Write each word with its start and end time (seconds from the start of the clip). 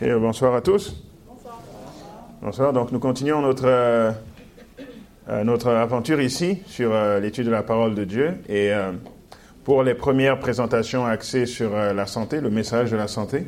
bonsoir 0.00 0.54
à 0.54 0.60
tous. 0.60 1.02
Bonsoir. 1.26 1.62
Bonsoir. 2.42 2.72
Donc 2.72 2.92
nous 2.92 2.98
continuons 2.98 3.40
notre, 3.40 3.66
euh, 3.66 4.12
euh, 5.28 5.44
notre 5.44 5.68
aventure 5.68 6.20
ici 6.20 6.58
sur 6.66 6.92
euh, 6.92 7.18
l'étude 7.18 7.46
de 7.46 7.50
la 7.50 7.62
parole 7.62 7.94
de 7.94 8.04
Dieu. 8.04 8.34
Et 8.48 8.72
pour 9.64 9.82
les 9.82 9.94
premières 9.94 10.38
présentations 10.38 11.06
axées 11.06 11.46
sur 11.46 11.70
la 11.70 12.06
santé, 12.06 12.40
le 12.40 12.50
message 12.50 12.90
de 12.90 12.96
la 12.96 13.08
santé, 13.08 13.46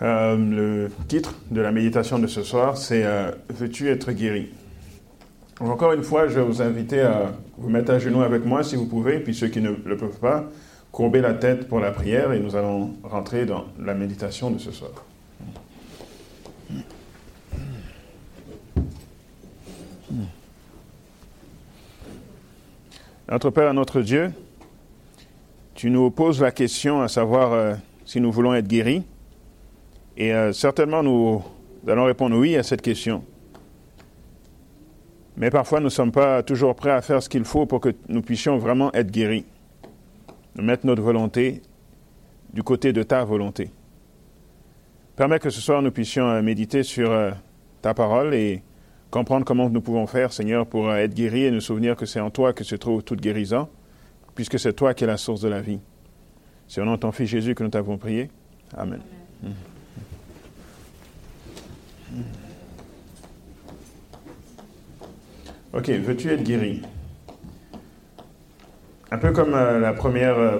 le 0.00 0.88
titre 1.08 1.34
de 1.50 1.60
la 1.60 1.72
méditation 1.72 2.18
de 2.18 2.26
ce 2.26 2.42
soir, 2.42 2.76
c'est 2.76 3.04
Veux-tu 3.48 3.88
être 3.88 4.12
guéri? 4.12 4.52
Encore 5.60 5.92
une 5.92 6.02
fois, 6.02 6.28
je 6.28 6.34
vais 6.34 6.44
vous 6.44 6.62
inviter 6.62 7.00
à 7.00 7.32
vous 7.58 7.70
mettre 7.70 7.92
à 7.92 7.98
genoux 7.98 8.22
avec 8.22 8.44
moi 8.44 8.62
si 8.62 8.76
vous 8.76 8.86
pouvez, 8.86 9.18
puis 9.18 9.34
ceux 9.34 9.48
qui 9.48 9.60
ne 9.60 9.70
le 9.70 9.96
peuvent 9.96 10.18
pas, 10.20 10.44
courber 10.94 11.20
la 11.20 11.34
tête 11.34 11.66
pour 11.66 11.80
la 11.80 11.90
prière 11.90 12.32
et 12.32 12.38
nous 12.38 12.54
allons 12.54 12.92
rentrer 13.02 13.46
dans 13.46 13.64
la 13.80 13.94
méditation 13.94 14.52
de 14.52 14.58
ce 14.58 14.70
soir. 14.70 14.92
Notre 23.28 23.50
Père 23.50 23.74
notre 23.74 24.02
Dieu, 24.02 24.30
tu 25.74 25.90
nous 25.90 26.12
poses 26.12 26.40
la 26.40 26.52
question 26.52 27.02
à 27.02 27.08
savoir 27.08 27.52
euh, 27.52 27.74
si 28.06 28.20
nous 28.20 28.30
voulons 28.30 28.54
être 28.54 28.68
guéris. 28.68 29.02
Et 30.16 30.32
euh, 30.32 30.52
certainement, 30.52 31.02
nous 31.02 31.42
allons 31.88 32.04
répondre 32.04 32.36
oui 32.36 32.54
à 32.54 32.62
cette 32.62 32.82
question. 32.82 33.24
Mais 35.36 35.50
parfois, 35.50 35.80
nous 35.80 35.86
ne 35.86 35.90
sommes 35.90 36.12
pas 36.12 36.44
toujours 36.44 36.76
prêts 36.76 36.92
à 36.92 37.02
faire 37.02 37.20
ce 37.20 37.28
qu'il 37.28 37.44
faut 37.44 37.66
pour 37.66 37.80
que 37.80 37.92
nous 38.08 38.22
puissions 38.22 38.58
vraiment 38.58 38.92
être 38.92 39.10
guéris 39.10 39.44
mettre 40.62 40.86
notre 40.86 41.02
volonté 41.02 41.62
du 42.52 42.62
côté 42.62 42.92
de 42.92 43.02
ta 43.02 43.24
volonté. 43.24 43.70
Permets 45.16 45.38
que 45.38 45.50
ce 45.50 45.60
soir 45.60 45.82
nous 45.82 45.90
puissions 45.90 46.28
euh, 46.28 46.42
méditer 46.42 46.82
sur 46.82 47.10
euh, 47.10 47.30
ta 47.82 47.94
parole 47.94 48.34
et 48.34 48.62
comprendre 49.10 49.44
comment 49.44 49.68
nous 49.70 49.80
pouvons 49.80 50.06
faire, 50.06 50.32
Seigneur, 50.32 50.66
pour 50.66 50.88
euh, 50.88 50.96
être 50.96 51.14
guéris 51.14 51.44
et 51.44 51.50
nous 51.50 51.60
souvenir 51.60 51.96
que 51.96 52.06
c'est 52.06 52.20
en 52.20 52.30
toi 52.30 52.52
que 52.52 52.64
se 52.64 52.74
trouve 52.74 53.02
toute 53.02 53.20
guérison, 53.20 53.68
puisque 54.34 54.58
c'est 54.58 54.72
toi 54.72 54.94
qui 54.94 55.04
es 55.04 55.06
la 55.06 55.16
source 55.16 55.40
de 55.40 55.48
la 55.48 55.60
vie. 55.60 55.80
C'est 56.66 56.80
au 56.80 56.84
nom 56.84 56.92
de 56.92 56.98
ton 56.98 57.12
Fils 57.12 57.28
Jésus 57.28 57.54
que 57.54 57.62
nous 57.62 57.70
t'avons 57.70 57.98
prié. 57.98 58.30
Amen. 58.76 59.00
Ok, 65.72 65.88
veux-tu 65.88 66.30
être 66.30 66.42
guéri? 66.42 66.82
Un 69.14 69.18
peu 69.18 69.30
comme 69.30 69.54
euh, 69.54 69.78
la 69.78 69.92
première 69.92 70.36
euh, 70.36 70.58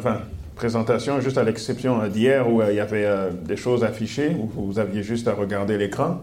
présentation, 0.55 1.21
juste 1.21 1.39
à 1.39 1.43
l'exception 1.43 2.01
euh, 2.01 2.07
d'hier 2.07 2.49
où 2.49 2.63
il 2.63 2.77
y 2.77 2.81
avait 2.81 3.05
des 3.45 3.57
choses 3.57 3.83
affichées, 3.83 4.37
où 4.39 4.49
vous 4.67 4.79
aviez 4.79 5.03
juste 5.03 5.27
à 5.27 5.33
regarder 5.33 5.77
l'écran. 5.77 6.23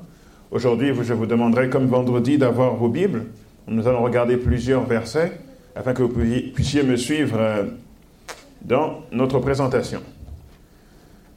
Aujourd'hui, 0.49 0.93
je 1.01 1.13
vous 1.13 1.25
demanderai, 1.25 1.69
comme 1.69 1.87
vendredi, 1.87 2.37
d'avoir 2.37 2.75
vos 2.75 2.87
Bibles. 2.87 3.25
Nous 3.67 3.85
allons 3.85 4.01
regarder 4.01 4.37
plusieurs 4.37 4.85
versets 4.85 5.39
afin 5.75 5.93
que 5.93 6.03
vous 6.03 6.09
puissiez 6.53 6.83
me 6.83 6.95
suivre 6.95 7.37
dans 8.61 9.01
notre 9.11 9.39
présentation. 9.39 10.01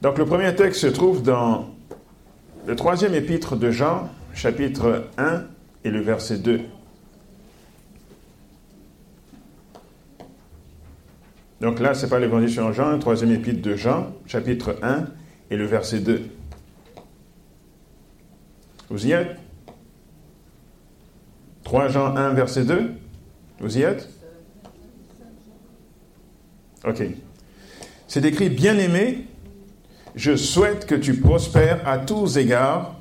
Donc 0.01 0.17
le 0.17 0.25
premier 0.25 0.55
texte 0.55 0.81
se 0.81 0.87
trouve 0.87 1.23
dans 1.23 1.65
le 2.67 2.75
troisième 2.75 3.13
épître 3.13 3.57
de 3.57 3.69
Jean, 3.69 4.09
chapitre 4.33 5.05
1 5.17 5.43
et 5.83 5.89
le 5.89 5.99
verset 5.99 6.37
2. 6.37 6.61
Donc 11.61 11.79
là, 11.79 11.93
ce 11.93 12.03
n'est 12.03 12.09
pas 12.09 12.19
l'évangile 12.19 12.49
selon 12.49 12.73
Jean, 12.73 12.99
troisième 12.99 13.31
épître 13.31 13.61
de 13.61 13.75
Jean, 13.75 14.13
chapitre 14.25 14.77
1 14.81 15.05
et 15.51 15.57
le 15.57 15.65
verset 15.65 15.99
2. 15.99 16.21
Vous 18.89 19.07
y 19.07 19.11
êtes? 19.11 19.37
3 21.63 21.87
Jean 21.87 22.15
1, 22.15 22.33
verset 22.33 22.65
2 22.65 22.91
Vous 23.59 23.77
y 23.77 23.81
êtes? 23.81 24.09
Ok. 26.85 27.03
C'est 28.07 28.25
écrit, 28.25 28.49
bien-aimé, 28.49 29.25
je 30.15 30.35
souhaite 30.35 30.85
que 30.85 30.95
tu 30.95 31.19
prospères 31.19 31.87
à 31.87 31.97
tous 31.97 32.37
égards 32.37 32.99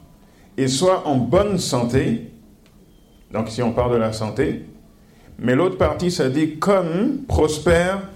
et 0.57 0.69
sois 0.69 1.07
en 1.07 1.17
bonne 1.17 1.59
santé. 1.59 2.31
Donc 3.31 3.49
si 3.49 3.63
on 3.63 3.73
parle 3.73 3.93
de 3.93 3.99
la 3.99 4.13
santé. 4.13 4.65
Mais 5.39 5.55
l'autre 5.55 5.77
partie, 5.77 6.11
ça 6.11 6.29
dit 6.29 6.59
comme 6.59 7.25
prospère 7.27 8.09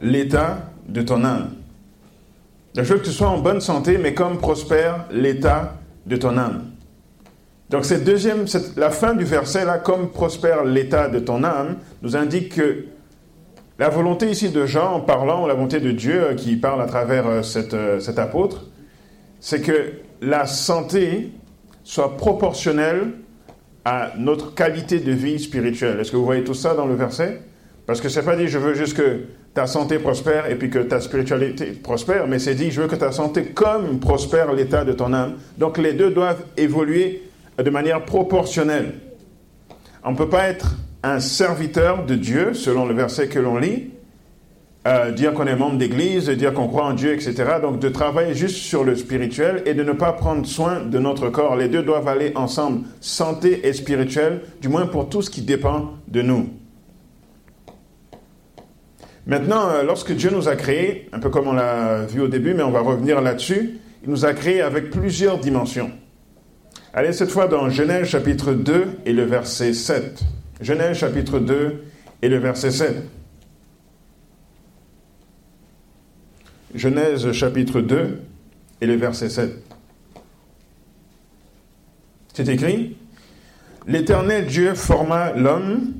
l'état 0.00 0.70
de 0.88 1.02
ton 1.02 1.24
âme. 1.24 1.50
Je 2.74 2.82
veux 2.82 2.98
que 2.98 3.04
tu 3.04 3.12
sois 3.12 3.28
en 3.28 3.38
bonne 3.38 3.60
santé, 3.60 3.98
mais 3.98 4.14
comme 4.14 4.38
prospère 4.38 5.06
l'état 5.10 5.74
de 6.04 6.16
ton 6.16 6.36
âme. 6.36 6.70
Donc 7.70 7.84
cette 7.84 8.04
deuxième, 8.04 8.44
la 8.76 8.90
fin 8.90 9.14
du 9.14 9.24
verset 9.24 9.64
là, 9.64 9.78
comme 9.78 10.10
prospère 10.10 10.64
l'état 10.64 11.08
de 11.08 11.18
ton 11.18 11.42
âme, 11.42 11.76
nous 12.02 12.16
indique 12.16 12.54
que 12.54 12.84
la 13.78 13.88
volonté 13.88 14.30
ici 14.30 14.50
de 14.50 14.64
Jean, 14.66 14.94
en 14.94 15.00
parlant, 15.00 15.46
la 15.46 15.54
volonté 15.54 15.80
de 15.80 15.90
Dieu 15.90 16.22
euh, 16.22 16.34
qui 16.34 16.56
parle 16.56 16.80
à 16.80 16.86
travers 16.86 17.26
euh, 17.26 17.42
euh, 17.74 18.00
cet 18.00 18.18
apôtre, 18.18 18.64
c'est 19.40 19.60
que 19.60 19.92
la 20.22 20.46
santé 20.46 21.32
soit 21.84 22.16
proportionnelle 22.16 23.12
à 23.84 24.12
notre 24.16 24.54
qualité 24.54 24.98
de 24.98 25.12
vie 25.12 25.38
spirituelle. 25.38 26.00
Est-ce 26.00 26.10
que 26.10 26.16
vous 26.16 26.24
voyez 26.24 26.42
tout 26.42 26.54
ça 26.54 26.74
dans 26.74 26.86
le 26.86 26.94
verset? 26.94 27.42
Parce 27.86 28.00
que 28.00 28.08
c'est 28.08 28.22
pas 28.24 28.34
dit 28.34 28.48
je 28.48 28.58
veux 28.58 28.74
juste 28.74 28.96
que 28.96 29.24
ta 29.56 29.66
santé 29.66 29.98
prospère 29.98 30.50
et 30.50 30.54
puis 30.54 30.68
que 30.68 30.80
ta 30.80 31.00
spiritualité 31.00 31.68
prospère, 31.82 32.26
mais 32.26 32.38
c'est 32.38 32.54
dit, 32.54 32.70
je 32.70 32.82
veux 32.82 32.88
que 32.88 32.94
ta 32.94 33.10
santé 33.10 33.46
comme 33.46 34.00
prospère 34.00 34.52
l'état 34.52 34.84
de 34.84 34.92
ton 34.92 35.14
âme. 35.14 35.36
Donc 35.56 35.78
les 35.78 35.94
deux 35.94 36.10
doivent 36.10 36.44
évoluer 36.58 37.22
de 37.56 37.70
manière 37.70 38.04
proportionnelle. 38.04 38.92
On 40.04 40.10
ne 40.10 40.16
peut 40.16 40.28
pas 40.28 40.48
être 40.48 40.76
un 41.02 41.20
serviteur 41.20 42.04
de 42.04 42.16
Dieu, 42.16 42.52
selon 42.52 42.84
le 42.84 42.92
verset 42.92 43.28
que 43.28 43.38
l'on 43.38 43.56
lit, 43.56 43.92
euh, 44.86 45.10
dire 45.10 45.32
qu'on 45.32 45.46
est 45.46 45.56
membre 45.56 45.78
d'église, 45.78 46.28
dire 46.28 46.52
qu'on 46.52 46.68
croit 46.68 46.84
en 46.84 46.92
Dieu, 46.92 47.14
etc. 47.14 47.54
Donc 47.62 47.78
de 47.78 47.88
travailler 47.88 48.34
juste 48.34 48.56
sur 48.56 48.84
le 48.84 48.94
spirituel 48.94 49.62
et 49.64 49.72
de 49.72 49.82
ne 49.82 49.92
pas 49.92 50.12
prendre 50.12 50.44
soin 50.44 50.80
de 50.80 50.98
notre 50.98 51.30
corps. 51.30 51.56
Les 51.56 51.68
deux 51.68 51.82
doivent 51.82 52.08
aller 52.08 52.32
ensemble, 52.34 52.82
santé 53.00 53.66
et 53.66 53.72
spirituel, 53.72 54.42
du 54.60 54.68
moins 54.68 54.84
pour 54.84 55.08
tout 55.08 55.22
ce 55.22 55.30
qui 55.30 55.40
dépend 55.40 55.92
de 56.08 56.20
nous. 56.20 56.50
Maintenant, 59.26 59.68
euh, 59.70 59.82
lorsque 59.82 60.12
Dieu 60.12 60.30
nous 60.30 60.48
a 60.48 60.54
créés, 60.54 61.08
un 61.12 61.18
peu 61.18 61.30
comme 61.30 61.48
on 61.48 61.52
l'a 61.52 62.06
vu 62.06 62.20
au 62.20 62.28
début, 62.28 62.54
mais 62.54 62.62
on 62.62 62.70
va 62.70 62.80
revenir 62.80 63.20
là-dessus, 63.20 63.78
il 64.04 64.10
nous 64.10 64.24
a 64.24 64.32
créés 64.32 64.62
avec 64.62 64.90
plusieurs 64.90 65.38
dimensions. 65.38 65.90
Allez 66.94 67.12
cette 67.12 67.30
fois 67.30 67.48
dans 67.48 67.68
Genèse 67.68 68.06
chapitre 68.06 68.52
2 68.52 69.00
et 69.04 69.12
le 69.12 69.24
verset 69.24 69.74
7. 69.74 70.20
Genèse 70.60 70.96
chapitre 70.96 71.40
2 71.40 71.82
et 72.22 72.28
le 72.28 72.38
verset 72.38 72.70
7. 72.70 73.02
Genèse 76.74 77.32
chapitre 77.32 77.80
2 77.80 78.20
et 78.80 78.86
le 78.86 78.94
verset 78.94 79.28
7. 79.28 79.50
C'est 82.32 82.48
écrit, 82.48 82.96
L'Éternel 83.88 84.46
Dieu 84.46 84.74
forma 84.74 85.32
l'homme 85.32 85.94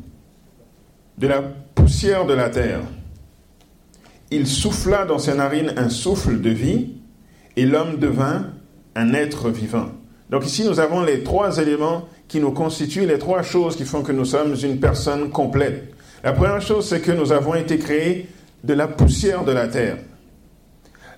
de 1.18 1.26
la 1.26 1.42
poussière 1.74 2.26
de 2.26 2.34
la 2.34 2.50
terre 2.50 2.80
il 4.30 4.46
souffla 4.46 5.04
dans 5.04 5.18
ses 5.18 5.34
narines 5.34 5.72
un 5.76 5.88
souffle 5.88 6.40
de 6.40 6.50
vie 6.50 6.94
et 7.56 7.64
l'homme 7.64 7.98
devint 7.98 8.46
un 8.94 9.14
être 9.14 9.50
vivant. 9.50 9.88
Donc 10.30 10.44
ici, 10.44 10.64
nous 10.64 10.80
avons 10.80 11.02
les 11.02 11.22
trois 11.22 11.58
éléments 11.58 12.08
qui 12.26 12.40
nous 12.40 12.50
constituent, 12.50 13.06
les 13.06 13.18
trois 13.18 13.42
choses 13.42 13.76
qui 13.76 13.84
font 13.84 14.02
que 14.02 14.12
nous 14.12 14.24
sommes 14.24 14.56
une 14.62 14.80
personne 14.80 15.30
complète. 15.30 15.92
La 16.24 16.32
première 16.32 16.60
chose, 16.60 16.88
c'est 16.88 17.00
que 17.00 17.12
nous 17.12 17.30
avons 17.30 17.54
été 17.54 17.78
créés 17.78 18.28
de 18.64 18.74
la 18.74 18.88
poussière 18.88 19.44
de 19.44 19.52
la 19.52 19.68
terre. 19.68 19.98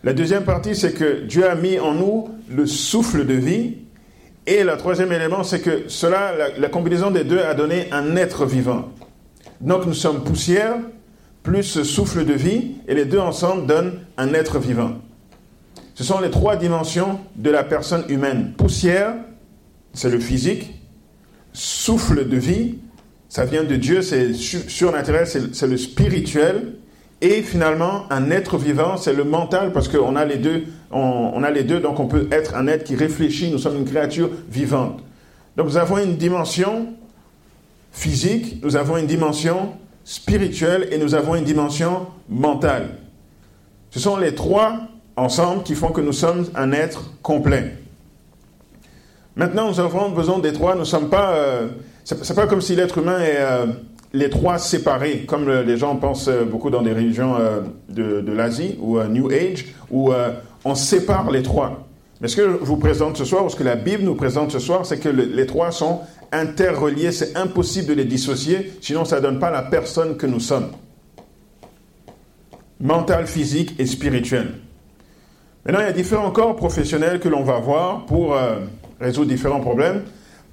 La 0.05 0.13
deuxième 0.13 0.45
partie, 0.45 0.77
c'est 0.77 0.93
que 0.93 1.25
Dieu 1.25 1.49
a 1.49 1.55
mis 1.55 1.79
en 1.79 1.95
nous 1.95 2.29
le 2.51 2.67
souffle 2.67 3.25
de 3.27 3.35
vie. 3.35 3.77
Et 4.47 4.65
le 4.65 4.77
troisième 4.77 5.13
élément, 5.13 5.45
c'est 5.45 5.61
que 5.61 5.85
cela, 5.89 6.37
la, 6.37 6.59
la 6.59 6.69
combinaison 6.69 7.11
des 7.11 7.25
deux 7.25 7.41
a 7.41 7.55
donné 7.55 7.89
un 7.91 8.17
être 8.17 8.45
vivant. 8.45 8.91
Donc 9.61 9.87
nous 9.87 9.95
sommes 9.95 10.23
poussière, 10.23 10.77
plus 11.43 11.83
souffle 11.83 12.25
de 12.25 12.35
vie, 12.35 12.73
et 12.87 12.95
les 12.95 13.05
deux 13.05 13.19
ensemble 13.19 13.67
donnent 13.67 14.01
un 14.17 14.35
être 14.35 14.59
vivant. 14.59 14.93
Ce 15.95 16.05
sont 16.05 16.21
les 16.21 16.31
trois 16.31 16.57
dimensions 16.57 17.19
de 17.37 17.51
la 17.51 17.65
personne 17.65 18.05
humaine. 18.09 18.53
Poussière, 18.57 19.15
c'est 19.95 20.11
le 20.11 20.21
physique. 20.21 20.75
Souffle 21.53 22.29
de 22.29 22.37
vie, 22.37 22.77
ça 23.29 23.45
vient 23.45 23.65
de 23.65 23.75
Dieu, 23.75 24.01
c'est 24.03 24.33
surnaturel, 24.33 25.27
c'est 25.27 25.67
le 25.67 25.77
spirituel. 25.77 26.75
Et 27.21 27.43
finalement, 27.43 28.05
un 28.11 28.31
être 28.31 28.59
vivant, 28.59 28.97
c'est 28.97 29.13
le 29.13 29.25
mental, 29.25 29.73
parce 29.73 29.89
qu'on 29.89 30.15
a 30.15 30.25
les 30.25 30.37
deux, 30.37 30.65
on, 30.93 31.43
a 31.43 31.51
les 31.51 31.65
deux, 31.65 31.81
donc 31.81 31.99
on 31.99 32.07
peut 32.07 32.29
être 32.31 32.55
un 32.55 32.69
être 32.69 32.85
qui 32.85 32.95
réfléchit. 32.95 33.51
Nous 33.51 33.59
sommes 33.59 33.77
une 33.77 33.85
créature 33.85 34.31
vivante. 34.49 35.01
Donc 35.57 35.67
nous 35.67 35.77
avons 35.77 35.99
une 35.99 36.17
dimension 36.17 36.95
physique, 37.91 38.63
nous 38.63 38.77
avons 38.77 38.97
une 38.97 39.07
dimension 39.07 39.73
spirituelle 40.09 40.89
et 40.91 40.97
nous 40.97 41.15
avons 41.15 41.35
une 41.35 41.45
dimension 41.45 42.07
mentale. 42.31 42.89
Ce 43.91 44.01
sont 44.01 44.17
les 44.17 44.35
trois 44.35 44.81
ensemble 45.17 45.65
qui 45.65 45.75
font 45.75 45.91
que 45.91 46.01
nous 46.01 46.15
sommes 46.15 46.47
un 46.55 46.73
être 46.73 47.13
complet. 47.21 47.75
Maintenant, 49.37 49.69
nous 49.69 49.81
avons 49.81 50.09
besoin 50.09 50.39
des 50.39 50.55
trois. 50.55 50.75
Nous 50.77 50.87
sommes 50.87 51.11
pas. 51.11 51.35
Euh, 51.35 51.69
c'est 52.05 52.35
pas 52.35 52.47
comme 52.47 52.63
si 52.63 52.75
l'être 52.75 52.97
humain 52.97 53.21
est 53.21 53.37
euh, 53.37 53.67
les 54.15 54.31
trois 54.31 54.57
séparés, 54.57 55.27
comme 55.29 55.47
les 55.47 55.77
gens 55.77 55.95
pensent 55.97 56.29
euh, 56.29 56.45
beaucoup 56.45 56.71
dans 56.71 56.81
des 56.81 56.95
religions 56.95 57.37
de, 57.91 58.23
de 58.23 58.33
l'Asie 58.33 58.79
ou 58.81 58.99
New 59.03 59.31
Age, 59.31 59.67
où 59.91 60.11
on 60.65 60.75
sépare 60.75 61.31
les 61.31 61.43
trois. 61.43 61.87
Mais 62.21 62.29
ce 62.29 62.37
que 62.37 62.43
je 62.43 62.49
vous 62.49 62.77
présente 62.77 63.17
ce 63.17 63.25
soir, 63.25 63.45
ou 63.45 63.49
ce 63.49 63.57
que 63.57 63.65
la 63.65 63.77
Bible 63.77 64.03
nous 64.03 64.15
présente 64.15 64.51
ce 64.51 64.59
soir, 64.59 64.85
c'est 64.85 64.99
que 64.99 65.09
les 65.09 65.47
trois 65.47 65.71
sont 65.71 66.01
interreliés. 66.33 67.13
C'est 67.13 67.37
impossible 67.37 67.89
de 67.89 67.95
les 67.95 68.05
dissocier, 68.05 68.73
sinon 68.81 69.05
ça 69.05 69.17
ne 69.17 69.23
donne 69.23 69.39
pas 69.39 69.51
la 69.51 69.63
personne 69.63 70.17
que 70.17 70.27
nous 70.27 70.41
sommes. 70.41 70.71
Mental, 72.81 73.27
physique 73.27 73.75
et 73.79 73.87
spirituel. 73.87 74.55
Maintenant, 75.65 75.81
il 75.81 75.87
y 75.87 75.91
a 75.91 75.93
différents 75.93 76.31
corps 76.31 76.57
professionnels 76.57 77.21
que 77.21 77.29
l'on 77.29 77.43
va 77.43 77.59
voir 77.59 78.07
pour 78.07 78.37
résoudre 79.01 79.29
différents 79.29 79.61
problèmes. 79.61 80.03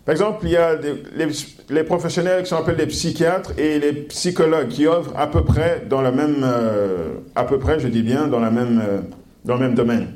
Par 0.06 0.12
exemple, 0.12 0.42
il 0.44 0.52
y 0.52 0.58
a 0.58 0.76
les, 1.70 1.84
professionnels 1.84 2.44
qui 2.44 2.50
sont 2.50 2.58
appelés 2.58 2.78
les 2.78 2.86
psychiatres 2.86 3.54
et 3.58 3.80
les 3.80 3.92
psychologues 3.92 4.68
qui 4.68 4.86
œuvrent 4.86 5.18
à 5.18 5.26
peu 5.26 5.44
près 5.44 5.84
dans 5.90 6.02
la 6.02 6.12
même, 6.12 6.44
euh, 6.44 7.16
à 7.36 7.44
peu 7.44 7.58
près, 7.58 7.80
je 7.80 7.88
dis 7.88 8.04
bien, 8.04 8.28
dans, 8.28 8.40
la 8.40 8.52
même, 8.52 8.80
euh, 8.88 9.02
dans 9.46 9.56
le 9.56 9.62
même 9.62 9.74
domaine. 9.74 10.10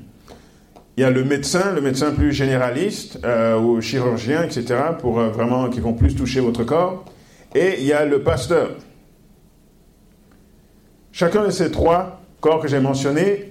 Il 1.00 1.04
y 1.04 1.06
a 1.06 1.12
le 1.12 1.24
médecin, 1.24 1.72
le 1.74 1.80
médecin 1.80 2.12
plus 2.12 2.34
généraliste, 2.34 3.22
euh, 3.24 3.57
ou 3.57 3.80
chirurgien, 3.80 4.44
etc., 4.44 4.81
pour 5.00 5.13
vraiment 5.13 5.69
qui 5.69 5.80
vont 5.80 5.94
plus 5.94 6.13
toucher 6.13 6.42
votre 6.42 6.66
corps. 6.66 7.06
Et 7.56 7.75
il 7.80 7.86
y 7.86 7.94
a 7.94 8.04
le 8.04 8.22
pasteur. 8.22 8.72
Chacun 11.13 11.46
de 11.46 11.51
ces 11.51 11.72
trois 11.72 12.19
corps 12.42 12.60
que 12.60 12.68
j'ai 12.68 12.81
mentionnés 12.81 13.50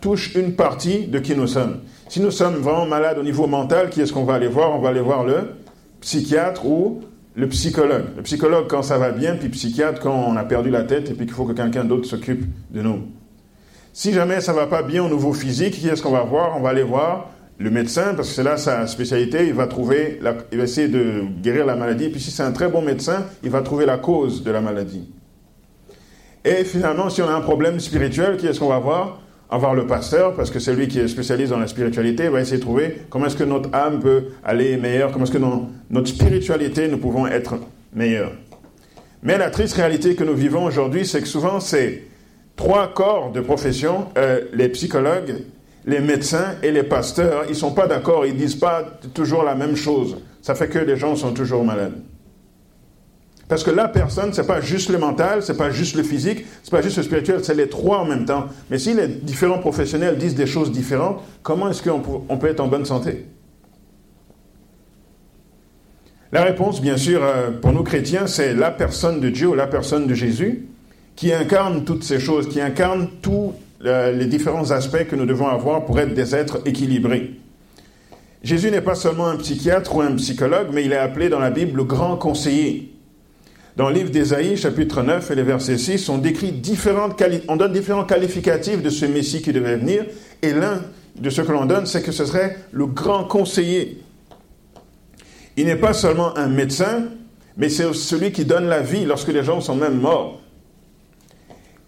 touche 0.00 0.34
une 0.34 0.54
partie 0.54 1.06
de 1.06 1.20
qui 1.20 1.36
nous 1.36 1.46
sommes. 1.46 1.82
Si 2.08 2.20
nous 2.20 2.32
sommes 2.32 2.56
vraiment 2.56 2.86
malades 2.86 3.18
au 3.18 3.22
niveau 3.22 3.46
mental, 3.46 3.90
qui 3.90 4.00
est-ce 4.00 4.12
qu'on 4.12 4.24
va 4.24 4.34
aller 4.34 4.48
voir? 4.48 4.74
On 4.74 4.80
va 4.80 4.88
aller 4.88 5.00
voir 5.00 5.22
le 5.22 5.52
psychiatre 6.00 6.66
ou 6.66 7.02
le 7.36 7.46
psychologue. 7.46 8.06
Le 8.16 8.22
psychologue 8.24 8.66
quand 8.68 8.82
ça 8.82 8.98
va 8.98 9.12
bien, 9.12 9.36
puis 9.36 9.50
psychiatre 9.50 10.00
quand 10.00 10.24
on 10.26 10.36
a 10.36 10.42
perdu 10.42 10.70
la 10.70 10.82
tête 10.82 11.10
et 11.10 11.14
puis 11.14 11.26
qu'il 11.26 11.34
faut 11.36 11.44
que 11.44 11.52
quelqu'un 11.52 11.84
d'autre 11.84 12.08
s'occupe 12.08 12.44
de 12.72 12.82
nous. 12.82 13.04
Si 13.92 14.12
jamais 14.12 14.40
ça 14.40 14.52
va 14.52 14.66
pas 14.66 14.82
bien 14.82 15.04
au 15.04 15.08
niveau 15.08 15.32
physique, 15.32 15.74
qui 15.74 15.88
est-ce 15.88 16.02
qu'on 16.02 16.12
va 16.12 16.22
voir? 16.22 16.56
On 16.56 16.60
va 16.60 16.70
aller 16.70 16.82
voir 16.82 17.30
le 17.58 17.70
médecin, 17.70 18.14
parce 18.14 18.28
que 18.28 18.34
c'est 18.34 18.44
là 18.44 18.56
sa 18.56 18.86
spécialité, 18.86 19.46
il 19.48 19.54
va 19.54 19.66
trouver, 19.66 20.20
il 20.52 20.58
va 20.58 20.64
essayer 20.64 20.86
de 20.86 21.24
guérir 21.42 21.66
la 21.66 21.74
maladie, 21.74 22.08
puis 22.08 22.20
si 22.20 22.30
c'est 22.30 22.44
un 22.44 22.52
très 22.52 22.68
bon 22.68 22.82
médecin, 22.82 23.26
il 23.42 23.50
va 23.50 23.62
trouver 23.62 23.84
la 23.84 23.98
cause 23.98 24.44
de 24.44 24.50
la 24.52 24.60
maladie. 24.60 25.10
Et 26.44 26.62
finalement, 26.62 27.10
si 27.10 27.20
on 27.20 27.28
a 27.28 27.32
un 27.32 27.40
problème 27.40 27.80
spirituel, 27.80 28.36
qui 28.36 28.46
est-ce 28.46 28.60
qu'on 28.60 28.68
va 28.68 28.78
voir? 28.78 29.20
Avoir 29.50 29.74
le 29.74 29.86
pasteur, 29.86 30.34
parce 30.34 30.50
que 30.50 30.60
c'est 30.60 30.74
lui 30.74 30.86
qui 30.86 31.00
est 31.00 31.08
spécialiste 31.08 31.50
dans 31.50 31.58
la 31.58 31.66
spiritualité, 31.66 32.28
va 32.28 32.40
essayer 32.40 32.58
de 32.58 32.62
trouver 32.62 33.02
comment 33.10 33.26
est-ce 33.26 33.36
que 33.36 33.44
notre 33.44 33.74
âme 33.74 33.98
peut 33.98 34.26
aller 34.44 34.76
meilleure, 34.76 35.10
comment 35.10 35.24
est-ce 35.24 35.32
que 35.32 35.38
dans 35.38 35.68
notre 35.90 36.08
spiritualité, 36.08 36.86
nous 36.86 36.98
pouvons 36.98 37.26
être 37.26 37.56
meilleurs. 37.92 38.32
Mais 39.22 39.36
la 39.36 39.50
triste 39.50 39.74
réalité 39.74 40.14
que 40.14 40.22
nous 40.22 40.34
vivons 40.34 40.64
aujourd'hui, 40.64 41.04
c'est 41.04 41.20
que 41.20 41.26
souvent, 41.26 41.58
ces 41.58 42.06
trois 42.58 42.88
corps 42.88 43.30
de 43.32 43.40
profession, 43.40 44.08
euh, 44.18 44.42
les 44.52 44.68
psychologues, 44.68 45.36
les 45.86 46.00
médecins 46.00 46.56
et 46.62 46.70
les 46.70 46.82
pasteurs, 46.82 47.44
ils 47.46 47.52
ne 47.52 47.54
sont 47.54 47.72
pas 47.72 47.86
d'accord, 47.86 48.26
ils 48.26 48.34
ne 48.34 48.38
disent 48.38 48.56
pas 48.56 48.84
toujours 49.14 49.44
la 49.44 49.54
même 49.54 49.76
chose. 49.76 50.18
Ça 50.42 50.54
fait 50.54 50.68
que 50.68 50.78
les 50.78 50.96
gens 50.96 51.16
sont 51.16 51.32
toujours 51.32 51.64
malades. 51.64 52.02
Parce 53.48 53.64
que 53.64 53.70
la 53.70 53.88
personne, 53.88 54.34
c'est 54.34 54.46
pas 54.46 54.60
juste 54.60 54.90
le 54.90 54.98
mental, 54.98 55.42
c'est 55.42 55.56
pas 55.56 55.70
juste 55.70 55.96
le 55.96 56.02
physique, 56.02 56.44
c'est 56.62 56.70
pas 56.70 56.82
juste 56.82 56.98
le 56.98 57.04
spirituel, 57.04 57.42
c'est 57.42 57.54
les 57.54 57.68
trois 57.68 58.00
en 58.00 58.04
même 58.04 58.26
temps. 58.26 58.48
Mais 58.70 58.78
si 58.78 58.92
les 58.92 59.06
différents 59.06 59.58
professionnels 59.58 60.18
disent 60.18 60.34
des 60.34 60.46
choses 60.46 60.70
différentes, 60.70 61.22
comment 61.42 61.70
est-ce 61.70 61.82
qu'on 61.82 62.00
peut, 62.00 62.48
être 62.48 62.60
en 62.60 62.66
bonne 62.66 62.84
santé? 62.84 63.24
La 66.32 66.42
réponse, 66.42 66.82
bien 66.82 66.98
sûr, 66.98 67.22
euh, 67.22 67.52
pour 67.52 67.72
nous 67.72 67.84
chrétiens, 67.84 68.26
c'est 68.26 68.52
la 68.52 68.70
personne 68.70 69.20
de 69.20 69.30
Dieu 69.30 69.48
ou 69.48 69.54
la 69.54 69.66
personne 69.66 70.06
de 70.06 70.12
Jésus 70.12 70.67
qui 71.18 71.32
incarne 71.32 71.84
toutes 71.84 72.04
ces 72.04 72.20
choses, 72.20 72.48
qui 72.48 72.60
incarne 72.60 73.08
tous 73.20 73.52
euh, 73.84 74.12
les 74.12 74.26
différents 74.26 74.70
aspects 74.70 75.04
que 75.10 75.16
nous 75.16 75.26
devons 75.26 75.48
avoir 75.48 75.84
pour 75.84 75.98
être 75.98 76.14
des 76.14 76.32
êtres 76.36 76.60
équilibrés. 76.64 77.32
Jésus 78.44 78.70
n'est 78.70 78.82
pas 78.82 78.94
seulement 78.94 79.26
un 79.26 79.34
psychiatre 79.34 79.96
ou 79.96 80.00
un 80.00 80.14
psychologue, 80.14 80.68
mais 80.72 80.84
il 80.84 80.92
est 80.92 80.96
appelé 80.96 81.28
dans 81.28 81.40
la 81.40 81.50
Bible 81.50 81.76
le 81.76 81.82
grand 81.82 82.16
conseiller. 82.16 82.94
Dans 83.76 83.88
le 83.88 83.96
livre 83.96 84.10
d'Ésaïe, 84.10 84.56
chapitre 84.56 85.02
9 85.02 85.28
et 85.28 85.34
les 85.34 85.42
versets 85.42 85.76
6, 85.76 86.08
on 86.08 86.18
décrit 86.18 86.52
différentes 86.52 87.20
on 87.48 87.56
donne 87.56 87.72
différents 87.72 88.04
qualificatifs 88.04 88.80
de 88.80 88.90
ce 88.90 89.04
Messie 89.04 89.42
qui 89.42 89.52
devait 89.52 89.76
venir, 89.76 90.04
et 90.40 90.52
l'un 90.52 90.84
de 91.16 91.30
ceux 91.30 91.42
que 91.42 91.50
l'on 91.50 91.66
donne, 91.66 91.86
c'est 91.86 92.02
que 92.02 92.12
ce 92.12 92.26
serait 92.26 92.58
le 92.70 92.86
grand 92.86 93.24
conseiller. 93.24 94.00
Il 95.56 95.66
n'est 95.66 95.74
pas 95.74 95.94
seulement 95.94 96.38
un 96.38 96.46
médecin, 96.46 97.06
mais 97.56 97.70
c'est 97.70 97.92
celui 97.92 98.30
qui 98.30 98.44
donne 98.44 98.68
la 98.68 98.82
vie 98.82 99.04
lorsque 99.04 99.32
les 99.32 99.42
gens 99.42 99.60
sont 99.60 99.74
même 99.74 99.98
morts. 99.98 100.40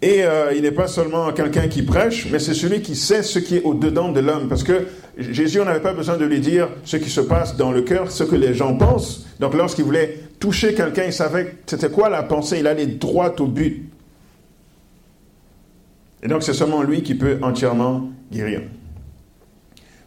Et 0.01 0.23
euh, 0.23 0.53
il 0.55 0.63
n'est 0.63 0.71
pas 0.71 0.87
seulement 0.87 1.31
quelqu'un 1.31 1.67
qui 1.67 1.83
prêche, 1.83 2.27
mais 2.31 2.39
c'est 2.39 2.55
celui 2.55 2.81
qui 2.81 2.95
sait 2.95 3.21
ce 3.21 3.37
qui 3.37 3.57
est 3.57 3.63
au-dedans 3.63 4.11
de 4.11 4.19
l'homme. 4.19 4.47
Parce 4.47 4.63
que 4.63 4.87
Jésus, 5.15 5.59
on 5.59 5.65
n'avait 5.65 5.81
pas 5.81 5.93
besoin 5.93 6.17
de 6.17 6.25
lui 6.25 6.39
dire 6.39 6.69
ce 6.85 6.97
qui 6.97 7.09
se 7.09 7.21
passe 7.21 7.55
dans 7.55 7.71
le 7.71 7.83
cœur, 7.83 8.09
ce 8.11 8.23
que 8.23 8.35
les 8.35 8.55
gens 8.55 8.75
pensent. 8.75 9.27
Donc 9.39 9.53
lorsqu'il 9.53 9.85
voulait 9.85 10.17
toucher 10.39 10.73
quelqu'un, 10.73 11.03
il 11.05 11.13
savait 11.13 11.57
c'était 11.67 11.89
quoi 11.89 12.09
la 12.09 12.23
pensée, 12.23 12.57
il 12.59 12.67
allait 12.67 12.87
droit 12.87 13.35
au 13.39 13.45
but. 13.45 13.91
Et 16.23 16.27
donc 16.27 16.41
c'est 16.41 16.53
seulement 16.53 16.81
lui 16.81 17.03
qui 17.03 17.13
peut 17.13 17.37
entièrement 17.43 18.09
guérir. 18.31 18.61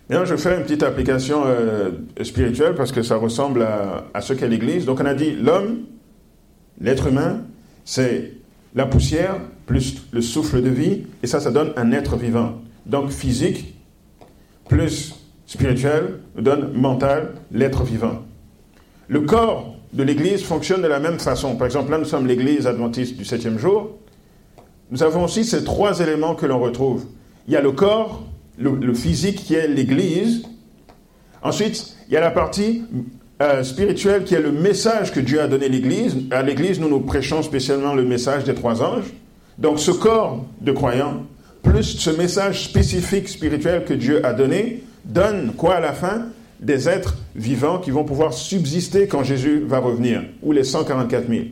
Maintenant, 0.09 0.27
je 0.27 0.37
fais 0.37 0.57
une 0.57 0.63
petite 0.65 0.83
application 0.83 1.45
euh, 1.47 1.91
spirituelle 2.23 2.75
parce 2.75 2.93
que 2.93 3.03
ça 3.03 3.17
ressemble 3.17 3.63
à, 3.63 4.05
à 4.13 4.21
ce 4.21 4.35
qu'est 4.35 4.49
l'Église. 4.49 4.85
Donc 4.85 5.01
on 5.01 5.07
a 5.07 5.15
dit 5.15 5.33
l'homme, 5.33 5.85
l'être 6.81 7.07
humain, 7.07 7.43
c'est 7.85 8.33
la 8.75 8.87
poussière 8.87 9.37
plus 9.67 10.03
le 10.13 10.21
souffle 10.21 10.63
de 10.63 10.69
vie, 10.69 11.03
et 11.23 11.27
ça, 11.27 11.41
ça 11.41 11.51
donne 11.51 11.73
un 11.77 11.93
être 11.93 12.17
vivant. 12.17 12.61
Donc 12.87 13.11
physique 13.11 13.75
plus 14.69 15.15
spirituel 15.47 16.21
nous 16.37 16.43
donne 16.43 16.73
mental, 16.73 17.35
l'être 17.53 17.85
vivant. 17.85 18.23
Le 19.09 19.21
corps 19.21 19.77
de 19.93 20.03
l'Église 20.03 20.43
fonctionne 20.43 20.83
de 20.83 20.89
la 20.89 20.99
même 20.99 21.19
façon. 21.19 21.57
Par 21.57 21.67
exemple, 21.67 21.91
là, 21.91 21.99
nous 21.99 22.05
sommes 22.05 22.27
l'Église 22.27 22.67
adventiste 22.67 23.17
du 23.17 23.25
septième 23.25 23.59
jour. 23.59 23.91
Nous 24.91 25.03
avons 25.03 25.25
aussi 25.25 25.45
ces 25.45 25.65
trois 25.65 26.01
éléments 26.01 26.35
que 26.35 26.47
l'on 26.47 26.59
retrouve. 26.59 27.05
Il 27.47 27.53
y 27.53 27.57
a 27.57 27.61
le 27.61 27.73
corps, 27.73 28.25
le, 28.59 28.95
physique 28.95 29.45
qui 29.45 29.55
est 29.55 29.69
l'Église. 29.69 30.43
Ensuite, 31.43 31.97
il 32.09 32.15
y 32.15 32.17
a 32.17 32.21
la 32.21 32.31
partie 32.31 32.85
euh, 33.45 33.63
spirituelle 33.63 34.25
qui 34.25 34.35
est 34.35 34.41
le 34.41 34.53
message 34.53 35.13
que 35.13 35.21
Dieu 35.21 35.41
a 35.41 35.47
donné 35.47 35.67
à 35.67 35.69
l'Église. 35.69 36.17
À 36.31 36.43
l'Église, 36.43 36.81
nous 36.81 36.89
nous 36.89 37.01
prêchons 37.01 37.43
spécialement 37.43 37.95
le 37.95 38.05
message 38.05 38.45
des 38.45 38.55
trois 38.55 38.83
anges. 38.83 39.13
Donc 39.59 39.79
ce 39.79 39.91
corps 39.91 40.45
de 40.61 40.73
croyants, 40.73 41.25
plus 41.63 41.99
ce 41.99 42.11
message 42.11 42.65
spécifique 42.65 43.29
spirituel 43.29 43.85
que 43.85 43.95
Dieu 43.95 44.25
a 44.25 44.33
donné, 44.33 44.83
donne 45.05 45.53
quoi 45.57 45.77
à 45.77 45.81
la 45.81 45.93
fin? 45.93 46.27
Des 46.61 46.89
êtres 46.89 47.17
vivants 47.37 47.79
qui 47.79 47.91
vont 47.91 48.05
pouvoir 48.05 48.33
subsister 48.33 49.07
quand 49.07 49.23
Jésus 49.23 49.63
va 49.67 49.79
revenir, 49.79 50.23
ou 50.43 50.53
les 50.53 50.65
144 50.65 51.29
000. 51.29 51.43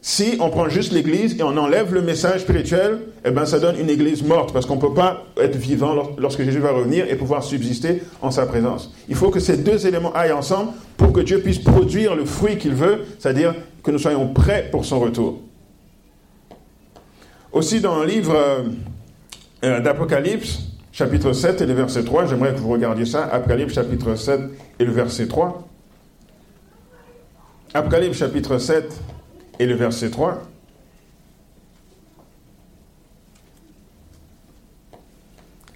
Si 0.00 0.36
on 0.40 0.50
prend 0.50 0.68
juste 0.68 0.92
l'Église 0.92 1.36
et 1.38 1.42
on 1.42 1.56
enlève 1.56 1.92
le 1.92 2.00
message 2.00 2.42
spirituel, 2.42 3.00
eh 3.24 3.30
ben 3.30 3.44
ça 3.44 3.58
donne 3.58 3.78
une 3.78 3.90
Église 3.90 4.22
morte, 4.22 4.52
parce 4.52 4.64
qu'on 4.64 4.76
ne 4.76 4.80
peut 4.80 4.94
pas 4.94 5.24
être 5.36 5.56
vivant 5.56 5.94
lorsque 6.16 6.44
Jésus 6.44 6.60
va 6.60 6.70
revenir 6.70 7.10
et 7.10 7.16
pouvoir 7.16 7.42
subsister 7.42 8.02
en 8.22 8.30
sa 8.30 8.46
présence. 8.46 8.92
Il 9.08 9.16
faut 9.16 9.30
que 9.30 9.40
ces 9.40 9.56
deux 9.56 9.86
éléments 9.86 10.12
aillent 10.14 10.32
ensemble 10.32 10.72
pour 10.96 11.12
que 11.12 11.20
Dieu 11.20 11.40
puisse 11.40 11.58
produire 11.58 12.14
le 12.14 12.24
fruit 12.24 12.56
qu'il 12.56 12.74
veut, 12.74 13.04
c'est-à-dire 13.18 13.54
que 13.82 13.90
nous 13.90 13.98
soyons 13.98 14.32
prêts 14.32 14.68
pour 14.70 14.84
son 14.84 15.00
retour. 15.00 15.40
Aussi 17.52 17.80
dans 17.80 17.98
le 18.00 18.06
livre 18.06 18.34
euh, 18.36 18.62
euh, 19.64 19.80
d'Apocalypse, 19.80 20.68
chapitre 20.92 21.32
7 21.32 21.62
et 21.62 21.66
le 21.66 21.74
verset 21.74 22.04
3, 22.04 22.26
j'aimerais 22.26 22.54
que 22.54 22.60
vous 22.60 22.70
regardiez 22.70 23.06
ça, 23.06 23.24
Apocalypse 23.24 23.74
chapitre 23.74 24.14
7 24.14 24.40
et 24.78 24.84
le 24.84 24.92
verset 24.92 25.26
3. 25.26 25.66
Apocalypse 27.74 28.18
chapitre 28.18 28.58
7 28.58 28.84
et 29.58 29.66
le 29.66 29.74
verset 29.74 30.10
3. 30.10 30.42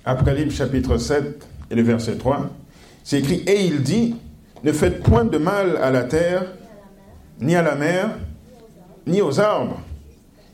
Apocalypse 0.05 0.55
chapitre 0.55 0.97
7 0.99 1.47
et 1.71 1.75
le 1.75 1.83
verset 1.83 2.17
3. 2.17 2.51
C'est 3.05 3.19
écrit, 3.19 3.43
et 3.47 3.65
il 3.65 3.83
dit, 3.83 4.17
ne 4.65 4.73
faites 4.73 5.03
point 5.03 5.25
de 5.25 5.39
mal 5.39 5.77
à 5.77 5.91
la 5.91 6.05
terre, 6.05 6.47
ni 7.41 7.55
à 7.57 7.63
la 7.63 7.75
mer, 7.75 8.11
ni 9.07 9.23
aux 9.23 9.41
arbres 9.41 9.81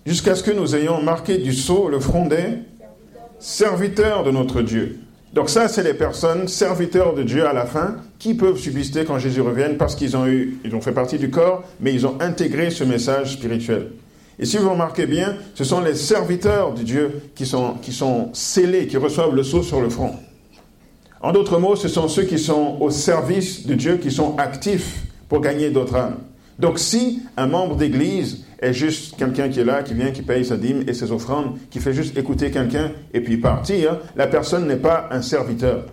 jusqu'à 0.06 0.37
ce 0.37 0.42
que 0.42 0.52
nous 0.52 0.76
ayons 0.76 1.02
marqué 1.02 1.38
du 1.38 1.52
sceau 1.52 1.88
le 1.88 1.99
front 1.99 2.26
des 2.26 2.61
serviteurs 3.38 4.25
de 4.25 4.30
notre 4.30 4.62
Dieu. 4.62 5.00
Donc 5.36 5.50
ça, 5.50 5.68
c'est 5.68 5.82
les 5.82 5.92
personnes 5.92 6.48
serviteurs 6.48 7.12
de 7.12 7.22
Dieu 7.22 7.46
à 7.46 7.52
la 7.52 7.66
fin 7.66 7.96
qui 8.18 8.32
peuvent 8.32 8.56
subsister 8.56 9.04
quand 9.04 9.18
Jésus 9.18 9.42
revienne 9.42 9.76
parce 9.76 9.94
qu'ils 9.94 10.16
ont 10.16 10.26
eu, 10.26 10.58
ont 10.72 10.80
fait 10.80 10.92
partie 10.92 11.18
du 11.18 11.28
corps, 11.28 11.62
mais 11.78 11.92
ils 11.92 12.06
ont 12.06 12.16
intégré 12.20 12.70
ce 12.70 12.84
message 12.84 13.34
spirituel. 13.34 13.88
Et 14.38 14.46
si 14.46 14.56
vous 14.56 14.70
remarquez 14.70 15.04
bien, 15.04 15.36
ce 15.54 15.62
sont 15.62 15.82
les 15.82 15.94
serviteurs 15.94 16.72
de 16.72 16.82
Dieu 16.82 17.20
qui 17.34 17.44
sont, 17.44 17.74
qui 17.82 17.92
sont 17.92 18.30
scellés, 18.32 18.86
qui 18.86 18.96
reçoivent 18.96 19.34
le 19.34 19.42
sceau 19.42 19.62
sur 19.62 19.82
le 19.82 19.90
front. 19.90 20.14
En 21.20 21.32
d'autres 21.32 21.58
mots, 21.58 21.76
ce 21.76 21.88
sont 21.88 22.08
ceux 22.08 22.24
qui 22.24 22.38
sont 22.38 22.78
au 22.80 22.88
service 22.88 23.66
de 23.66 23.74
Dieu, 23.74 23.98
qui 23.98 24.10
sont 24.10 24.38
actifs 24.38 25.04
pour 25.28 25.42
gagner 25.42 25.68
d'autres 25.68 25.96
âmes. 25.96 26.16
Donc 26.58 26.78
si 26.78 27.20
un 27.36 27.46
membre 27.46 27.76
d'église 27.76 28.45
est 28.60 28.72
juste 28.72 29.16
quelqu'un 29.16 29.48
qui 29.48 29.60
est 29.60 29.64
là, 29.64 29.82
qui 29.82 29.94
vient, 29.94 30.10
qui 30.10 30.22
paye 30.22 30.44
sa 30.44 30.56
dîme 30.56 30.84
et 30.86 30.94
ses 30.94 31.12
offrandes, 31.12 31.58
qui 31.70 31.78
fait 31.80 31.92
juste 31.92 32.16
écouter 32.16 32.50
quelqu'un 32.50 32.92
et 33.12 33.20
puis 33.20 33.36
partir, 33.36 33.98
la 34.16 34.26
personne 34.26 34.66
n'est 34.66 34.76
pas 34.76 35.08
un 35.10 35.22
serviteur. 35.22 35.84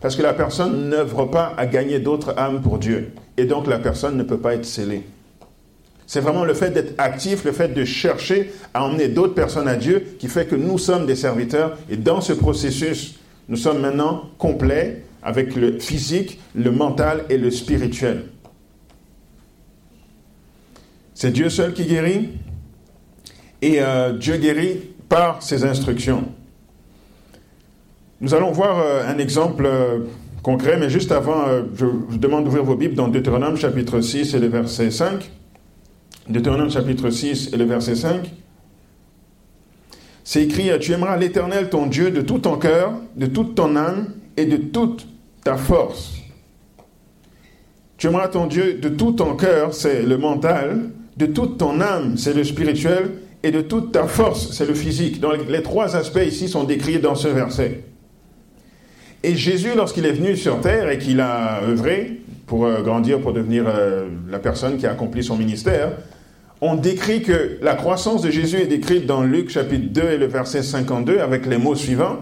Parce 0.00 0.16
que 0.16 0.22
la 0.22 0.32
personne 0.32 0.88
n'œuvre 0.88 1.26
pas 1.26 1.52
à 1.56 1.66
gagner 1.66 1.98
d'autres 1.98 2.38
âmes 2.38 2.62
pour 2.62 2.78
Dieu. 2.78 3.12
Et 3.36 3.44
donc 3.44 3.66
la 3.66 3.78
personne 3.78 4.16
ne 4.16 4.22
peut 4.22 4.38
pas 4.38 4.54
être 4.54 4.64
scellée. 4.64 5.04
C'est 6.06 6.20
vraiment 6.20 6.44
le 6.44 6.54
fait 6.54 6.70
d'être 6.70 6.94
actif, 6.98 7.44
le 7.44 7.52
fait 7.52 7.68
de 7.68 7.84
chercher 7.84 8.50
à 8.74 8.84
emmener 8.84 9.08
d'autres 9.08 9.34
personnes 9.34 9.68
à 9.68 9.76
Dieu 9.76 10.16
qui 10.18 10.26
fait 10.26 10.46
que 10.46 10.56
nous 10.56 10.76
sommes 10.76 11.06
des 11.06 11.14
serviteurs. 11.14 11.78
Et 11.88 11.96
dans 11.96 12.20
ce 12.20 12.32
processus, 12.32 13.20
nous 13.48 13.56
sommes 13.56 13.80
maintenant 13.80 14.24
complets 14.38 15.04
avec 15.22 15.54
le 15.54 15.78
physique, 15.78 16.40
le 16.54 16.70
mental 16.70 17.24
et 17.28 17.38
le 17.38 17.50
spirituel. 17.50 18.24
C'est 21.20 21.32
Dieu 21.32 21.50
seul 21.50 21.74
qui 21.74 21.84
guérit. 21.84 22.30
Et 23.60 23.82
euh, 23.82 24.14
Dieu 24.14 24.38
guérit 24.38 24.80
par 25.06 25.42
ses 25.42 25.64
instructions. 25.64 26.24
Nous 28.22 28.32
allons 28.32 28.52
voir 28.52 28.78
euh, 28.78 29.02
un 29.06 29.18
exemple 29.18 29.66
euh, 29.66 29.98
concret, 30.42 30.78
mais 30.78 30.88
juste 30.88 31.12
avant, 31.12 31.44
je 31.74 31.84
vous 31.84 32.16
demande 32.16 32.44
d'ouvrir 32.44 32.64
vos 32.64 32.74
Bibles 32.74 32.94
dans 32.94 33.08
Deutéronome 33.08 33.58
chapitre 33.58 34.00
6 34.00 34.32
et 34.32 34.38
le 34.38 34.46
verset 34.46 34.90
5. 34.90 35.30
Deutéronome 36.26 36.70
chapitre 36.70 37.10
6 37.10 37.50
et 37.52 37.56
le 37.58 37.66
verset 37.66 37.96
5. 37.96 38.32
C'est 40.24 40.44
écrit, 40.44 40.70
tu 40.80 40.92
aimeras 40.92 41.18
l'Éternel 41.18 41.68
ton 41.68 41.84
Dieu 41.84 42.10
de 42.10 42.22
tout 42.22 42.38
ton 42.38 42.56
cœur, 42.56 42.94
de 43.16 43.26
toute 43.26 43.54
ton 43.54 43.76
âme 43.76 44.14
et 44.38 44.46
de 44.46 44.56
toute 44.56 45.06
ta 45.44 45.58
force. 45.58 46.14
Tu 47.98 48.06
aimeras 48.06 48.28
ton 48.28 48.46
Dieu 48.46 48.78
de 48.78 48.88
tout 48.88 49.12
ton 49.12 49.36
cœur, 49.36 49.74
c'est 49.74 50.00
le 50.00 50.16
mental, 50.16 50.92
de 51.20 51.26
toute 51.26 51.58
ton 51.58 51.82
âme, 51.82 52.16
c'est 52.16 52.32
le 52.32 52.44
spirituel, 52.44 53.10
et 53.42 53.50
de 53.50 53.60
toute 53.60 53.92
ta 53.92 54.04
force, 54.04 54.52
c'est 54.52 54.66
le 54.66 54.72
physique. 54.72 55.20
Donc 55.20 55.36
les 55.48 55.62
trois 55.62 55.94
aspects 55.94 56.24
ici 56.26 56.48
sont 56.48 56.64
décrits 56.64 56.98
dans 56.98 57.14
ce 57.14 57.28
verset. 57.28 57.82
Et 59.22 59.36
Jésus, 59.36 59.72
lorsqu'il 59.76 60.06
est 60.06 60.12
venu 60.12 60.34
sur 60.34 60.62
terre 60.62 60.88
et 60.88 60.98
qu'il 60.98 61.20
a 61.20 61.62
œuvré 61.62 62.22
pour 62.46 62.64
euh, 62.64 62.80
grandir, 62.80 63.20
pour 63.20 63.34
devenir 63.34 63.64
euh, 63.66 64.08
la 64.30 64.38
personne 64.38 64.78
qui 64.78 64.86
a 64.86 64.92
accompli 64.92 65.22
son 65.22 65.36
ministère, 65.36 65.92
on 66.62 66.74
décrit 66.74 67.22
que 67.22 67.58
la 67.60 67.74
croissance 67.74 68.22
de 68.22 68.30
Jésus 68.30 68.56
est 68.56 68.66
décrite 68.66 69.04
dans 69.04 69.22
Luc 69.22 69.50
chapitre 69.50 69.92
2 69.92 70.02
et 70.02 70.16
le 70.16 70.26
verset 70.26 70.62
52 70.62 71.18
avec 71.18 71.44
les 71.44 71.58
mots 71.58 71.74
suivants. 71.74 72.16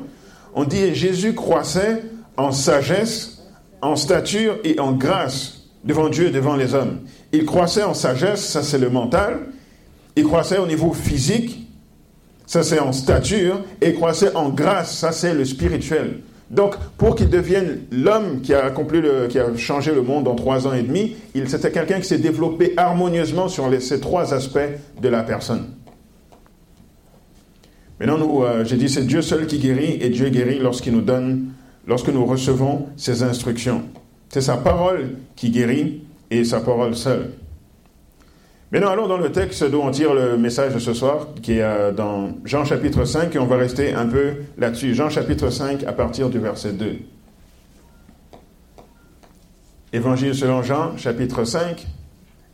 On 0.55 0.65
dit 0.65 0.93
Jésus 0.93 1.35
croissait 1.35 2.03
en 2.37 2.51
sagesse, 2.51 3.45
en 3.81 3.95
stature 3.95 4.59
et 4.65 4.81
en 4.81 4.93
grâce 4.93 5.69
devant 5.85 6.09
Dieu 6.09 6.27
et 6.27 6.31
devant 6.31 6.57
les 6.57 6.75
hommes. 6.75 6.99
Il 7.33 7.45
croissait 7.45 7.83
en 7.83 7.95
sagesse, 7.95 8.45
ça 8.45 8.63
c'est 8.63 8.79
le 8.79 8.91
mental. 8.91 9.41
Il 10.17 10.25
croissait 10.25 10.59
au 10.59 10.67
niveau 10.67 10.93
physique, 10.93 11.69
ça 12.47 12.63
c'est 12.63 12.79
en 12.79 12.93
stature. 12.93 13.61
Et 13.81 13.91
il 13.91 13.95
croissait 13.95 14.35
en 14.35 14.49
grâce, 14.49 14.97
ça 14.97 15.13
c'est 15.13 15.35
le 15.35 15.45
spirituel. 15.45 16.21
Donc, 16.51 16.77
pour 16.97 17.15
qu'il 17.15 17.29
devienne 17.29 17.81
l'homme 17.93 18.41
qui 18.41 18.55
a 18.55 18.65
accompli 18.65 19.03
le, 19.03 19.27
qui 19.29 19.39
a 19.39 19.55
changé 19.57 19.95
le 19.95 20.01
monde 20.01 20.27
en 20.29 20.35
trois 20.35 20.67
ans 20.67 20.73
et 20.73 20.83
demi, 20.83 21.17
c'était 21.47 21.71
quelqu'un 21.71 22.01
qui 22.01 22.09
s'est 22.09 22.19
développé 22.19 22.73
harmonieusement 22.77 23.49
sur 23.49 23.71
ces 23.83 24.01
trois 24.01 24.33
aspects 24.33 24.59
de 25.01 25.09
la 25.09 25.23
personne. 25.23 25.67
Maintenant, 28.01 28.19
nous, 28.19 28.45
euh, 28.45 28.65
j'ai 28.65 28.77
dit, 28.77 28.89
c'est 28.89 29.07
Dieu 29.07 29.21
seul 29.23 29.47
qui 29.47 29.59
guérit 29.59 29.99
et 30.01 30.09
Dieu 30.09 30.31
guérit 30.31 30.59
lorsqu'il 30.59 30.95
nous 30.95 31.03
donne, 31.03 31.49
lorsque 31.87 32.09
nous 32.09 32.25
recevons 32.25 32.87
ses 32.97 33.23
instructions. 33.23 33.83
C'est 34.31 34.41
sa 34.41 34.57
parole 34.57 35.17
qui 35.37 35.51
guérit 35.51 36.03
et 36.31 36.45
sa 36.45 36.61
parole 36.61 36.95
seule. 36.95 37.31
Maintenant, 38.71 38.91
allons 38.91 39.09
dans 39.09 39.17
le 39.17 39.33
texte 39.33 39.65
dont 39.65 39.87
on 39.87 39.91
tire 39.91 40.13
le 40.13 40.37
message 40.37 40.75
de 40.75 40.79
ce 40.79 40.93
soir, 40.93 41.29
qui 41.41 41.55
est 41.55 41.63
euh, 41.63 41.91
dans 41.91 42.35
Jean 42.45 42.67
chapitre 42.67 43.05
5, 43.05 43.35
et 43.35 43.39
on 43.39 43.47
va 43.47 43.57
rester 43.57 43.95
un 43.95 44.07
peu 44.07 44.35
là-dessus. 44.59 44.95
Jean 44.95 45.09
chapitre 45.09 45.49
5 45.49 45.85
à 45.85 45.93
partir 45.93 46.29
du 46.29 46.39
verset 46.39 46.73
2. 46.73 46.99
Évangile 49.95 50.35
selon 50.35 50.63
Jean 50.63 50.99
chapitre 50.99 51.45
5 51.45 51.87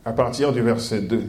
à 0.05 0.13
partir 0.13 0.53
du 0.53 0.61
verset 0.61 1.01
2. 1.01 1.23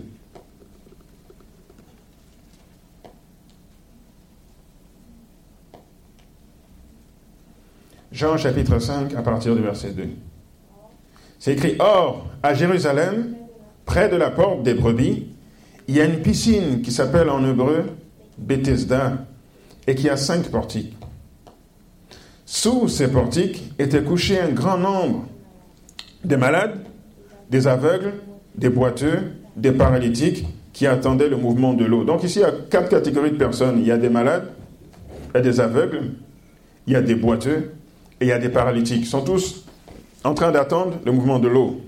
Jean 8.12 8.36
chapitre 8.36 8.78
5 8.78 9.14
à 9.14 9.22
partir 9.22 9.56
du 9.56 9.62
verset 9.62 9.90
2. 9.90 10.08
C'est 11.46 11.52
écrit, 11.52 11.76
Or, 11.78 12.26
à 12.42 12.54
Jérusalem, 12.54 13.36
près 13.84 14.08
de 14.08 14.16
la 14.16 14.32
porte 14.32 14.64
des 14.64 14.74
brebis, 14.74 15.28
il 15.86 15.94
y 15.94 16.00
a 16.00 16.04
une 16.04 16.20
piscine 16.20 16.82
qui 16.82 16.90
s'appelle 16.90 17.30
en 17.30 17.48
hébreu 17.48 17.84
Bethesda 18.36 19.18
et 19.86 19.94
qui 19.94 20.08
a 20.08 20.16
cinq 20.16 20.50
portiques. 20.50 20.96
Sous 22.44 22.88
ces 22.88 23.06
portiques 23.06 23.62
était 23.78 24.02
couché 24.02 24.40
un 24.40 24.48
grand 24.48 24.76
nombre 24.76 25.28
de 26.24 26.34
malades, 26.34 26.80
des 27.48 27.68
aveugles, 27.68 28.14
des 28.56 28.68
boiteux, 28.68 29.20
des 29.54 29.70
paralytiques 29.70 30.46
qui 30.72 30.88
attendaient 30.88 31.28
le 31.28 31.36
mouvement 31.36 31.74
de 31.74 31.84
l'eau. 31.84 32.02
Donc 32.02 32.24
ici, 32.24 32.40
il 32.40 32.42
y 32.42 32.44
a 32.44 32.54
quatre 32.68 32.88
catégories 32.88 33.30
de 33.30 33.36
personnes. 33.36 33.78
Il 33.78 33.86
y 33.86 33.92
a 33.92 33.98
des 33.98 34.10
malades, 34.10 34.50
il 35.32 35.36
y 35.36 35.38
a 35.38 35.42
des 35.42 35.60
aveugles, 35.60 36.10
il 36.88 36.94
y 36.94 36.96
a 36.96 37.02
des 37.02 37.14
boiteux 37.14 37.70
et 38.20 38.24
il 38.24 38.28
y 38.30 38.32
a 38.32 38.38
des 38.40 38.48
paralytiques. 38.48 39.02
Ils 39.02 39.06
sont 39.06 39.22
tous 39.22 39.65
en 40.26 40.34
train 40.34 40.50
d'attendre 40.50 40.98
le 41.04 41.12
mouvement 41.12 41.38
de 41.38 41.48
l'eau. 41.48 41.80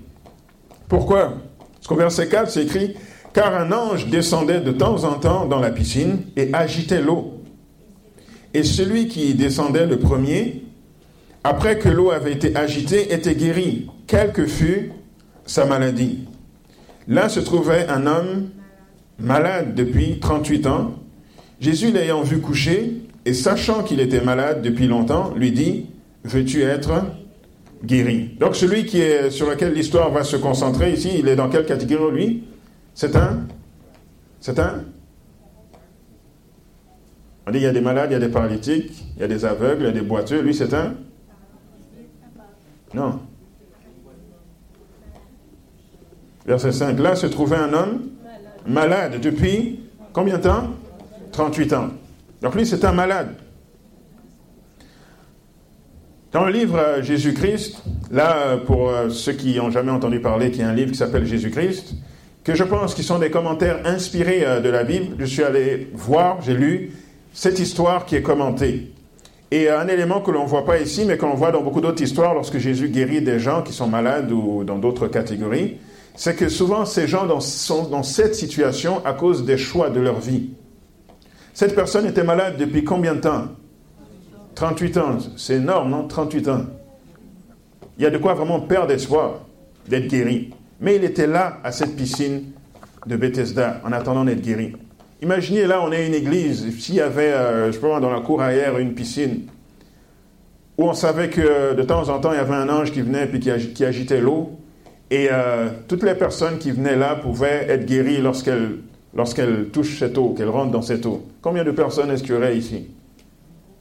Pourquoi? 0.87 1.33
Parce 1.73 1.87
qu'au 1.87 1.95
verset 1.95 2.29
4, 2.29 2.49
c'est 2.49 2.63
écrit 2.63 2.95
Car 3.33 3.53
un 3.53 3.71
ange 3.71 4.07
descendait 4.07 4.61
de 4.61 4.71
temps 4.71 5.03
en 5.03 5.15
temps 5.15 5.45
dans 5.45 5.59
la 5.59 5.71
piscine 5.71 6.21
et 6.37 6.49
agitait 6.53 7.01
l'eau. 7.01 7.41
Et 8.53 8.63
celui 8.63 9.07
qui 9.07 9.35
descendait 9.35 9.85
le 9.85 9.99
premier, 9.99 10.63
après 11.43 11.77
que 11.77 11.89
l'eau 11.89 12.11
avait 12.11 12.33
été 12.33 12.55
agitée, 12.55 13.13
était 13.13 13.35
guéri, 13.35 13.89
quelle 14.07 14.31
que 14.31 14.45
fût 14.45 14.93
sa 15.45 15.65
maladie. 15.65 16.19
Là 17.07 17.27
se 17.27 17.39
trouvait 17.39 17.87
un 17.87 18.07
homme 18.07 18.49
malade 19.19 19.75
depuis 19.75 20.19
38 20.19 20.67
ans. 20.67 20.95
Jésus 21.59 21.91
l'ayant 21.91 22.21
vu 22.21 22.39
coucher 22.39 23.01
et 23.25 23.33
sachant 23.33 23.83
qu'il 23.83 23.99
était 23.99 24.21
malade 24.21 24.61
depuis 24.61 24.87
longtemps, 24.87 25.33
lui 25.35 25.51
dit, 25.51 25.87
veux-tu 26.23 26.63
être 26.63 27.03
guéri. 27.83 28.35
Donc 28.39 28.55
celui 28.55 28.85
qui 28.85 29.01
est, 29.01 29.29
sur 29.29 29.49
lequel 29.49 29.73
l'histoire 29.73 30.11
va 30.11 30.23
se 30.23 30.35
concentrer 30.35 30.93
ici, 30.93 31.11
il 31.19 31.27
est 31.27 31.35
dans 31.35 31.49
quelle 31.49 31.65
catégorie 31.65 32.15
lui? 32.15 32.43
C'est 32.93 33.15
un? 33.15 33.47
C'est 34.39 34.59
un? 34.59 34.83
On 37.47 37.51
dit 37.51 37.59
il 37.59 37.63
y 37.63 37.67
a 37.67 37.71
des 37.71 37.81
malades, 37.81 38.11
il 38.11 38.13
y 38.13 38.17
a 38.17 38.19
des 38.19 38.29
paralytiques, 38.29 39.05
il 39.15 39.21
y 39.21 39.23
a 39.23 39.27
des 39.27 39.45
aveugles, 39.45 39.81
il 39.81 39.85
y 39.85 39.89
a 39.89 39.93
des 39.93 40.01
boiteux. 40.01 40.41
Lui 40.41 40.53
c'est 40.53 40.73
un? 40.73 40.95
Non. 42.93 43.19
Verset 46.45 46.71
5. 46.71 46.99
Là 46.99 47.15
se 47.15 47.27
trouvait 47.27 47.57
un 47.57 47.73
homme 47.73 48.09
malade 48.65 49.19
depuis 49.21 49.79
combien 50.13 50.37
de 50.37 50.43
temps? 50.43 50.69
38 51.31 51.73
ans. 51.73 51.89
Donc 52.41 52.55
lui 52.55 52.65
c'est 52.65 52.83
un 52.85 52.91
malade. 52.91 53.35
Dans 56.31 56.45
le 56.45 56.51
livre 56.51 56.77
euh, 56.77 57.01
Jésus-Christ, 57.01 57.81
là, 58.11 58.37
euh, 58.37 58.57
pour 58.57 58.89
euh, 58.89 59.09
ceux 59.09 59.31
qui 59.31 59.55
n'ont 59.55 59.71
jamais 59.71 59.91
entendu 59.91 60.19
parler, 60.19 60.51
qu'il 60.51 60.61
y 60.61 60.63
a 60.63 60.69
un 60.69 60.75
livre 60.75 60.91
qui 60.91 60.97
s'appelle 60.97 61.25
Jésus-Christ, 61.25 61.95
que 62.43 62.53
je 62.53 62.63
pense 62.63 62.93
qui 62.93 63.01
sont 63.01 63.17
des 63.17 63.31
commentaires 63.31 63.79
inspirés 63.85 64.45
de 64.63 64.69
la 64.69 64.83
Bible, 64.83 65.15
je 65.17 65.25
suis 65.25 65.43
allé 65.43 65.89
voir, 65.93 66.39
j'ai 66.41 66.53
lu 66.53 66.91
cette 67.33 67.57
histoire 67.59 68.05
qui 68.05 68.15
est 68.15 68.21
commentée. 68.21 68.91
Et 69.51 69.69
un 69.69 69.87
élément 69.87 70.21
que 70.21 70.31
l'on 70.31 70.43
ne 70.43 70.47
voit 70.47 70.65
pas 70.65 70.79
ici, 70.79 71.03
mais 71.05 71.17
qu'on 71.17 71.33
voit 71.33 71.51
dans 71.51 71.61
beaucoup 71.61 71.81
d'autres 71.81 72.01
histoires 72.01 72.33
lorsque 72.33 72.57
Jésus 72.57 72.89
guérit 72.89 73.21
des 73.21 73.39
gens 73.39 73.61
qui 73.61 73.73
sont 73.73 73.87
malades 73.87 74.31
ou 74.31 74.63
dans 74.63 74.77
d'autres 74.77 75.07
catégories, 75.07 75.77
c'est 76.15 76.35
que 76.35 76.47
souvent 76.47 76.85
ces 76.85 77.07
gens 77.07 77.39
sont 77.39 77.89
dans 77.89 78.03
cette 78.03 78.35
situation 78.35 79.03
à 79.05 79.13
cause 79.13 79.45
des 79.45 79.57
choix 79.57 79.89
de 79.89 79.99
leur 79.99 80.19
vie. 80.19 80.51
Cette 81.53 81.75
personne 81.75 82.05
était 82.05 82.23
malade 82.23 82.55
depuis 82.57 82.83
combien 82.83 83.15
de 83.15 83.21
temps? 83.21 83.47
38 84.59 84.97
ans, 84.97 85.17
c'est 85.37 85.55
énorme, 85.55 85.89
non? 85.89 86.05
38 86.05 86.49
ans. 86.49 86.65
Il 87.97 88.03
y 88.03 88.05
a 88.05 88.09
de 88.09 88.17
quoi 88.17 88.33
vraiment 88.33 88.59
perdre 88.59 88.91
espoir 88.91 89.45
d'être 89.87 90.07
guéri. 90.07 90.49
Mais 90.81 90.97
il 90.97 91.05
était 91.05 91.27
là, 91.27 91.59
à 91.63 91.71
cette 91.71 91.95
piscine 91.95 92.43
de 93.07 93.15
Bethesda, 93.15 93.79
en 93.85 93.93
attendant 93.93 94.25
d'être 94.25 94.41
guéri. 94.41 94.75
Imaginez, 95.21 95.65
là, 95.65 95.81
on 95.81 95.93
est 95.93 96.05
une 96.05 96.13
église. 96.13 96.77
S'il 96.77 96.95
y 96.95 96.99
avait, 96.99 97.31
euh, 97.31 97.71
je 97.71 97.79
pas, 97.79 98.01
dans 98.01 98.09
la 98.09 98.19
cour 98.19 98.41
arrière, 98.41 98.77
une 98.79 98.93
piscine, 98.93 99.43
où 100.77 100.83
on 100.83 100.93
savait 100.93 101.29
que 101.29 101.73
de 101.73 101.83
temps 101.83 102.09
en 102.09 102.19
temps, 102.19 102.33
il 102.33 102.37
y 102.37 102.39
avait 102.39 102.53
un 102.53 102.67
ange 102.67 102.91
qui 102.91 102.99
venait 102.99 103.29
et 103.33 103.39
qui, 103.39 103.85
agitait 103.85 104.19
l'eau, 104.19 104.59
et 105.09 105.29
euh, 105.31 105.69
toutes 105.87 106.03
les 106.03 106.15
personnes 106.15 106.57
qui 106.57 106.71
venaient 106.71 106.97
là 106.97 107.15
pouvaient 107.15 107.65
être 107.69 107.85
guéries 107.85 108.21
lorsqu'elles 108.21 108.71
lorsqu'elle 109.13 109.69
touche 109.69 109.99
cette 109.99 110.17
eau, 110.17 110.35
qu'elle 110.37 110.49
rentre 110.49 110.71
dans 110.71 110.81
cette 110.81 111.05
eau 111.05 111.25
Combien 111.41 111.63
de 111.63 111.71
personnes 111.71 112.11
est-ce 112.11 112.23
qu'il 112.23 112.33
y 112.33 112.37
aurait 112.37 112.57
ici? 112.57 112.89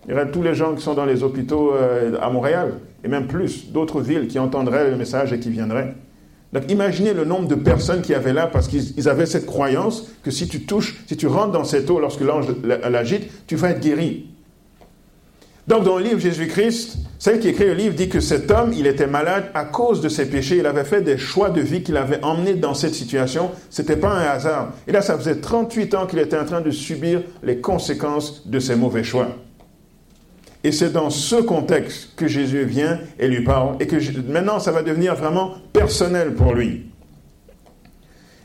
Il 0.09 0.13
y 0.13 0.15
aurait 0.15 0.31
tous 0.31 0.43
les 0.43 0.55
gens 0.55 0.75
qui 0.75 0.83
sont 0.83 0.95
dans 0.95 1.05
les 1.05 1.23
hôpitaux 1.23 1.75
euh, 1.75 2.17
à 2.23 2.31
Montréal, 2.31 2.73
et 3.05 3.09
même 3.09 3.27
plus, 3.27 3.71
d'autres 3.71 4.01
villes 4.01 4.27
qui 4.27 4.39
entendraient 4.39 4.91
le 4.91 4.97
message 4.97 5.35
et 5.35 5.39
qui 5.39 5.51
viendraient. 5.51 5.95
Donc 6.55 6.63
imaginez 6.71 7.13
le 7.13 7.27
nombre 7.27 7.47
de 7.47 7.55
personnes 7.55 8.01
qui 8.01 8.15
avaient 8.15 8.33
là 8.33 8.47
parce 8.47 8.69
qu'ils 8.69 9.07
avaient 9.07 9.27
cette 9.27 9.45
croyance 9.45 10.11
que 10.23 10.31
si 10.31 10.49
tu 10.49 10.63
touches, 10.63 11.05
si 11.07 11.19
tu 11.19 11.27
rentres 11.27 11.53
dans 11.53 11.65
cette 11.65 11.91
eau 11.91 12.01
lorsque 12.01 12.23
l'ange 12.23 12.47
l'agite, 12.65 13.47
tu 13.47 13.55
vas 13.57 13.71
être 13.71 13.81
guéri. 13.81 14.31
Donc 15.67 15.85
dans 15.85 15.99
le 15.99 16.05
livre 16.05 16.19
Jésus-Christ, 16.19 16.97
celle 17.19 17.41
qui 17.41 17.49
écrit 17.49 17.67
le 17.67 17.75
livre 17.75 17.95
dit 17.95 18.09
que 18.09 18.21
cet 18.21 18.51
homme, 18.51 18.73
il 18.73 18.87
était 18.87 19.07
malade 19.07 19.51
à 19.53 19.67
cause 19.67 20.01
de 20.01 20.09
ses 20.09 20.25
péchés, 20.25 20.57
il 20.57 20.65
avait 20.65 20.85
fait 20.85 21.03
des 21.03 21.19
choix 21.19 21.51
de 21.51 21.61
vie 21.61 21.83
qui 21.83 21.93
l'avaient 21.93 22.25
emmené 22.25 22.55
dans 22.55 22.73
cette 22.73 22.95
situation, 22.95 23.51
c'était 23.69 23.97
pas 23.97 24.15
un 24.15 24.23
hasard. 24.23 24.73
Et 24.87 24.93
là, 24.93 25.03
ça 25.03 25.19
faisait 25.19 25.37
38 25.37 25.95
ans 25.95 26.07
qu'il 26.07 26.21
était 26.21 26.39
en 26.39 26.47
train 26.47 26.63
de 26.63 26.71
subir 26.71 27.21
les 27.43 27.59
conséquences 27.59 28.49
de 28.49 28.59
ses 28.59 28.77
mauvais 28.77 29.05
choix. 29.05 29.29
Et 30.65 30.73
c'est 30.73 30.93
dans 30.93 31.11
ce 31.11 31.37
contexte 31.37 32.11
que 32.17 32.27
Jésus 32.27 32.65
vient 32.65 32.99
et 33.19 33.29
lui 33.29 33.45
parle, 33.45 33.77
et 33.81 33.87
que 33.87 33.97
maintenant 34.29 34.59
ça 34.59 34.73
va 34.73 34.83
devenir 34.83 35.15
vraiment 35.15 35.55
personnel 35.73 36.35
pour 36.35 36.55
lui. 36.55 36.89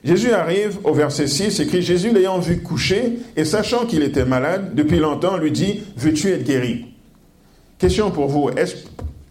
Jésus 0.04 0.32
arrive 0.32 0.80
au 0.84 0.94
verset 0.94 1.28
6, 1.28 1.62
écrit 1.62 1.82
Jésus 1.82 2.12
l'ayant 2.12 2.38
vu 2.38 2.62
coucher 2.62 3.20
et 3.38 3.46
sachant 3.46 3.86
qu'il 3.86 4.04
était 4.04 4.26
malade 4.26 4.76
depuis 4.76 5.00
longtemps, 5.00 5.38
lui 5.38 5.52
dit 5.52 5.82
Veux-tu 5.96 6.30
être 6.32 6.44
guéri? 6.44 6.88
Question 7.78 8.12
pour 8.12 8.28
vous. 8.28 8.50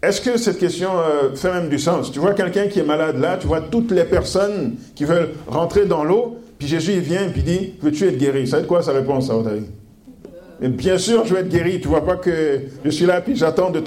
Est-ce 0.03 0.21
que 0.21 0.39
cette 0.39 0.59
question 0.59 0.91
euh, 0.99 1.35
fait 1.35 1.53
même 1.53 1.69
du 1.69 1.79
sens? 1.79 2.11
Tu 2.11 2.19
vois 2.19 2.33
quelqu'un 2.33 2.69
qui 2.69 2.81
est 2.81 2.85
malade 2.85 3.19
là, 3.19 3.37
tu 3.37 3.47
vois 3.47 3.61
toutes 3.61 3.91
les 3.91 4.05
personnes 4.05 4.77
qui 4.95 5.05
veulent 5.05 5.31
rentrer 5.47 5.85
dans 5.85 6.05
l'eau, 6.05 6.39
puis 6.59 6.67
Jésus 6.67 7.01
vient 7.01 7.29
et 7.29 7.41
dit 7.41 7.75
Veux-tu 7.83 8.09
être 8.09 8.19
guéri? 8.19 8.47
Ça 8.47 8.57
va 8.57 8.62
être 8.62 8.69
quoi 8.69 8.83
sa 8.83 8.93
réponse 8.93 9.29
à 9.29 9.35
votre 9.35 9.51
avis? 9.51 9.67
Bien 10.69 10.99
sûr, 10.99 11.25
je 11.25 11.35
vais 11.35 11.40
être 11.40 11.49
guéri. 11.49 11.81
Tu 11.81 11.88
vois 11.88 12.04
pas 12.04 12.16
que 12.16 12.61
je 12.85 12.90
suis 12.90 13.07
là 13.07 13.21
puis 13.21 13.37
j'attends 13.37 13.71
de, 13.71 13.81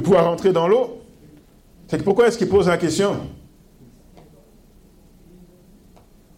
pouvoir 0.00 0.24
rentrer 0.24 0.52
dans 0.52 0.68
l'eau? 0.68 1.02
C'est 1.86 2.02
pourquoi 2.02 2.28
est-ce 2.28 2.38
qu'il 2.38 2.48
pose 2.48 2.68
la 2.68 2.76
question? 2.76 3.16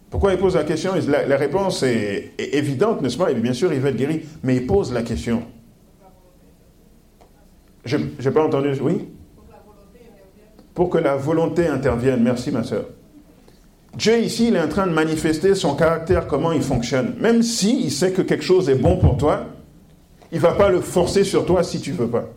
Pourquoi 0.09 0.33
il 0.33 0.39
pose 0.39 0.55
la 0.55 0.63
question? 0.63 0.91
La, 1.07 1.37
réponse 1.37 1.83
est, 1.83 2.33
évidente, 2.37 3.01
n'est-ce 3.01 3.17
pas? 3.17 3.33
Bien 3.33 3.53
sûr, 3.53 3.71
il 3.73 3.79
veut 3.79 3.89
être 3.89 3.97
guéri, 3.97 4.21
mais 4.43 4.57
il 4.57 4.67
pose 4.67 4.93
la 4.93 5.03
question. 5.03 5.43
Je 7.85 7.97
n'ai 7.97 8.31
pas 8.31 8.43
entendu. 8.45 8.73
Oui? 8.81 9.07
Pour 10.73 10.89
que 10.89 10.97
la 10.97 11.15
volonté 11.15 11.67
intervienne. 11.67 12.21
Merci, 12.21 12.51
ma 12.51 12.63
soeur. 12.63 12.85
Dieu 13.95 14.19
ici, 14.19 14.47
il 14.47 14.55
est 14.55 14.61
en 14.61 14.69
train 14.69 14.87
de 14.87 14.93
manifester 14.93 15.53
son 15.53 15.75
caractère, 15.75 16.27
comment 16.27 16.51
il 16.51 16.61
fonctionne. 16.61 17.13
Même 17.19 17.43
si 17.43 17.83
il 17.83 17.91
sait 17.91 18.11
que 18.11 18.21
quelque 18.21 18.43
chose 18.43 18.69
est 18.69 18.75
bon 18.75 18.97
pour 18.97 19.17
toi, 19.17 19.47
il 20.31 20.37
ne 20.37 20.41
va 20.41 20.53
pas 20.53 20.69
le 20.69 20.79
forcer 20.79 21.23
sur 21.23 21.45
toi 21.45 21.61
si 21.63 21.81
tu 21.81 21.91
ne 21.91 21.97
veux 21.97 22.07
pas. 22.07 22.29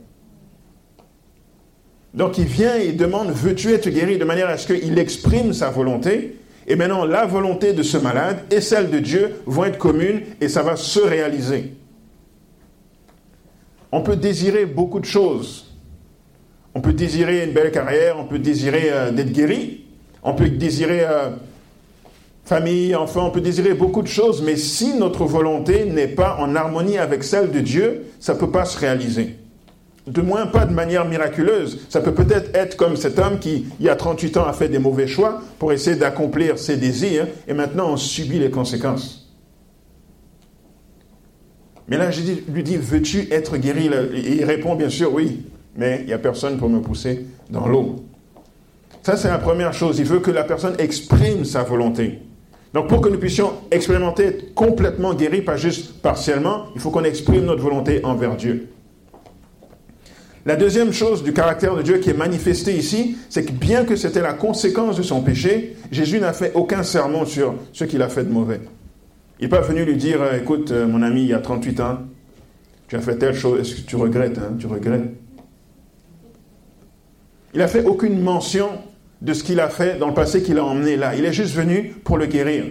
Donc 2.13 2.39
il 2.39 2.45
vient 2.45 2.77
et 2.77 2.93
demande, 2.93 3.31
veux-tu 3.31 3.73
être 3.73 3.89
guéri 3.89 4.19
de 4.19 4.25
manière 4.25 4.49
à 4.49 4.57
ce 4.57 4.73
qu'il 4.73 4.99
exprime 4.99 5.53
sa 5.53 5.71
volonté? 5.71 6.39
Et 6.67 6.77
maintenant, 6.77 7.05
la 7.05 7.27
volonté 7.27 7.73
de 7.73 7.83
ce 7.83 7.99
malade 7.99 8.39
et 8.51 8.61
celle 8.61 8.91
de 8.91 8.99
Dieu 8.99 9.37
vont 9.47 9.65
être 9.65 9.79
communes 9.79 10.23
et 10.41 10.49
ça 10.49 10.63
va 10.63 10.77
se 10.77 11.01
réaliser. 11.01 11.75
On 13.93 14.01
peut 14.01 14.17
désirer 14.17 14.65
beaucoup 14.65 15.01
de 15.01 15.05
choses. 15.05 15.73
On 16.75 16.81
peut 16.81 16.93
désirer 16.93 17.45
une 17.45 17.53
belle 17.53 17.71
carrière, 17.71 18.17
on 18.19 18.25
peut 18.25 18.41
désirer 18.41 18.91
euh, 18.91 19.13
d'être 19.13 19.31
guéri, 19.31 19.84
on 20.25 20.35
peut 20.35 20.49
désirer 20.49 21.03
euh, 21.03 21.31
famille, 22.45 22.95
enfant, 22.95 23.29
on 23.29 23.31
peut 23.31 23.41
désirer 23.41 23.75
beaucoup 23.75 24.03
de 24.03 24.09
choses, 24.09 24.43
mais 24.43 24.57
si 24.57 24.95
notre 24.95 25.25
volonté 25.25 25.85
n'est 25.85 26.09
pas 26.09 26.39
en 26.41 26.57
harmonie 26.57 26.99
avec 26.99 27.23
celle 27.23 27.51
de 27.51 27.61
Dieu, 27.61 28.07
ça 28.21 28.35
ne 28.35 28.39
peut 28.39 28.51
pas 28.51 28.65
se 28.65 28.79
réaliser. 28.79 29.37
De 30.07 30.21
moins 30.21 30.47
pas 30.47 30.67
de 30.67 30.73
manière 30.75 31.07
miraculeuse. 31.07 31.87
Ça 31.89 32.01
peut 32.01 32.13
peut-être 32.13 32.55
être 32.55 32.77
comme 32.77 32.97
cet 32.97 33.19
homme 33.19 33.39
qui, 33.39 33.67
il 33.81 33.87
y 33.87 33.89
a 33.89 33.97
38 33.97 34.37
ans, 34.37 34.47
a 34.47 34.53
fait 34.53 34.69
des 34.69 34.79
mauvais 34.79 35.07
choix 35.07 35.41
pour 35.59 35.73
essayer 35.73 35.97
d'accomplir 35.97 36.59
ses 36.59 36.77
désirs, 36.77 37.27
et 37.49 37.55
maintenant 37.55 37.93
on 37.93 37.97
subit 37.97 38.39
les 38.39 38.51
conséquences. 38.51 39.31
Mais 41.89 41.99
là, 41.99 42.11
je 42.11 42.23
lui 42.49 42.63
dis, 42.63 42.77
veux-tu 42.77 43.29
être 43.31 43.59
guéri? 43.59 43.91
Il 44.15 44.45
répond, 44.45 44.75
bien 44.75 44.89
sûr, 44.89 45.13
oui, 45.13 45.43
mais 45.77 45.99
il 46.01 46.07
n'y 46.07 46.15
a 46.15 46.19
personne 46.19 46.57
pour 46.57 46.71
me 46.71 46.81
pousser 46.81 47.27
dans 47.51 47.67
l'eau. 47.67 47.97
Ça, 49.03 49.17
c'est 49.17 49.29
la 49.29 49.39
première 49.39 49.73
chose. 49.73 49.99
Il 49.99 50.07
veut 50.07 50.21
que 50.21 50.31
la 50.31 50.45
personne 50.45 50.75
exprime 50.79 51.45
sa 51.45 51.63
volonté. 51.63 52.21
Donc, 52.73 52.89
pour 52.89 53.01
que 53.01 53.09
nous 53.09 53.19
puissions 53.19 53.53
expérimenter 53.71 54.25
être 54.25 54.55
complètement 54.55 55.15
guéris, 55.15 55.43
pas 55.43 55.57
juste 55.57 56.01
partiellement, 56.03 56.67
il 56.75 56.81
faut 56.81 56.91
qu'on 56.91 57.05
exprime 57.05 57.45
notre 57.45 57.63
volonté 57.63 58.05
envers 58.05 58.37
Dieu. 58.37 58.69
La 60.47 60.57
deuxième 60.57 60.93
chose 60.93 61.23
du 61.23 61.33
caractère 61.33 61.75
de 61.75 61.83
Dieu 61.83 61.99
qui 61.99 62.11
est 62.11 62.17
manifesté 62.17 62.77
ici, 62.77 63.17
c'est 63.31 63.45
que 63.45 63.53
bien 63.53 63.85
que 63.85 63.97
c'était 63.97 64.21
la 64.21 64.35
conséquence 64.35 64.97
de 64.97 65.03
son 65.03 65.23
péché, 65.23 65.77
Jésus 65.91 66.21
n'a 66.21 66.35
fait 66.35 66.53
aucun 66.55 66.83
sermon 66.83 67.25
sur 67.25 67.55
ce 67.73 67.85
qu'il 67.85 68.03
a 68.03 68.09
fait 68.09 68.25
de 68.25 68.31
mauvais. 68.31 68.61
Il 69.41 69.45
n'est 69.45 69.49
pas 69.49 69.63
venu 69.63 69.85
lui 69.85 69.97
dire, 69.97 70.21
euh, 70.21 70.39
écoute, 70.39 70.71
euh, 70.71 70.87
mon 70.87 71.01
ami, 71.01 71.23
il 71.23 71.29
y 71.29 71.35
a 71.35 71.39
38 71.39 71.81
ans, 71.81 71.99
tu 72.89 72.97
as 72.97 73.01
fait 73.01 73.17
telle 73.17 73.35
chose, 73.35 73.61
est-ce 73.61 73.81
que 73.81 73.87
tu 73.87 73.97
regrettes 73.97 74.39
hein? 74.39 74.55
Tu 74.59 74.67
regrettes? 74.67 75.15
Il 77.55 77.59
n'a 77.59 77.69
fait 77.69 77.85
aucune 77.85 78.21
mention 78.21 78.69
de 79.23 79.33
ce 79.33 79.45
qu'il 79.45 79.61
a 79.61 79.69
fait 79.69 79.99
dans 79.99 80.09
le 80.09 80.15
passé 80.15 80.43
qu'il 80.43 80.59
a 80.59 80.65
emmené 80.65 80.97
là. 80.97 81.15
Il 81.15 81.25
est 81.25 81.33
juste 81.33 81.55
venu 81.55 81.95
pour 82.05 82.19
le 82.19 82.27
guérir. 82.27 82.65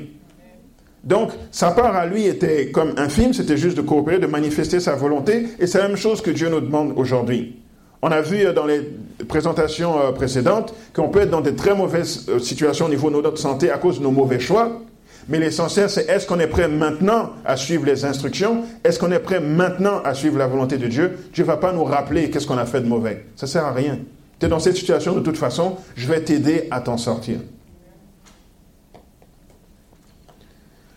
Donc, 1.03 1.31
sa 1.51 1.71
part 1.71 1.95
à 1.95 2.05
lui 2.05 2.25
était 2.27 2.69
comme 2.71 2.93
infime, 2.97 3.33
c'était 3.33 3.57
juste 3.57 3.75
de 3.75 3.81
coopérer, 3.81 4.19
de 4.19 4.27
manifester 4.27 4.79
sa 4.79 4.95
volonté, 4.95 5.47
et 5.59 5.67
c'est 5.67 5.79
la 5.79 5.87
même 5.87 5.97
chose 5.97 6.21
que 6.21 6.31
Dieu 6.31 6.49
nous 6.49 6.61
demande 6.61 6.93
aujourd'hui. 6.95 7.57
On 8.01 8.09
a 8.11 8.21
vu 8.21 8.45
euh, 8.45 8.53
dans 8.53 8.65
les 8.65 8.81
présentations 9.27 9.99
euh, 9.99 10.11
précédentes 10.11 10.73
qu'on 10.93 11.09
peut 11.09 11.21
être 11.21 11.29
dans 11.29 11.41
de 11.41 11.51
très 11.51 11.75
mauvaises 11.75 12.25
euh, 12.29 12.39
situations 12.39 12.85
au 12.85 12.89
niveau 12.89 13.09
de 13.09 13.15
notre 13.15 13.37
santé 13.37 13.69
à 13.71 13.77
cause 13.77 13.99
de 13.99 14.03
nos 14.03 14.11
mauvais 14.11 14.39
choix, 14.39 14.81
mais 15.29 15.39
l'essentiel 15.39 15.89
c'est 15.89 16.09
est-ce 16.09 16.27
qu'on 16.27 16.39
est 16.39 16.47
prêt 16.47 16.67
maintenant 16.67 17.31
à 17.45 17.57
suivre 17.57 17.85
les 17.85 18.05
instructions? 18.05 18.63
Est-ce 18.83 18.99
qu'on 18.99 19.11
est 19.11 19.19
prêt 19.19 19.39
maintenant 19.39 20.01
à 20.03 20.13
suivre 20.13 20.37
la 20.37 20.47
volonté 20.47 20.77
de 20.77 20.87
Dieu? 20.87 21.17
Dieu 21.33 21.43
ne 21.43 21.47
va 21.47 21.57
pas 21.57 21.71
nous 21.73 21.83
rappeler 21.85 22.29
qu'est-ce 22.29 22.47
qu'on 22.47 22.57
a 22.57 22.65
fait 22.65 22.81
de 22.81 22.87
mauvais. 22.87 23.25
Ça 23.35 23.45
ne 23.45 23.51
sert 23.51 23.65
à 23.65 23.71
rien 23.71 23.99
dans 24.41 24.59
cette 24.59 24.75
situation, 24.75 25.13
de 25.13 25.21
toute 25.21 25.37
façon, 25.37 25.77
je 25.95 26.07
vais 26.07 26.21
t'aider 26.21 26.67
à 26.71 26.81
t'en 26.81 26.97
sortir. 26.97 27.39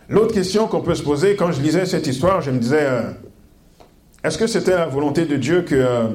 L'autre 0.09 0.33
question 0.33 0.67
qu'on 0.67 0.81
peut 0.81 0.95
se 0.95 1.03
poser, 1.03 1.35
quand 1.35 1.51
je 1.51 1.61
lisais 1.61 1.85
cette 1.85 2.07
histoire, 2.07 2.41
je 2.41 2.51
me 2.51 2.59
disais, 2.59 2.81
euh, 2.81 3.11
est-ce 4.23 4.37
que 4.37 4.47
c'était 4.47 4.75
la 4.75 4.85
volonté 4.85 5.25
de 5.25 5.35
Dieu 5.35 5.61
que... 5.61 5.75
Euh, 5.75 6.07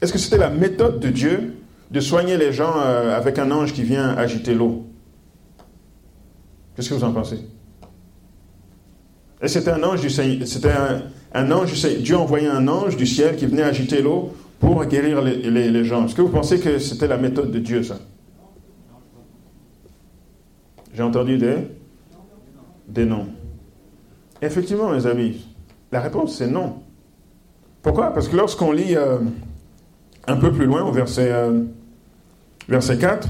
est-ce 0.00 0.12
que 0.12 0.18
c'était 0.18 0.38
la 0.38 0.50
méthode 0.50 1.00
de 1.00 1.08
Dieu 1.08 1.54
de 1.90 2.00
soigner 2.00 2.36
les 2.36 2.52
gens 2.52 2.74
euh, 2.78 3.16
avec 3.16 3.38
un 3.38 3.50
ange 3.50 3.72
qui 3.72 3.82
vient 3.82 4.10
agiter 4.16 4.54
l'eau? 4.54 4.86
Qu'est-ce 6.74 6.90
que 6.90 6.94
vous 6.94 7.04
en 7.04 7.12
pensez? 7.12 7.38
Et 9.42 9.48
c'était 9.48 9.70
un 9.70 9.82
ange 9.82 10.00
du 10.00 10.10
C'était 10.10 10.72
un, 10.72 11.02
un 11.32 11.50
ange 11.50 11.72
du 11.72 12.02
Dieu 12.02 12.16
envoyait 12.16 12.48
un 12.48 12.68
ange 12.68 12.96
du 12.96 13.06
ciel 13.06 13.36
qui 13.36 13.46
venait 13.46 13.62
agiter 13.62 14.02
l'eau 14.02 14.34
pour 14.58 14.84
guérir 14.86 15.22
les, 15.22 15.84
gens. 15.84 16.06
Est-ce 16.06 16.14
que 16.14 16.22
vous 16.22 16.28
pensez 16.28 16.60
que 16.60 16.78
c'était 16.78 17.06
la 17.06 17.18
méthode 17.18 17.50
de 17.50 17.58
Dieu, 17.58 17.82
ça? 17.82 17.98
J'ai 20.94 21.02
entendu 21.02 21.36
des, 21.36 21.56
des 22.88 23.04
noms. 23.04 23.26
Effectivement, 24.40 24.90
mes 24.90 25.06
amis, 25.06 25.46
la 25.92 26.00
réponse 26.00 26.36
c'est 26.38 26.46
non. 26.46 26.76
Pourquoi? 27.82 28.12
Parce 28.12 28.28
que 28.28 28.36
lorsqu'on 28.36 28.72
lit 28.72 28.96
euh, 28.96 29.18
un 30.26 30.36
peu 30.36 30.52
plus 30.52 30.66
loin 30.66 30.82
au 30.82 30.92
verset, 30.92 31.30
euh, 31.30 31.62
verset 32.68 32.98
4, 32.98 33.28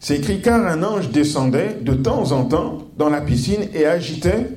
c'est 0.00 0.16
écrit 0.16 0.40
car 0.40 0.66
un 0.66 0.82
ange 0.82 1.10
descendait 1.10 1.76
de 1.80 1.92
temps 1.92 2.32
en 2.32 2.44
temps 2.44 2.88
dans 2.96 3.08
la 3.08 3.20
piscine 3.20 3.68
et 3.74 3.84
agitait 3.84 4.50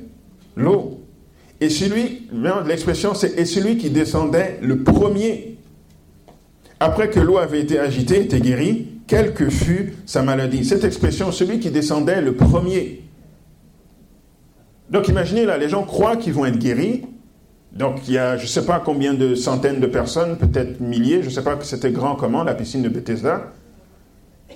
l'eau. 0.56 1.00
Et 1.60 1.68
celui, 1.68 2.28
l'expression 2.66 3.14
c'est 3.14 3.38
et 3.38 3.44
celui 3.44 3.76
qui 3.76 3.90
descendait 3.90 4.58
le 4.62 4.82
premier 4.82 5.51
après 6.82 7.10
que 7.10 7.20
l'eau 7.20 7.38
avait 7.38 7.60
été 7.60 7.78
agitée, 7.78 8.22
était 8.22 8.40
guéri, 8.40 8.88
quelle 9.06 9.34
que 9.34 9.48
fût 9.48 9.94
sa 10.04 10.22
maladie. 10.22 10.64
Cette 10.64 10.82
expression, 10.82 11.30
celui 11.30 11.60
qui 11.60 11.70
descendait 11.70 12.20
le 12.20 12.34
premier. 12.34 13.02
Donc 14.90 15.06
imaginez 15.06 15.44
là, 15.44 15.58
les 15.58 15.68
gens 15.68 15.84
croient 15.84 16.16
qu'ils 16.16 16.32
vont 16.32 16.44
être 16.44 16.58
guéris. 16.58 17.02
Donc 17.72 18.08
il 18.08 18.14
y 18.14 18.18
a 18.18 18.36
je 18.36 18.42
ne 18.42 18.48
sais 18.48 18.66
pas 18.66 18.82
combien 18.84 19.14
de 19.14 19.36
centaines 19.36 19.78
de 19.78 19.86
personnes, 19.86 20.36
peut-être 20.36 20.80
milliers, 20.80 21.22
je 21.22 21.28
ne 21.28 21.30
sais 21.30 21.44
pas 21.44 21.54
que 21.54 21.64
c'était 21.64 21.92
grand 21.92 22.16
comment, 22.16 22.42
la 22.42 22.54
piscine 22.54 22.82
de 22.82 22.88
Bethesda. 22.88 23.52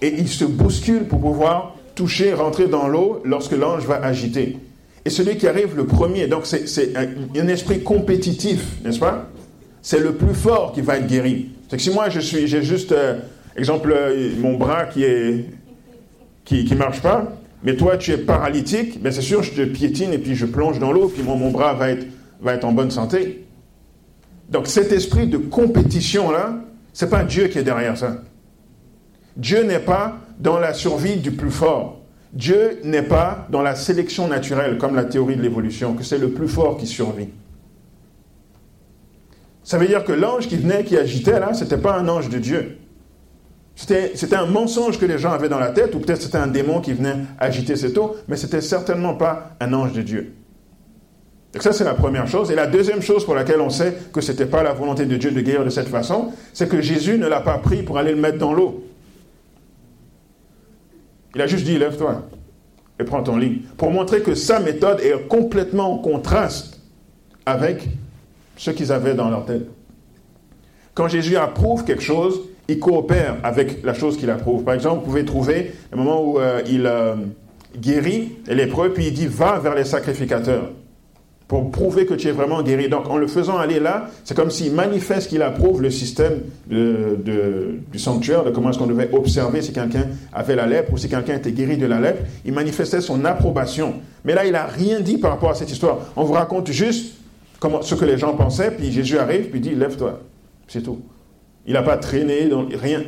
Et 0.02 0.12
ils 0.18 0.28
se 0.28 0.44
bousculent 0.44 1.06
pour 1.06 1.20
pouvoir 1.20 1.76
toucher, 1.94 2.34
rentrer 2.34 2.66
dans 2.66 2.88
l'eau 2.88 3.22
lorsque 3.24 3.52
l'ange 3.52 3.86
va 3.86 4.04
agiter. 4.04 4.58
Et 5.04 5.10
celui 5.10 5.36
qui 5.36 5.46
arrive 5.46 5.76
le 5.76 5.86
premier, 5.86 6.26
donc 6.26 6.44
c'est 6.44 6.96
un, 6.96 7.06
un 7.40 7.48
esprit 7.48 7.84
compétitif, 7.84 8.82
n'est-ce 8.84 8.98
pas? 8.98 9.28
C'est 9.80 10.00
le 10.00 10.14
plus 10.16 10.34
fort 10.34 10.72
qui 10.72 10.80
va 10.80 10.96
être 10.98 11.06
guéri. 11.06 11.50
C'est 11.68 11.76
que 11.76 11.82
si 11.82 11.90
moi 11.90 12.08
je 12.08 12.20
suis, 12.20 12.46
j'ai 12.46 12.62
juste, 12.62 12.92
euh, 12.92 13.18
exemple, 13.56 13.92
euh, 13.94 14.30
mon 14.38 14.56
bras 14.56 14.84
qui 14.84 15.04
est, 15.04 15.46
qui, 16.44 16.64
qui 16.64 16.74
marche 16.74 17.02
pas, 17.02 17.32
mais 17.62 17.74
toi 17.76 17.96
tu 17.96 18.12
es 18.12 18.18
paralytique, 18.18 19.02
ben 19.02 19.12
c'est 19.12 19.22
sûr, 19.22 19.42
je 19.42 19.52
te 19.52 19.64
piétine 19.64 20.12
et 20.12 20.18
puis 20.18 20.36
je 20.36 20.46
plonge 20.46 20.78
dans 20.78 20.92
l'eau, 20.92 21.08
puis 21.08 21.22
mon, 21.22 21.36
mon 21.36 21.50
bras 21.50 21.74
va 21.74 21.90
être, 21.90 22.06
va 22.40 22.54
être 22.54 22.64
en 22.64 22.72
bonne 22.72 22.90
santé. 22.90 23.44
Donc 24.48 24.68
cet 24.68 24.92
esprit 24.92 25.26
de 25.26 25.38
compétition-là, 25.38 26.60
c'est 26.92 27.10
pas 27.10 27.24
Dieu 27.24 27.48
qui 27.48 27.58
est 27.58 27.64
derrière 27.64 27.98
ça. 27.98 28.22
Dieu 29.36 29.64
n'est 29.64 29.80
pas 29.80 30.18
dans 30.38 30.58
la 30.58 30.72
survie 30.72 31.16
du 31.16 31.32
plus 31.32 31.50
fort. 31.50 32.00
Dieu 32.32 32.80
n'est 32.84 33.02
pas 33.02 33.46
dans 33.50 33.62
la 33.62 33.74
sélection 33.74 34.28
naturelle, 34.28 34.78
comme 34.78 34.94
la 34.94 35.04
théorie 35.04 35.36
de 35.36 35.42
l'évolution, 35.42 35.94
que 35.94 36.04
c'est 36.04 36.18
le 36.18 36.30
plus 36.30 36.48
fort 36.48 36.76
qui 36.76 36.86
survit. 36.86 37.28
Ça 39.66 39.78
veut 39.78 39.88
dire 39.88 40.04
que 40.04 40.12
l'ange 40.12 40.46
qui 40.46 40.56
venait, 40.56 40.84
qui 40.84 40.96
agitait 40.96 41.40
là, 41.40 41.52
ce 41.52 41.64
n'était 41.64 41.76
pas 41.76 41.98
un 41.98 42.06
ange 42.06 42.28
de 42.28 42.38
Dieu. 42.38 42.78
C'était 43.74 44.36
un 44.36 44.46
mensonge 44.46 44.96
que 44.96 45.04
les 45.04 45.18
gens 45.18 45.32
avaient 45.32 45.48
dans 45.48 45.58
la 45.58 45.70
tête, 45.70 45.92
ou 45.96 45.98
peut-être 45.98 46.22
c'était 46.22 46.38
un 46.38 46.46
démon 46.46 46.80
qui 46.80 46.92
venait 46.92 47.16
agiter 47.40 47.74
cette 47.74 47.98
eau, 47.98 48.14
mais 48.28 48.36
c'était 48.36 48.60
certainement 48.60 49.14
pas 49.14 49.56
un 49.58 49.72
ange 49.72 49.92
de 49.92 50.02
Dieu. 50.02 50.34
Donc 51.52 51.64
ça, 51.64 51.72
c'est 51.72 51.82
la 51.82 51.94
première 51.94 52.28
chose. 52.28 52.52
Et 52.52 52.54
la 52.54 52.68
deuxième 52.68 53.02
chose 53.02 53.24
pour 53.24 53.34
laquelle 53.34 53.60
on 53.60 53.68
sait 53.68 53.92
que 54.12 54.20
ce 54.20 54.30
n'était 54.30 54.46
pas 54.46 54.62
la 54.62 54.72
volonté 54.72 55.04
de 55.04 55.16
Dieu 55.16 55.32
de 55.32 55.40
guérir 55.40 55.64
de 55.64 55.70
cette 55.70 55.88
façon, 55.88 56.32
c'est 56.52 56.68
que 56.68 56.80
Jésus 56.80 57.18
ne 57.18 57.26
l'a 57.26 57.40
pas 57.40 57.58
pris 57.58 57.82
pour 57.82 57.98
aller 57.98 58.12
le 58.12 58.20
mettre 58.20 58.38
dans 58.38 58.54
l'eau. 58.54 58.84
Il 61.34 61.42
a 61.42 61.48
juste 61.48 61.64
dit, 61.64 61.76
lève-toi 61.76 62.22
et 63.00 63.04
prends 63.04 63.24
ton 63.24 63.36
lit. 63.36 63.62
Pour 63.76 63.90
montrer 63.90 64.22
que 64.22 64.36
sa 64.36 64.60
méthode 64.60 65.00
est 65.00 65.26
complètement 65.26 65.94
en 65.94 65.98
contraste 65.98 66.80
avec 67.46 67.88
ce 68.56 68.70
qu'ils 68.70 68.92
avaient 68.92 69.14
dans 69.14 69.30
leur 69.30 69.44
tête. 69.44 69.68
Quand 70.94 71.08
Jésus 71.08 71.36
approuve 71.36 71.84
quelque 71.84 72.02
chose, 72.02 72.40
il 72.68 72.78
coopère 72.78 73.36
avec 73.42 73.84
la 73.84 73.94
chose 73.94 74.16
qu'il 74.16 74.30
approuve. 74.30 74.64
Par 74.64 74.74
exemple, 74.74 75.00
vous 75.00 75.06
pouvez 75.06 75.24
trouver 75.24 75.72
le 75.92 75.98
moment 75.98 76.22
où 76.22 76.38
euh, 76.38 76.62
il 76.68 76.86
euh, 76.86 77.14
guérit 77.78 78.32
les 78.46 78.54
lépreux, 78.54 78.92
puis 78.92 79.06
il 79.06 79.12
dit 79.12 79.26
va 79.26 79.58
vers 79.58 79.74
les 79.74 79.84
sacrificateurs 79.84 80.70
pour 81.48 81.70
prouver 81.70 82.06
que 82.06 82.14
tu 82.14 82.28
es 82.28 82.32
vraiment 82.32 82.62
guéri. 82.62 82.88
Donc 82.88 83.08
en 83.08 83.16
le 83.16 83.26
faisant 83.28 83.56
aller 83.56 83.78
là, 83.78 84.08
c'est 84.24 84.36
comme 84.36 84.50
s'il 84.50 84.72
manifeste 84.72 85.28
qu'il 85.28 85.42
approuve 85.42 85.80
le 85.80 85.90
système 85.90 86.40
du 86.68 87.98
sanctuaire, 87.98 88.44
de 88.44 88.50
comment 88.50 88.70
est-ce 88.70 88.78
qu'on 88.78 88.86
devait 88.86 89.10
observer 89.12 89.62
si 89.62 89.72
quelqu'un 89.72 90.06
avait 90.32 90.56
la 90.56 90.66
lèpre 90.66 90.92
ou 90.92 90.98
si 90.98 91.08
quelqu'un 91.08 91.36
était 91.36 91.52
guéri 91.52 91.76
de 91.76 91.86
la 91.86 92.00
lèpre. 92.00 92.22
Il 92.44 92.52
manifestait 92.52 93.00
son 93.00 93.24
approbation. 93.24 93.94
Mais 94.24 94.34
là, 94.34 94.44
il 94.44 94.52
n'a 94.52 94.64
rien 94.64 95.00
dit 95.00 95.18
par 95.18 95.30
rapport 95.30 95.50
à 95.50 95.54
cette 95.54 95.70
histoire. 95.70 95.98
On 96.16 96.24
vous 96.24 96.32
raconte 96.32 96.72
juste 96.72 97.15
ce 97.82 97.94
que 97.94 98.04
les 98.04 98.18
gens 98.18 98.34
pensaient, 98.36 98.70
puis 98.70 98.92
Jésus 98.92 99.18
arrive, 99.18 99.50
puis 99.50 99.60
dit 99.60 99.74
lève-toi. 99.74 100.20
C'est 100.68 100.82
tout. 100.82 101.00
Il 101.66 101.72
n'a 101.72 101.82
pas 101.82 101.96
traîné, 101.96 102.48
dans, 102.48 102.66
rien. 102.66 103.02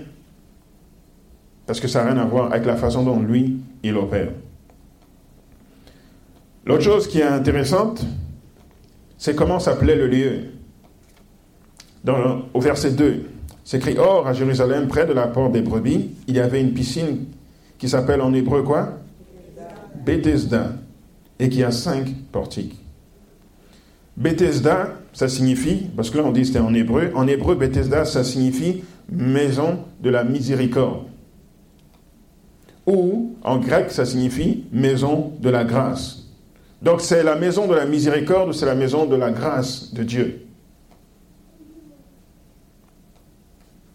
Parce 1.67 1.81
que 1.81 1.89
ça 1.89 2.03
n'a 2.03 2.13
rien 2.13 2.23
à 2.23 2.25
voir 2.25 2.53
avec 2.53 2.67
la 2.67 2.77
façon 2.77 3.03
dont 3.03 3.21
lui, 3.21 3.59
il 3.83 3.97
opère. 3.97 4.31
L'autre 6.65 6.83
chose 6.83 7.09
qui 7.09 7.21
est 7.21 7.25
intéressante, 7.25 8.05
c'est 9.17 9.35
comment 9.35 9.59
s'appelait 9.59 9.97
le 9.97 10.07
lieu. 10.07 10.41
Au 12.55 12.61
verset 12.61 12.93
2, 12.93 13.25
c'est 13.65 13.79
écrit 13.79 13.99
Or, 13.99 14.27
à 14.27 14.33
Jérusalem, 14.33 14.89
près 14.89 15.05
de 15.05 15.13
la 15.13 15.27
porte 15.27 15.53
des 15.53 15.61
brebis, 15.61 16.11
il 16.27 16.37
y 16.37 16.41
avait 16.41 16.61
une 16.61 16.73
piscine 16.73 17.27
qui 17.77 17.89
s'appelle 17.89 18.23
en 18.23 18.33
hébreu 18.33 18.63
quoi? 18.63 18.95
Bethesda, 20.05 20.73
et 21.39 21.49
qui 21.49 21.63
a 21.63 21.71
cinq 21.71 22.09
portiques. 22.33 22.79
Bethesda, 24.19 24.95
ça 25.13 25.29
signifie, 25.29 25.87
parce 25.95 26.11
que 26.11 26.19
là 26.19 26.25
on 26.25 26.33
dit 26.33 26.45
c'était 26.45 26.59
en 26.59 26.75
hébreu, 26.75 27.13
en 27.15 27.29
hébreu, 27.29 27.55
Bethesda, 27.55 28.05
ça 28.05 28.25
signifie 28.25 28.83
maison 29.09 29.85
de 30.03 30.11
la 30.11 30.25
miséricorde. 30.25 31.05
Ou 32.85 33.37
en 33.45 33.59
grec, 33.59 33.93
ça 33.93 34.05
signifie 34.05 34.65
maison 34.73 35.33
de 35.39 35.49
la 35.49 35.63
grâce. 35.63 36.25
Donc 36.83 37.01
c'est 37.01 37.23
la 37.23 37.37
maison 37.37 37.69
de 37.69 37.75
la 37.75 37.87
miséricorde 37.87 38.53
c'est 38.53 38.67
la 38.67 38.75
maison 38.75 39.07
de 39.07 39.15
la 39.15 39.31
grâce 39.31 39.95
de 39.95 40.03
Dieu. 40.03 40.47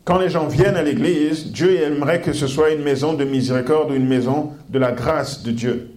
Quand 0.05 0.19
les 0.19 0.29
gens 0.29 0.47
viennent 0.47 0.77
à 0.77 0.83
l'église, 0.83 1.51
Dieu 1.51 1.81
aimerait 1.81 2.21
que 2.21 2.31
ce 2.31 2.47
soit 2.47 2.71
une 2.71 2.83
maison 2.83 3.13
de 3.13 3.25
miséricorde 3.25 3.91
ou 3.91 3.95
une 3.95 4.07
maison 4.07 4.51
de 4.69 4.79
la 4.79 4.93
grâce 4.93 5.43
de 5.43 5.51
Dieu. 5.51 5.91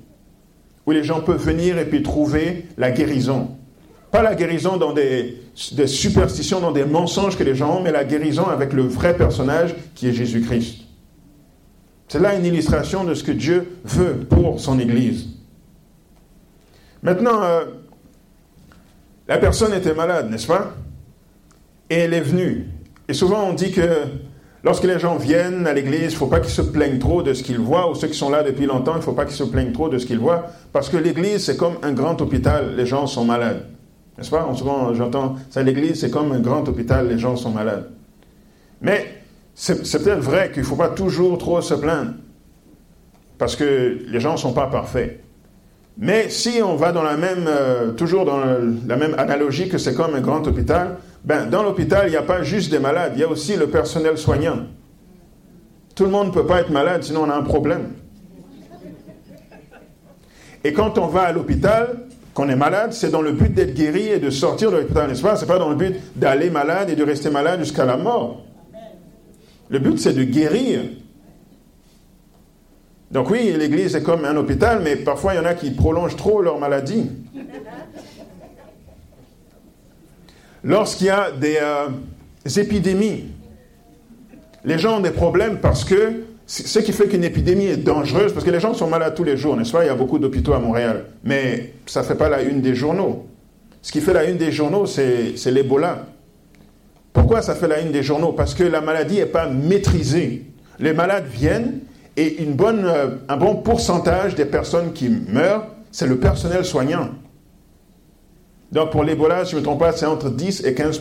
Où 0.85 0.91
les 0.91 1.05
gens 1.05 1.21
peuvent 1.21 1.45
venir 1.45 1.79
et 1.79 1.85
puis 1.85 2.03
trouver 2.03 2.67
la 2.77 2.91
guérison. 2.91 3.56
Pas 4.17 4.23
la 4.23 4.35
guérison 4.35 4.79
dans 4.79 4.95
des, 4.95 5.37
superstitions, 5.55 6.59
dans 6.59 6.73
des 6.73 6.87
mensonges 6.87 7.37
que 7.37 7.45
les 7.45 7.55
gens 7.55 7.77
ont, 7.77 7.83
mais 7.83 7.93
la 7.93 8.03
guérison 8.03 8.47
avec 8.47 8.73
le 8.73 8.81
vrai 8.81 9.15
personnage 9.15 9.75
qui 9.95 10.09
est 10.09 10.15
Jésus-Christ. 10.15 10.85
C'est 12.09 12.21
là 12.21 12.35
une 12.35 12.47
illustration 12.47 13.05
de 13.05 13.13
ce 13.13 13.23
que 13.23 13.33
Dieu 13.33 13.77
veut 13.85 14.15
pour 14.15 14.59
son 14.59 14.79
Église. 14.81 15.27
Maintenant, 17.03 17.43
euh, 17.43 17.67
la 19.29 19.37
personne 19.37 19.75
était 19.75 19.93
malade, 19.93 20.31
n'est-ce 20.31 20.47
pas? 20.47 20.73
Et 21.91 21.97
elle 21.97 22.15
est 22.15 22.23
venue. 22.23 22.69
Et 23.09 23.13
souvent 23.13 23.45
on 23.45 23.53
dit 23.53 23.71
que 23.71 24.05
lorsque 24.65 24.85
les 24.85 24.99
gens 24.99 25.17
viennent 25.17 25.67
à 25.67 25.75
l'église, 25.75 26.01
il 26.01 26.07
ne 26.07 26.11
faut 26.13 26.27
pas 26.27 26.41
qu'ils 26.41 26.55
se 26.55 26.63
plaignent 26.63 26.99
trop 26.99 27.23
de 27.23 27.35
ce 27.35 27.43
qu'ils 27.43 27.61
voient, 27.61 27.91
ou 27.91 27.95
ceux 27.95 28.09
qui 28.09 28.17
sont 28.17 28.31
là 28.31 28.43
depuis 28.43 28.65
longtemps, 28.65 28.95
il 28.95 29.01
ne 29.01 29.03
faut 29.03 29.13
pas 29.13 29.27
qu'ils 29.27 29.37
se 29.37 29.45
plaignent 29.45 29.73
trop 29.73 29.91
de 29.91 29.99
ce 29.99 30.07
qu'ils 30.07 30.21
voient, 30.21 30.47
parce 30.73 30.89
que 30.89 30.97
l'église, 30.97 31.45
c'est 31.45 31.59
comme 31.59 31.75
un 31.83 31.93
grand 31.93 32.19
hôpital, 32.23 32.77
les 32.79 32.87
gens 32.87 33.07
sont 33.07 33.27
malades. 33.27 33.76
N'est-ce 34.17 34.31
pas? 34.31 34.49
Souvent 34.55 34.95
j'entends 34.95 35.37
ça, 35.51 35.63
l'église, 35.63 36.01
c'est 36.01 36.11
comme 36.11 36.33
un 36.33 36.41
grand 36.41 36.67
hôpital, 36.69 37.09
les 37.09 37.19
gens 37.19 37.37
sont 37.37 37.51
malades. 37.51 37.91
Mais 38.81 39.23
c'est 39.55 40.03
peut-être 40.03 40.21
vrai 40.21 40.51
qu'il 40.51 40.63
ne 40.63 40.67
faut 40.67 40.77
pas 40.77 40.89
toujours 40.89 41.39
trop 41.39 41.61
se 41.61 41.75
plaindre, 41.75 42.13
parce 43.39 43.57
que 43.57 43.99
les 44.07 44.21
gens 44.21 44.33
ne 44.33 44.39
sont 44.39 44.53
pas 44.53 44.67
parfaits. 44.67 45.23
Mais 45.99 46.29
si 46.29 46.61
on 46.63 46.77
va 46.77 46.93
dans 46.93 47.03
la 47.03 47.17
même, 47.17 47.47
euh, 47.47 47.93
toujours 47.93 48.27
dans 48.27 48.39
la 48.87 48.97
même 48.97 49.15
analogie 49.19 49.69
que 49.69 49.79
c'est 49.79 49.95
comme 49.95 50.15
un 50.15 50.21
grand 50.21 50.47
hôpital, 50.47 50.99
ben, 51.25 51.47
dans 51.47 51.63
l'hôpital, 51.63 52.07
il 52.07 52.11
n'y 52.11 52.17
a 52.17 52.23
pas 52.23 52.43
juste 52.43 52.71
des 52.71 52.79
malades, 52.79 53.13
il 53.15 53.21
y 53.21 53.25
a 53.25 53.29
aussi 53.29 53.57
le 53.57 53.69
personnel 53.69 54.19
soignant. 54.19 54.59
Tout 55.95 56.05
le 56.05 56.11
monde 56.11 56.29
ne 56.29 56.33
peut 56.33 56.45
pas 56.45 56.61
être 56.61 56.71
malade, 56.71 57.03
sinon 57.03 57.23
on 57.23 57.31
a 57.31 57.35
un 57.35 57.43
problème. 57.43 57.95
Et 60.65 60.75
quand 60.75 60.99
on 60.99 61.07
va 61.07 61.23
à 61.23 61.33
l'hôpital, 61.33 62.06
qu'on 62.37 62.51
est 62.51 62.57
malade, 62.57 62.93
c'est 62.93 63.11
dans 63.11 63.23
le 63.23 63.33
but 63.33 63.55
d'être 63.55 63.73
guéri 63.73 64.09
et 64.09 64.19
de 64.19 64.29
sortir 64.29 64.71
de 64.71 64.77
l'hôpital, 64.77 65.09
n'est-ce 65.09 65.23
pas? 65.23 65.37
Ce 65.37 65.41
n'est 65.41 65.49
pas 65.49 65.59
dans 65.59 65.71
le 65.71 65.75
but 65.75 65.97
d'aller 66.17 66.51
malade 66.51 66.91
et 66.91 66.95
de 66.95 67.03
rester 67.03 67.31
malade 67.31 67.61
jusqu'à 67.61 67.87
la 67.87 67.97
mort. 67.97 68.45
Le 69.71 69.79
but, 69.79 69.99
c'est 69.99 70.13
de 70.13 70.23
guérir. 70.23 70.83
Donc 73.11 73.31
oui, 73.31 73.55
l'Église 73.59 73.97
est 73.97 74.03
comme 74.03 74.27
un 74.27 74.37
hôpital, 74.37 74.83
mais 74.85 74.97
parfois 74.97 75.33
il 75.33 75.37
y 75.39 75.41
en 75.41 75.47
a 75.47 75.55
qui 75.55 75.71
prolongent 75.71 76.17
trop 76.17 76.43
leur 76.43 76.59
maladie. 76.59 77.11
Lorsqu'il 80.63 81.07
y 81.07 81.11
a 81.11 81.31
des, 81.31 81.57
euh, 81.59 81.89
épidémies, 82.45 83.29
les 84.63 84.79
gens 84.79 84.99
ont 84.99 85.01
des 85.01 85.11
problèmes 85.11 85.59
parce 85.59 85.85
que 85.85 86.26
ce 86.47 86.79
qui 86.79 86.93
fait 86.93 87.09
qu'une 87.09 87.25
épidémie 87.25 87.67
est 87.67 87.77
dangereuse, 87.77 88.33
parce 88.33 88.45
que 88.45 88.51
les 88.51 88.61
gens 88.61 88.73
sont 88.73 88.87
malades 88.87 89.15
tous 89.17 89.25
les 89.25 89.37
jours, 89.37 89.57
n'est-ce 89.57 89.73
pas? 89.73 89.85
Il 89.85 89.89
y 89.89 89.91
a 89.91 89.97
beaucoup 89.97 90.19
d'hôpitaux 90.19 90.53
à 90.53 90.61
Montréal, 90.61 91.07
mais 91.25 91.73
ça 91.87 92.03
ne 92.03 92.07
fait 92.07 92.15
pas 92.15 92.29
la 92.29 92.43
une 92.43 92.61
des 92.61 92.75
journaux. 92.75 93.27
Ce 93.83 93.91
qui 93.91 94.01
fait 94.01 94.13
la 94.13 94.25
une 94.25 94.37
des 94.37 94.53
journaux, 94.53 94.87
c'est 94.87 95.51
l'Ebola. 95.51 96.07
Pourquoi 97.13 97.43
ça 97.43 97.55
fait 97.55 97.67
la 97.67 97.81
une 97.81 97.93
des 97.93 98.03
journaux? 98.03 98.33
Parce 98.33 98.55
que 98.55 98.63
la 98.63 98.81
maladie 98.81 99.17
n'est 99.17 99.27
pas 99.27 99.49
maîtrisée. 99.49 100.45
Les 100.79 100.93
malades 100.93 101.27
viennent, 101.27 101.81
et 102.17 102.37
euh, 102.41 103.09
un 103.29 103.37
bon 103.37 103.57
pourcentage 103.57 104.35
des 104.35 104.45
personnes 104.45 104.93
qui 104.93 105.09
meurent, 105.09 105.67
c'est 105.91 106.07
le 106.07 106.19
personnel 106.19 106.65
soignant. 106.65 107.11
Donc 108.73 108.91
pour 108.91 109.05
l'Ebola, 109.05 109.45
si 109.45 109.53
je 109.53 109.57
ne 109.57 109.61
me 109.61 109.65
trompe 109.65 109.81
pas, 109.81 109.93
c'est 109.93 110.07
entre 110.07 110.31
10 110.31 110.65
et 110.65 110.75
15 110.75 111.01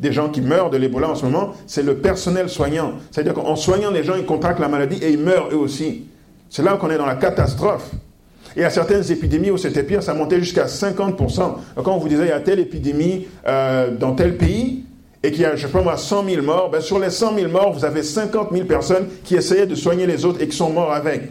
des 0.00 0.12
gens 0.12 0.28
qui 0.28 0.40
meurent 0.40 0.70
de 0.70 0.76
l'Ebola 0.76 1.10
en 1.10 1.14
ce 1.14 1.24
moment, 1.24 1.54
c'est 1.66 1.82
le 1.82 1.96
personnel 1.96 2.48
soignant. 2.48 2.92
C'est-à-dire 3.10 3.34
qu'en 3.34 3.56
soignant 3.56 3.90
les 3.90 4.04
gens, 4.04 4.14
ils 4.16 4.26
contractent 4.26 4.60
la 4.60 4.68
maladie 4.68 4.98
et 5.02 5.10
ils 5.10 5.18
meurent 5.18 5.48
eux 5.52 5.56
aussi. 5.56 6.04
C'est 6.50 6.62
là 6.62 6.76
qu'on 6.76 6.90
est 6.90 6.98
dans 6.98 7.06
la 7.06 7.16
catastrophe. 7.16 7.90
Et 8.56 8.64
à 8.64 8.70
certaines 8.70 9.10
épidémies 9.10 9.50
où 9.50 9.58
c'était 9.58 9.82
pire, 9.82 10.02
ça 10.02 10.14
montait 10.14 10.40
jusqu'à 10.40 10.64
50% 10.64 11.54
Quand 11.76 11.94
on 11.94 11.98
vous 11.98 12.08
disait 12.08 12.24
il 12.24 12.28
y 12.28 12.32
a 12.32 12.40
telle 12.40 12.58
épidémie 12.58 13.26
euh, 13.46 13.90
dans 13.90 14.14
tel 14.14 14.36
pays, 14.36 14.84
et 15.22 15.32
qu'il 15.32 15.42
y 15.42 15.44
a, 15.44 15.56
je 15.56 15.66
sais 15.66 15.72
pas 15.72 15.82
moi, 15.82 15.96
100 15.96 16.24
000 16.24 16.42
morts, 16.42 16.70
ben 16.70 16.80
sur 16.80 16.98
les 16.98 17.10
100 17.10 17.34
000 17.34 17.50
morts, 17.50 17.72
vous 17.72 17.84
avez 17.84 18.02
50 18.02 18.50
000 18.52 18.66
personnes 18.66 19.08
qui 19.24 19.34
essayaient 19.34 19.66
de 19.66 19.74
soigner 19.74 20.06
les 20.06 20.24
autres 20.24 20.40
et 20.40 20.48
qui 20.48 20.56
sont 20.56 20.70
morts 20.70 20.92
avec. 20.92 21.22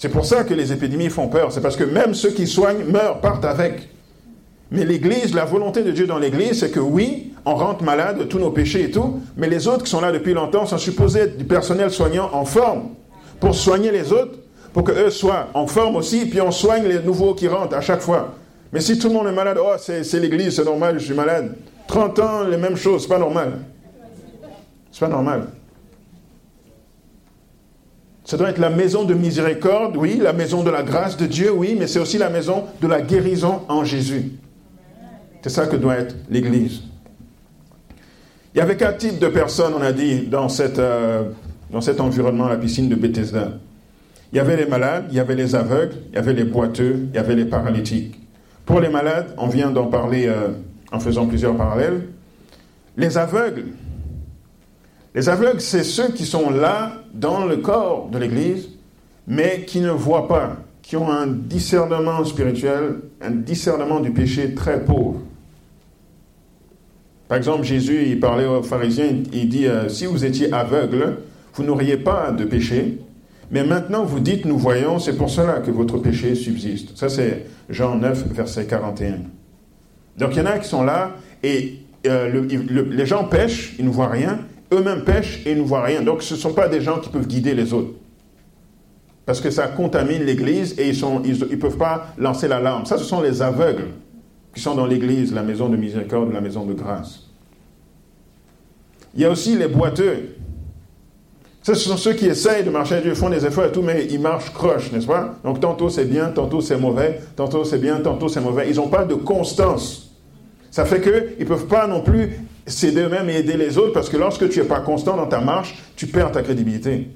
C'est 0.00 0.08
pour 0.08 0.24
ça 0.24 0.44
que 0.44 0.54
les 0.54 0.72
épidémies 0.72 1.10
font 1.10 1.28
peur. 1.28 1.52
C'est 1.52 1.60
parce 1.60 1.76
que 1.76 1.84
même 1.84 2.14
ceux 2.14 2.30
qui 2.30 2.46
soignent 2.46 2.84
meurent, 2.84 3.20
partent 3.20 3.44
avec. 3.44 3.86
Mais 4.70 4.86
l'Église, 4.86 5.34
la 5.34 5.44
volonté 5.44 5.82
de 5.82 5.90
Dieu 5.90 6.06
dans 6.06 6.18
l'Église, 6.18 6.60
c'est 6.60 6.70
que 6.70 6.80
oui, 6.80 7.34
on 7.44 7.54
rentre 7.54 7.84
malade 7.84 8.18
de 8.18 8.24
tous 8.24 8.38
nos 8.38 8.50
péchés 8.50 8.84
et 8.84 8.90
tout, 8.90 9.20
mais 9.36 9.46
les 9.46 9.68
autres 9.68 9.84
qui 9.84 9.90
sont 9.90 10.00
là 10.00 10.10
depuis 10.10 10.32
longtemps 10.32 10.64
sont 10.64 10.78
supposés 10.78 11.20
être 11.20 11.36
du 11.36 11.44
personnel 11.44 11.90
soignant 11.90 12.30
en 12.32 12.46
forme 12.46 12.92
pour 13.40 13.54
soigner 13.54 13.90
les 13.90 14.10
autres, 14.10 14.38
pour 14.72 14.84
qu'eux 14.84 15.10
soient 15.10 15.48
en 15.52 15.66
forme 15.66 15.96
aussi, 15.96 16.24
puis 16.24 16.40
on 16.40 16.50
soigne 16.50 16.84
les 16.84 17.00
nouveaux 17.00 17.34
qui 17.34 17.46
rentrent 17.46 17.76
à 17.76 17.82
chaque 17.82 18.00
fois. 18.00 18.36
Mais 18.72 18.80
si 18.80 18.98
tout 18.98 19.08
le 19.08 19.12
monde 19.12 19.26
est 19.26 19.32
malade, 19.32 19.58
oh, 19.62 19.74
c'est 19.78 20.18
l'église, 20.18 20.56
c'est 20.56 20.64
normal, 20.64 20.98
je 20.98 21.04
suis 21.04 21.14
malade. 21.14 21.54
30 21.88 22.18
ans, 22.20 22.44
les 22.44 22.56
mêmes 22.56 22.76
choses, 22.76 23.02
c'est 23.02 23.08
pas 23.08 23.18
normal. 23.18 23.58
C'est 24.90 25.00
pas 25.00 25.08
normal. 25.08 25.48
Ça 28.30 28.36
doit 28.36 28.50
être 28.50 28.58
la 28.58 28.70
maison 28.70 29.02
de 29.02 29.12
miséricorde, 29.12 29.96
oui, 29.96 30.20
la 30.22 30.32
maison 30.32 30.62
de 30.62 30.70
la 30.70 30.84
grâce 30.84 31.16
de 31.16 31.26
Dieu, 31.26 31.50
oui, 31.50 31.74
mais 31.76 31.88
c'est 31.88 31.98
aussi 31.98 32.16
la 32.16 32.30
maison 32.30 32.62
de 32.80 32.86
la 32.86 33.00
guérison 33.00 33.62
en 33.66 33.82
Jésus. 33.82 34.30
C'est 35.42 35.50
ça 35.50 35.66
que 35.66 35.74
doit 35.74 35.96
être 35.96 36.14
l'Église. 36.30 36.82
Il 38.54 38.58
y 38.58 38.60
avait 38.60 38.76
quatre 38.76 38.98
types 38.98 39.18
de 39.18 39.26
personnes, 39.26 39.72
on 39.76 39.82
a 39.82 39.90
dit, 39.90 40.28
dans, 40.28 40.48
cette, 40.48 40.78
euh, 40.78 41.24
dans 41.72 41.80
cet 41.80 42.00
environnement, 42.00 42.46
la 42.46 42.56
piscine 42.56 42.88
de 42.88 42.94
Bethesda. 42.94 43.54
Il 44.32 44.36
y 44.36 44.38
avait 44.38 44.56
les 44.56 44.66
malades, 44.66 45.06
il 45.10 45.16
y 45.16 45.20
avait 45.20 45.34
les 45.34 45.56
aveugles, 45.56 45.96
il 46.10 46.14
y 46.14 46.18
avait 46.18 46.32
les 46.32 46.44
boiteux, 46.44 47.08
il 47.12 47.16
y 47.16 47.18
avait 47.18 47.34
les 47.34 47.46
paralytiques. 47.46 48.16
Pour 48.64 48.78
les 48.78 48.90
malades, 48.90 49.34
on 49.38 49.48
vient 49.48 49.72
d'en 49.72 49.86
parler 49.86 50.28
euh, 50.28 50.50
en 50.92 51.00
faisant 51.00 51.26
plusieurs 51.26 51.56
parallèles. 51.56 52.02
Les 52.96 53.18
aveugles, 53.18 53.64
les 55.14 55.28
aveugles, 55.28 55.60
c'est 55.60 55.84
ceux 55.84 56.12
qui 56.12 56.24
sont 56.24 56.50
là 56.50 56.92
dans 57.12 57.44
le 57.44 57.56
corps 57.56 58.08
de 58.10 58.18
l'Église, 58.18 58.68
mais 59.26 59.64
qui 59.66 59.80
ne 59.80 59.90
voient 59.90 60.28
pas, 60.28 60.56
qui 60.82 60.96
ont 60.96 61.10
un 61.10 61.26
discernement 61.26 62.24
spirituel, 62.24 63.00
un 63.20 63.30
discernement 63.30 64.00
du 64.00 64.10
péché 64.12 64.54
très 64.54 64.84
pauvre. 64.84 65.20
Par 67.28 67.38
exemple, 67.38 67.62
Jésus, 67.64 68.04
il 68.06 68.18
parlait 68.18 68.46
aux 68.46 68.62
pharisiens, 68.62 69.06
il 69.32 69.48
dit, 69.48 69.66
euh, 69.66 69.88
si 69.88 70.06
vous 70.06 70.24
étiez 70.24 70.52
aveugle, 70.52 71.18
vous 71.54 71.62
n'auriez 71.62 71.96
pas 71.96 72.32
de 72.32 72.44
péché, 72.44 72.98
mais 73.50 73.64
maintenant 73.64 74.04
vous 74.04 74.20
dites, 74.20 74.44
nous 74.44 74.58
voyons, 74.58 74.98
c'est 74.98 75.16
pour 75.16 75.30
cela 75.30 75.60
que 75.60 75.70
votre 75.70 75.98
péché 75.98 76.34
subsiste. 76.34 76.96
Ça, 76.96 77.08
c'est 77.08 77.46
Jean 77.68 77.96
9, 77.96 78.28
verset 78.32 78.66
41. 78.66 79.18
Donc 80.18 80.30
il 80.32 80.38
y 80.38 80.40
en 80.40 80.46
a 80.46 80.58
qui 80.58 80.68
sont 80.68 80.82
là, 80.82 81.12
et 81.42 81.78
euh, 82.06 82.46
les 82.90 83.06
gens 83.06 83.24
pêchent, 83.24 83.74
ils 83.78 83.84
ne 83.84 83.90
voient 83.90 84.08
rien, 84.08 84.40
eux-mêmes 84.72 85.04
pêchent 85.04 85.42
et 85.46 85.54
ne 85.54 85.62
voient 85.62 85.82
rien. 85.82 86.02
Donc 86.02 86.22
ce 86.22 86.34
ne 86.34 86.38
sont 86.38 86.52
pas 86.52 86.68
des 86.68 86.80
gens 86.80 86.98
qui 86.98 87.08
peuvent 87.08 87.26
guider 87.26 87.54
les 87.54 87.72
autres. 87.72 87.92
Parce 89.26 89.40
que 89.40 89.50
ça 89.50 89.68
contamine 89.68 90.24
l'Église 90.24 90.74
et 90.78 90.88
ils 90.88 91.00
ne 91.00 91.46
ils, 91.52 91.58
peuvent 91.58 91.76
pas 91.76 92.08
lancer 92.18 92.48
l'alarme. 92.48 92.84
Ça, 92.84 92.98
ce 92.98 93.04
sont 93.04 93.20
les 93.20 93.42
aveugles 93.42 93.88
qui 94.54 94.60
sont 94.60 94.74
dans 94.74 94.86
l'Église, 94.86 95.32
la 95.32 95.42
maison 95.42 95.68
de 95.68 95.76
miséricorde, 95.76 96.32
la 96.32 96.40
maison 96.40 96.64
de 96.64 96.72
grâce. 96.72 97.26
Il 99.14 99.20
y 99.20 99.24
a 99.24 99.30
aussi 99.30 99.56
les 99.56 99.68
boiteux. 99.68 100.36
ce 101.62 101.74
sont 101.74 101.96
ceux 101.96 102.14
qui 102.14 102.26
essayent 102.26 102.64
de 102.64 102.70
marcher 102.70 103.00
Dieu, 103.00 103.14
font 103.14 103.30
des 103.30 103.44
efforts 103.46 103.66
et 103.66 103.72
tout, 103.72 103.82
mais 103.82 104.06
ils 104.10 104.20
marchent 104.20 104.52
croche, 104.52 104.90
n'est-ce 104.90 105.06
pas? 105.06 105.36
Donc 105.44 105.60
tantôt 105.60 105.88
c'est 105.88 106.06
bien, 106.06 106.30
tantôt 106.30 106.60
c'est 106.60 106.76
mauvais, 106.76 107.20
tantôt 107.36 107.64
c'est 107.64 107.78
bien, 107.78 108.00
tantôt 108.00 108.28
c'est 108.28 108.40
mauvais. 108.40 108.68
Ils 108.68 108.76
n'ont 108.76 108.88
pas 108.88 109.04
de 109.04 109.14
constance. 109.14 110.10
Ça 110.70 110.84
fait 110.84 111.00
qu'ils 111.00 111.38
ne 111.40 111.44
peuvent 111.44 111.66
pas 111.66 111.86
non 111.86 112.00
plus 112.00 112.40
s'aider 112.66 113.02
eux-mêmes 113.02 113.28
aider 113.30 113.56
les 113.56 113.78
autres, 113.78 113.92
parce 113.92 114.08
que 114.08 114.16
lorsque 114.16 114.48
tu 114.48 114.60
n'es 114.60 114.64
pas 114.64 114.80
constant 114.80 115.16
dans 115.16 115.26
ta 115.26 115.40
marche, 115.40 115.78
tu 115.96 116.06
perds 116.06 116.32
ta 116.32 116.42
crédibilité. 116.42 117.08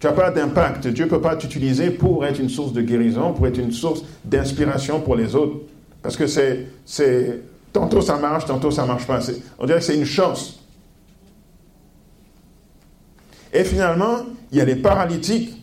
Tu 0.00 0.06
n'as 0.06 0.12
pas 0.12 0.30
d'impact. 0.30 0.86
Dieu 0.86 1.04
ne 1.04 1.10
peut 1.10 1.20
pas 1.20 1.36
t'utiliser 1.36 1.90
pour 1.90 2.24
être 2.24 2.40
une 2.40 2.48
source 2.48 2.72
de 2.72 2.80
guérison, 2.80 3.34
pour 3.34 3.46
être 3.46 3.58
une 3.58 3.72
source 3.72 4.02
d'inspiration 4.24 5.00
pour 5.00 5.14
les 5.14 5.34
autres. 5.34 5.56
Parce 6.02 6.16
que 6.16 6.26
c'est, 6.26 6.66
tantôt 7.72 8.00
ça 8.00 8.16
marche, 8.16 8.46
tantôt 8.46 8.70
ça 8.70 8.86
marche 8.86 9.06
pas. 9.06 9.20
on 9.58 9.66
dirait 9.66 9.78
que 9.78 9.84
c'est 9.84 9.96
une 9.96 10.06
chance. 10.06 10.60
Et 13.52 13.64
finalement, 13.64 14.20
il 14.52 14.58
y 14.58 14.60
a 14.60 14.64
les 14.64 14.76
paralytiques. 14.76 15.62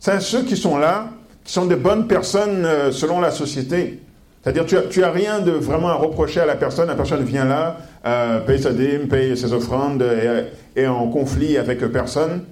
C'est 0.00 0.20
ceux 0.20 0.42
qui 0.42 0.56
sont 0.56 0.78
là, 0.78 1.10
qui 1.44 1.52
sont 1.52 1.66
de 1.66 1.74
bonnes 1.76 2.08
personnes 2.08 2.64
euh, 2.64 2.90
selon 2.90 3.20
la 3.20 3.30
société. 3.30 4.00
C'est-à-dire, 4.42 4.64
tu 4.88 5.00
n'as 5.00 5.08
as 5.08 5.10
rien 5.10 5.40
de 5.40 5.50
vraiment 5.50 5.88
à 5.88 5.94
reprocher 5.94 6.40
à 6.40 6.46
la 6.46 6.56
personne. 6.56 6.88
La 6.88 6.94
personne 6.94 7.22
vient 7.24 7.44
là, 7.44 7.76
euh, 8.06 8.40
paye 8.40 8.60
sa 8.60 8.72
dîme, 8.72 9.08
paye 9.08 9.36
ses 9.36 9.52
offrandes, 9.52 10.02
et 10.02 10.80
est 10.80 10.86
en 10.86 11.08
conflit 11.08 11.58
avec 11.58 11.80
personne. 11.92 12.44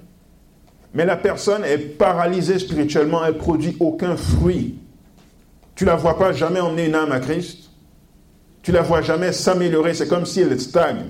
Mais 0.93 1.05
la 1.05 1.15
personne 1.15 1.63
est 1.63 1.77
paralysée 1.77 2.59
spirituellement, 2.59 3.25
elle 3.25 3.37
produit 3.37 3.75
aucun 3.79 4.15
fruit. 4.15 4.79
Tu 5.75 5.85
la 5.85 5.95
vois 5.95 6.17
pas 6.17 6.31
jamais 6.31 6.59
emmener 6.59 6.87
une 6.87 6.95
âme 6.95 7.11
à 7.11 7.19
Christ. 7.19 7.69
Tu 8.61 8.71
la 8.71 8.81
vois 8.81 9.01
jamais 9.01 9.31
s'améliorer. 9.31 9.93
C'est 9.93 10.07
comme 10.07 10.25
si 10.25 10.41
elle 10.41 10.59
stagne. 10.59 11.05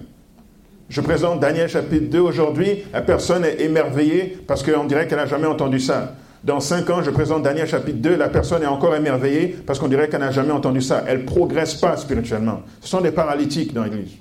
Je 0.89 1.01
présente 1.01 1.39
Daniel 1.39 1.69
chapitre 1.69 2.09
2 2.09 2.19
aujourd'hui. 2.19 2.83
La 2.93 3.01
personne 3.01 3.45
est 3.45 3.61
émerveillée 3.61 4.37
parce 4.47 4.63
qu'on 4.63 4.85
dirait 4.85 5.07
qu'elle 5.07 5.17
n'a 5.17 5.25
jamais 5.25 5.47
entendu 5.47 5.79
ça. 5.79 6.15
Dans 6.43 6.59
cinq 6.61 6.89
ans, 6.89 7.01
je 7.03 7.11
présente 7.11 7.43
Daniel 7.43 7.67
chapitre 7.67 7.99
2. 7.99 8.15
La 8.15 8.29
personne 8.29 8.63
est 8.63 8.67
encore 8.67 8.95
émerveillée 8.95 9.47
parce 9.65 9.77
qu'on 9.77 9.89
dirait 9.89 10.07
qu'elle 10.07 10.21
n'a 10.21 10.31
jamais 10.31 10.51
entendu 10.51 10.81
ça. 10.81 11.03
Elle 11.05 11.21
ne 11.21 11.25
progresse 11.25 11.75
pas 11.75 11.97
spirituellement. 11.97 12.61
Ce 12.79 12.87
sont 12.87 13.01
des 13.01 13.11
paralytiques 13.11 13.73
dans 13.73 13.83
l'Église. 13.83 14.13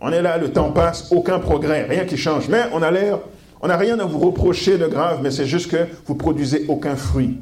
On 0.00 0.10
est 0.12 0.22
là, 0.22 0.38
le 0.38 0.52
temps 0.52 0.70
passe, 0.70 1.10
aucun 1.12 1.40
progrès, 1.40 1.82
rien 1.82 2.04
qui 2.04 2.16
change. 2.16 2.48
Mais 2.48 2.62
on 2.72 2.82
a 2.82 2.90
l'air, 2.90 3.18
on 3.60 3.68
n'a 3.68 3.76
rien 3.76 3.98
à 3.98 4.04
vous 4.04 4.18
reprocher 4.18 4.78
de 4.78 4.86
grave, 4.86 5.20
mais 5.22 5.30
c'est 5.30 5.46
juste 5.46 5.70
que 5.70 5.86
vous 6.06 6.14
produisez 6.14 6.64
aucun 6.68 6.96
fruit. 6.96 7.38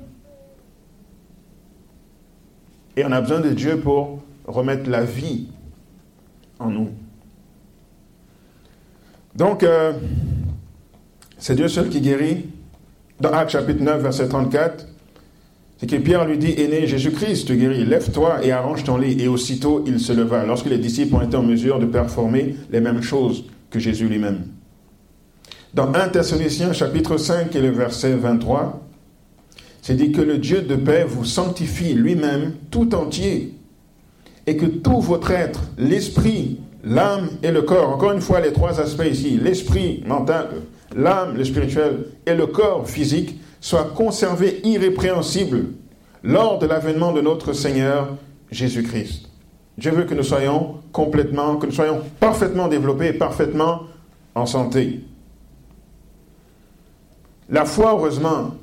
Et 2.96 3.04
on 3.04 3.12
a 3.12 3.20
besoin 3.20 3.40
de 3.40 3.50
Dieu 3.50 3.78
pour 3.78 4.20
remettre 4.46 4.88
la 4.88 5.04
vie 5.04 5.48
en 6.58 6.70
nous. 6.70 6.90
Donc, 9.34 9.62
euh, 9.62 9.92
c'est 11.38 11.54
Dieu 11.54 11.68
seul 11.68 11.88
qui 11.88 12.00
guérit. 12.00 12.46
Dans 13.20 13.30
Actes 13.30 13.50
chapitre 13.50 13.82
9, 13.82 14.02
verset 14.02 14.28
34, 14.28 14.86
c'est 15.78 15.88
que 15.88 15.96
Pierre 15.96 16.26
lui 16.26 16.38
dit, 16.38 16.54
Aîné, 16.58 16.86
Jésus-Christ 16.86 17.48
te 17.48 17.52
guérit, 17.52 17.84
lève-toi 17.84 18.44
et 18.44 18.52
arrange 18.52 18.84
ton 18.84 18.96
lit. 18.96 19.20
Et 19.20 19.28
aussitôt 19.28 19.84
il 19.86 20.00
se 20.00 20.12
leva, 20.12 20.44
lorsque 20.44 20.66
les 20.66 20.78
disciples 20.78 21.14
ont 21.14 21.22
été 21.22 21.36
en 21.36 21.42
mesure 21.42 21.78
de 21.78 21.86
performer 21.86 22.56
les 22.70 22.80
mêmes 22.80 23.02
choses 23.02 23.44
que 23.70 23.78
Jésus 23.78 24.08
lui-même. 24.08 24.46
Dans 25.74 25.92
1 25.92 26.08
Thessaloniciens 26.08 26.72
chapitre 26.72 27.18
5 27.18 27.54
et 27.54 27.60
le 27.60 27.70
verset 27.70 28.14
23, 28.14 28.82
c'est 29.82 29.94
dit 29.94 30.12
que 30.12 30.22
le 30.22 30.38
Dieu 30.38 30.62
de 30.62 30.76
paix 30.76 31.04
vous 31.06 31.24
sanctifie 31.24 31.92
lui-même 31.92 32.54
tout 32.70 32.94
entier 32.94 33.54
et 34.46 34.56
que 34.56 34.66
tout 34.66 35.00
votre 35.00 35.30
être, 35.30 35.60
l'esprit, 35.76 36.60
l'âme 36.82 37.28
et 37.42 37.50
le 37.50 37.62
corps, 37.62 37.90
encore 37.90 38.12
une 38.12 38.20
fois 38.20 38.40
les 38.40 38.52
trois 38.52 38.80
aspects 38.80 39.06
ici, 39.10 39.38
l'esprit 39.42 40.02
mental, 40.06 40.48
l'âme, 40.94 41.36
le 41.36 41.44
spirituel 41.44 42.06
et 42.26 42.34
le 42.34 42.46
corps 42.46 42.88
physique, 42.88 43.40
soient 43.60 43.90
conservés 43.94 44.60
irrépréhensibles 44.64 45.66
lors 46.22 46.58
de 46.58 46.66
l'avènement 46.66 47.12
de 47.12 47.20
notre 47.20 47.52
Seigneur 47.52 48.16
Jésus-Christ. 48.50 49.28
Dieu 49.78 49.90
veut 49.90 50.04
que 50.04 50.14
nous 50.14 50.22
soyons 50.22 50.76
complètement, 50.92 51.56
que 51.56 51.66
nous 51.66 51.72
soyons 51.72 52.00
parfaitement 52.20 52.68
développés 52.68 53.08
et 53.08 53.12
parfaitement 53.12 53.82
en 54.34 54.46
santé. 54.46 55.00
La 57.48 57.64
foi, 57.64 57.92
heureusement, 57.92 58.54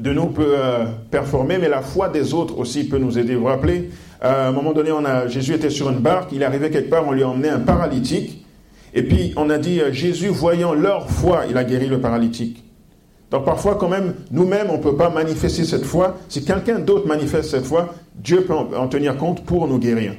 de 0.00 0.12
nous 0.12 0.26
peut 0.26 0.54
euh, 0.56 0.86
performer, 1.10 1.58
mais 1.58 1.68
la 1.68 1.82
foi 1.82 2.08
des 2.08 2.34
autres 2.34 2.58
aussi 2.58 2.88
peut 2.88 2.98
nous 2.98 3.18
aider. 3.18 3.34
Vous 3.34 3.42
vous 3.42 3.46
rappelez, 3.46 3.90
euh, 4.24 4.46
à 4.46 4.48
un 4.48 4.52
moment 4.52 4.72
donné, 4.72 4.90
on 4.92 5.28
Jésus 5.28 5.54
était 5.54 5.70
sur 5.70 5.90
une 5.90 5.98
barque, 5.98 6.30
il 6.32 6.42
arrivé 6.44 6.70
quelque 6.70 6.90
part, 6.90 7.06
on 7.06 7.12
lui 7.12 7.22
a 7.22 7.28
emmené 7.28 7.48
un 7.48 7.60
paralytique, 7.60 8.44
et 8.94 9.02
puis 9.02 9.32
on 9.36 9.50
a 9.50 9.58
dit, 9.58 9.80
euh, 9.80 9.92
Jésus, 9.92 10.28
voyant 10.28 10.74
leur 10.74 11.10
foi, 11.10 11.44
il 11.48 11.56
a 11.56 11.64
guéri 11.64 11.86
le 11.86 12.00
paralytique. 12.00 12.64
Donc 13.30 13.44
parfois, 13.44 13.74
quand 13.74 13.88
même, 13.88 14.14
nous-mêmes, 14.30 14.68
on 14.70 14.78
ne 14.78 14.82
peut 14.82 14.96
pas 14.96 15.10
manifester 15.10 15.64
cette 15.64 15.84
foi. 15.84 16.16
Si 16.28 16.44
quelqu'un 16.44 16.78
d'autre 16.78 17.06
manifeste 17.06 17.50
cette 17.50 17.66
foi, 17.66 17.94
Dieu 18.14 18.42
peut 18.42 18.54
en 18.54 18.88
tenir 18.88 19.16
compte 19.16 19.44
pour 19.44 19.68
nous 19.68 19.78
guérir. 19.78 20.14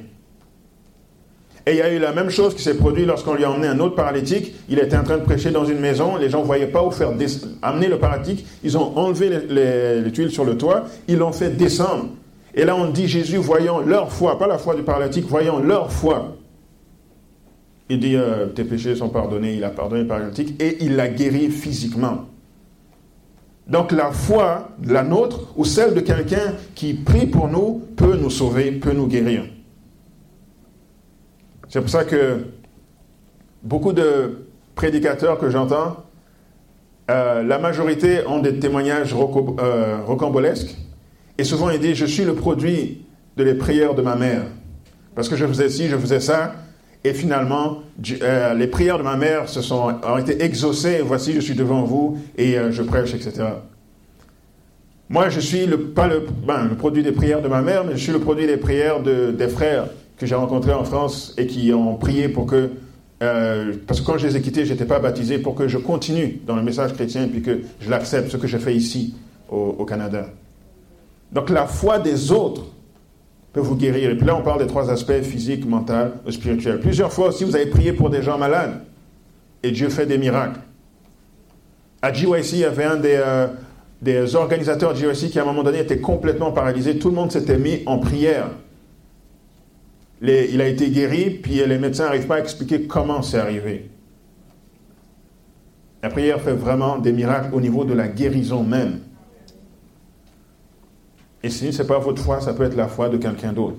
Et 1.66 1.72
il 1.72 1.76
y 1.76 1.82
a 1.82 1.92
eu 1.92 1.98
la 1.98 2.12
même 2.12 2.30
chose 2.30 2.54
qui 2.54 2.62
s'est 2.62 2.76
produite 2.76 3.06
lorsqu'on 3.06 3.34
lui 3.34 3.44
a 3.44 3.50
emmené 3.50 3.68
un 3.68 3.78
autre 3.80 3.94
paralytique. 3.94 4.54
Il 4.68 4.78
était 4.78 4.96
en 4.96 5.04
train 5.04 5.18
de 5.18 5.24
prêcher 5.24 5.50
dans 5.50 5.64
une 5.64 5.78
maison. 5.78 6.16
Les 6.16 6.30
gens 6.30 6.40
ne 6.40 6.46
voyaient 6.46 6.66
pas 6.66 6.82
où 6.82 6.90
faire 6.90 7.10
amener 7.62 7.88
le 7.88 7.98
paralytique. 7.98 8.46
Ils 8.64 8.78
ont 8.78 8.96
enlevé 8.96 9.28
les, 9.48 10.10
tuiles 10.10 10.30
sur 10.30 10.44
le 10.44 10.56
toit. 10.56 10.86
Ils 11.06 11.18
l'ont 11.18 11.32
fait 11.32 11.50
descendre. 11.50 12.06
Et 12.54 12.64
là, 12.64 12.74
on 12.74 12.88
dit 12.90 13.06
Jésus, 13.06 13.36
voyant 13.36 13.80
leur 13.80 14.10
foi, 14.10 14.38
pas 14.38 14.46
la 14.46 14.58
foi 14.58 14.74
du 14.74 14.82
paralytique, 14.82 15.26
voyant 15.26 15.60
leur 15.60 15.92
foi. 15.92 16.36
Il 17.90 17.98
dit 17.98 18.14
euh, 18.14 18.46
Tes 18.46 18.64
péchés 18.64 18.94
sont 18.94 19.08
pardonnés. 19.08 19.54
Il 19.56 19.64
a 19.64 19.70
pardonné 19.70 20.02
le 20.02 20.08
paralytique 20.08 20.54
et 20.62 20.82
il 20.82 20.94
l'a 20.94 21.08
guéri 21.08 21.50
physiquement. 21.50 22.26
Donc 23.66 23.92
la 23.92 24.12
foi, 24.12 24.70
la 24.84 25.02
nôtre 25.02 25.52
ou 25.56 25.64
celle 25.64 25.94
de 25.94 26.00
quelqu'un 26.00 26.54
qui 26.74 26.94
prie 26.94 27.26
pour 27.26 27.48
nous, 27.48 27.82
peut 27.96 28.16
nous 28.16 28.30
sauver, 28.30 28.70
peut 28.72 28.92
nous 28.92 29.06
guérir. 29.06 29.44
C'est 31.68 31.80
pour 31.80 31.90
ça 31.90 32.04
que 32.04 32.46
beaucoup 33.62 33.92
de 33.92 34.46
prédicateurs 34.74 35.38
que 35.38 35.50
j'entends, 35.50 36.04
euh, 37.10 37.42
la 37.42 37.58
majorité 37.58 38.26
ont 38.26 38.38
des 38.40 38.58
témoignages 38.58 39.14
euh, 39.14 39.98
rocambolesques. 40.04 40.76
Et 41.38 41.44
souvent, 41.44 41.70
ils 41.70 41.80
disent, 41.80 41.96
je 41.96 42.06
suis 42.06 42.24
le 42.24 42.34
produit 42.34 43.04
de 43.36 43.44
les 43.44 43.54
prières 43.54 43.94
de 43.94 44.02
ma 44.02 44.14
mère. 44.16 44.42
Parce 45.14 45.28
que 45.28 45.36
je 45.36 45.46
faisais 45.46 45.68
ci, 45.68 45.88
je 45.88 45.96
faisais 45.96 46.20
ça. 46.20 46.54
Et 47.02 47.14
finalement, 47.14 47.78
euh, 48.22 48.54
les 48.54 48.66
prières 48.66 48.98
de 48.98 49.02
ma 49.02 49.16
mère 49.16 49.48
se 49.48 49.62
sont, 49.62 49.94
ont 50.06 50.18
été 50.18 50.42
exaucées. 50.42 51.00
voici, 51.02 51.32
je 51.32 51.40
suis 51.40 51.54
devant 51.54 51.82
vous 51.82 52.18
et 52.36 52.56
je 52.70 52.82
prêche, 52.82 53.14
etc. 53.14 53.44
Moi, 55.08 55.28
je 55.28 55.40
suis 55.40 55.66
le, 55.66 55.78
pas 55.78 56.06
le, 56.06 56.26
ben, 56.46 56.68
le, 56.68 56.76
produit 56.76 57.02
des 57.02 57.12
prières 57.12 57.42
de 57.42 57.48
ma 57.48 57.62
mère, 57.62 57.84
mais 57.84 57.92
je 57.92 58.02
suis 58.02 58.12
le 58.12 58.20
produit 58.20 58.46
des 58.46 58.58
prières 58.58 59.02
de, 59.02 59.30
des 59.30 59.48
frères 59.48 59.86
que 60.18 60.26
j'ai 60.26 60.34
rencontrés 60.34 60.74
en 60.74 60.84
France 60.84 61.34
et 61.38 61.46
qui 61.46 61.72
ont 61.72 61.96
prié 61.96 62.28
pour 62.28 62.46
que 62.46 62.70
euh, 63.22 63.74
parce 63.86 64.00
que 64.00 64.06
quand 64.06 64.16
je 64.16 64.26
les 64.26 64.36
ai 64.36 64.40
quittés, 64.40 64.64
je 64.64 64.72
n'étais 64.72 64.86
pas 64.86 64.98
baptisé 64.98 65.38
pour 65.38 65.54
que 65.54 65.68
je 65.68 65.76
continue 65.76 66.40
dans 66.46 66.56
le 66.56 66.62
message 66.62 66.94
chrétien 66.94 67.24
et 67.24 67.26
puis 67.26 67.42
que 67.42 67.60
je 67.80 67.90
l'accepte, 67.90 68.30
ce 68.30 68.36
que 68.36 68.46
j'ai 68.46 68.58
fait 68.58 68.74
ici 68.74 69.14
au, 69.50 69.84
Canada. 69.84 70.26
Donc 71.32 71.50
la 71.50 71.66
foi 71.66 71.98
des 71.98 72.30
autres 72.30 72.66
peut 73.52 73.60
vous 73.60 73.76
guérir. 73.76 74.10
Et 74.10 74.16
puis 74.16 74.26
là, 74.26 74.36
on 74.36 74.42
parle 74.42 74.60
des 74.60 74.66
trois 74.66 74.90
aspects, 74.90 75.22
physique, 75.22 75.66
mental, 75.66 76.12
spirituel. 76.30 76.80
Plusieurs 76.80 77.12
fois 77.12 77.28
aussi, 77.28 77.44
vous 77.44 77.56
avez 77.56 77.66
prié 77.66 77.92
pour 77.92 78.10
des 78.10 78.22
gens 78.22 78.38
malades 78.38 78.82
et 79.62 79.70
Dieu 79.70 79.88
fait 79.88 80.06
des 80.06 80.18
miracles. 80.18 80.60
À 82.02 82.12
GYC, 82.12 82.52
il 82.52 82.58
y 82.60 82.64
avait 82.64 82.84
un 82.84 82.96
des, 82.96 83.16
euh, 83.18 83.48
des 84.00 84.34
organisateurs 84.34 84.94
de 84.94 84.98
GYC 84.98 85.30
qui, 85.30 85.38
à 85.38 85.42
un 85.42 85.44
moment 85.44 85.62
donné, 85.62 85.80
était 85.80 85.98
complètement 85.98 86.52
paralysé. 86.52 86.98
Tout 86.98 87.08
le 87.08 87.14
monde 87.14 87.32
s'était 87.32 87.58
mis 87.58 87.82
en 87.86 87.98
prière 87.98 88.50
il 90.22 90.60
a 90.60 90.66
été 90.66 90.90
guéri, 90.90 91.30
puis 91.30 91.62
les 91.66 91.78
médecins 91.78 92.04
n'arrivent 92.04 92.26
pas 92.26 92.36
à 92.36 92.40
expliquer 92.40 92.82
comment 92.82 93.22
c'est 93.22 93.38
arrivé. 93.38 93.90
La 96.02 96.10
prière 96.10 96.40
fait 96.40 96.52
vraiment 96.52 96.98
des 96.98 97.12
miracles 97.12 97.54
au 97.54 97.60
niveau 97.60 97.84
de 97.84 97.94
la 97.94 98.08
guérison 98.08 98.62
même. 98.62 99.00
Et 101.42 101.50
si 101.50 101.72
ce 101.72 101.82
n'est 101.82 101.88
pas 101.88 101.98
votre 101.98 102.22
foi, 102.22 102.40
ça 102.40 102.52
peut 102.52 102.64
être 102.64 102.76
la 102.76 102.88
foi 102.88 103.08
de 103.08 103.16
quelqu'un 103.16 103.52
d'autre. 103.52 103.76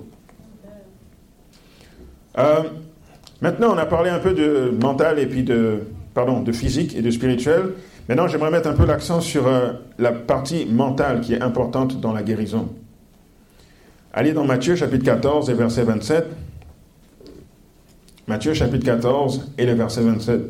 Euh, 2.38 2.62
maintenant, 3.40 3.74
on 3.74 3.78
a 3.78 3.86
parlé 3.86 4.10
un 4.10 4.18
peu 4.18 4.32
de 4.32 4.74
mental 4.80 5.18
et 5.18 5.26
puis 5.26 5.44
de, 5.44 5.80
pardon, 6.14 6.40
de 6.40 6.52
physique 6.52 6.96
et 6.96 7.02
de 7.02 7.10
spirituel. 7.10 7.74
Maintenant, 8.08 8.26
j'aimerais 8.26 8.50
mettre 8.50 8.68
un 8.68 8.74
peu 8.74 8.86
l'accent 8.86 9.20
sur 9.20 9.46
euh, 9.46 9.72
la 9.98 10.12
partie 10.12 10.66
mentale 10.66 11.20
qui 11.20 11.34
est 11.34 11.42
importante 11.42 12.00
dans 12.00 12.12
la 12.12 12.22
guérison. 12.22 12.68
Allez 14.12 14.32
dans 14.32 14.44
Matthieu 14.44 14.74
chapitre 14.74 15.04
14 15.04 15.48
et 15.50 15.54
verset 15.54 15.84
27. 15.84 16.26
Matthieu 18.26 18.54
chapitre 18.54 18.84
14 18.84 19.52
et 19.56 19.66
le 19.66 19.74
verset 19.74 20.02
27. 20.02 20.40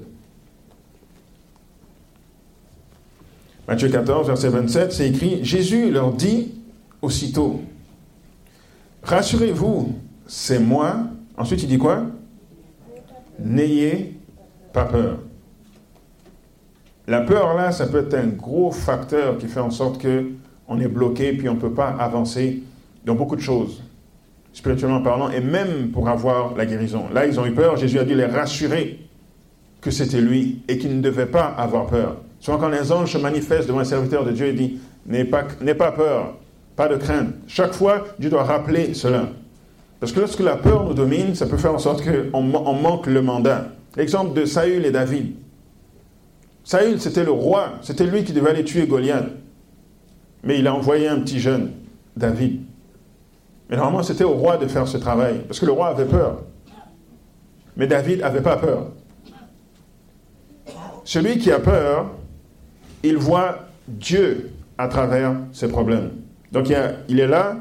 Matthieu 3.68 3.88
14, 3.88 4.27
verset 4.27 4.48
27, 4.48 4.92
c'est 4.92 5.09
écrit, 5.09 5.44
Jésus 5.44 5.90
leur 5.90 6.12
dit 6.12 6.53
aussitôt, 7.03 7.61
Rassurez-vous, 9.03 9.95
c'est 10.27 10.61
moi. 10.61 10.95
Ensuite, 11.37 11.62
il 11.62 11.69
dit 11.69 11.79
quoi? 11.79 12.05
N'ayez 13.38 14.17
pas 14.73 14.85
peur. 14.85 15.19
La 17.09 17.23
peur, 17.23 17.55
là, 17.55 17.73
ça 17.73 17.87
peut 17.87 18.07
être 18.07 18.15
un 18.15 18.29
gros 18.29 18.71
facteur 18.71 19.38
qui 19.38 19.49
fait 19.49 19.61
en 19.61 19.71
sorte 19.71 20.01
que 20.01 20.31
on 20.69 20.79
est 20.81 20.88
bloqué 20.88 21.33
puis 21.33 21.49
on 21.49 21.55
ne 21.55 21.61
peut 21.61 21.73
pas 21.73 21.88
avancer 21.88 22.62
dans 23.05 23.17
beaucoup 23.17 23.35
de 23.35 23.41
choses, 23.41 23.83
spirituellement 24.53 25.03
parlant, 25.03 25.29
et 25.31 25.41
même 25.41 25.91
pour 25.91 26.09
avoir 26.09 26.55
la 26.55 26.65
guérison. 26.65 27.07
Là, 27.12 27.27
ils 27.27 27.41
ont 27.41 27.45
eu 27.45 27.53
peur. 27.53 27.77
Jésus 27.77 27.99
a 27.99 28.05
dû 28.05 28.15
les 28.15 28.27
rassurer 28.27 29.01
que 29.81 29.91
c'était 29.91 30.21
lui 30.21 30.62
et 30.69 30.79
qu'ils 30.79 30.97
ne 30.97 31.03
devaient 31.03 31.27
pas 31.27 31.47
avoir 31.47 31.87
peur. 31.87 32.19
Souvent, 32.38 32.59
quand 32.59 32.69
les 32.69 32.93
anges 32.93 33.12
se 33.12 33.19
manifestent 33.19 33.67
devant 33.67 33.81
un 33.81 33.85
serviteur 33.85 34.25
de 34.25 34.31
Dieu, 34.31 34.49
il 34.49 34.57
dit 34.57 34.81
N'aie 35.05 35.25
pas, 35.25 35.43
pas 35.43 35.91
peur, 35.91 36.37
pas 36.77 36.89
de 36.89 36.97
crainte. 36.97 37.35
Chaque 37.47 37.73
fois, 37.73 38.05
Dieu 38.19 38.31
doit 38.31 38.45
rappeler 38.45 38.95
cela. 38.95 39.29
Parce 40.01 40.13
que 40.13 40.21
lorsque 40.21 40.41
la 40.41 40.57
peur 40.57 40.85
nous 40.85 40.95
domine, 40.95 41.35
ça 41.35 41.47
peut 41.47 41.57
faire 41.57 41.75
en 41.75 41.79
sorte 41.79 42.03
qu'on 42.05 42.55
on 42.55 42.73
manque 42.75 43.07
le 43.07 43.23
mandat. 43.23 43.69
L'exemple 43.97 44.39
de 44.39 44.45
Saül 44.45 44.85
et 44.85 44.91
David. 44.91 45.35
Saül, 46.65 47.01
c'était 47.01 47.25
le 47.25 47.31
roi, 47.31 47.75
c'était 47.83 48.07
lui 48.07 48.25
qui 48.25 48.33
devait 48.33 48.51
aller 48.51 48.65
tuer 48.65 48.87
Goliath. 48.87 49.29
Mais 50.43 50.59
il 50.59 50.67
a 50.67 50.75
envoyé 50.75 51.09
un 51.09 51.21
petit 51.21 51.39
jeune, 51.39 51.71
David. 52.17 52.63
Mais 53.69 53.77
normalement, 53.77 54.03
c'était 54.03 54.25
au 54.25 54.33
roi 54.33 54.57
de 54.57 54.67
faire 54.67 54.89
ce 54.89 54.97
travail, 54.97 55.41
parce 55.47 55.61
que 55.61 55.67
le 55.67 55.73
roi 55.73 55.89
avait 55.89 56.05
peur. 56.05 56.43
Mais 57.77 57.87
David 57.87 58.21
n'avait 58.21 58.43
pas 58.43 58.57
peur. 58.57 58.89
Celui 61.05 61.39
qui 61.39 61.51
a 61.51 61.59
peur, 61.59 62.11
il 63.03 63.17
voit 63.17 63.67
Dieu 63.89 64.51
à 64.79 64.89
travers 64.89 65.35
ses 65.53 65.69
problèmes. 65.69 66.11
Donc 66.53 66.69
il, 67.09 67.19
est 67.19 67.27
là, 67.27 67.57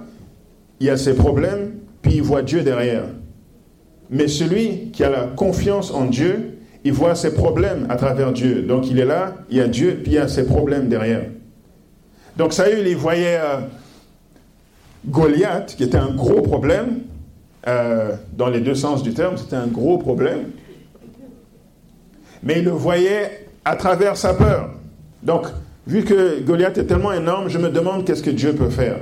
il 0.79 0.89
a 0.89 0.97
ses 0.97 1.15
problèmes, 1.15 1.71
puis 2.01 2.15
il 2.15 2.21
voit 2.21 2.41
Dieu 2.41 2.61
derrière. 2.61 3.05
Mais 4.09 4.27
celui 4.27 4.91
qui 4.91 5.03
a 5.03 5.09
la 5.09 5.23
confiance 5.23 5.91
en 5.91 6.05
Dieu, 6.05 6.59
il 6.83 6.91
voit 6.91 7.15
ses 7.15 7.33
problèmes 7.33 7.87
à 7.89 7.95
travers 7.95 8.33
Dieu. 8.33 8.63
Donc 8.63 8.89
il 8.89 8.99
est 8.99 9.05
là, 9.05 9.35
il 9.49 9.57
y 9.57 9.61
a 9.61 9.67
Dieu, 9.67 9.99
puis 10.03 10.13
il 10.13 10.15
y 10.15 10.17
a 10.17 10.27
ses 10.27 10.45
problèmes 10.45 10.89
derrière. 10.89 11.23
Donc 12.37 12.53
Saül, 12.53 12.85
il 12.85 12.97
voyait 12.97 13.39
euh, 13.39 13.61
Goliath, 15.07 15.75
qui 15.77 15.83
était 15.83 15.97
un 15.97 16.13
gros 16.13 16.41
problème, 16.41 17.01
euh, 17.67 18.15
dans 18.33 18.49
les 18.49 18.59
deux 18.59 18.75
sens 18.75 19.03
du 19.03 19.13
terme, 19.13 19.37
c'était 19.37 19.55
un 19.55 19.67
gros 19.67 19.97
problème, 19.97 20.51
mais 22.43 22.59
il 22.59 22.65
le 22.65 22.71
voyait 22.71 23.47
à 23.63 23.75
travers 23.75 24.17
sa 24.17 24.33
peur. 24.33 24.71
Donc, 25.21 25.45
vu 25.91 26.03
que 26.05 26.39
Goliath 26.39 26.77
est 26.77 26.85
tellement 26.85 27.11
énorme, 27.11 27.49
je 27.49 27.57
me 27.57 27.69
demande 27.69 28.05
qu'est-ce 28.05 28.23
que 28.23 28.29
Dieu 28.29 28.53
peut 28.53 28.69
faire. 28.69 28.99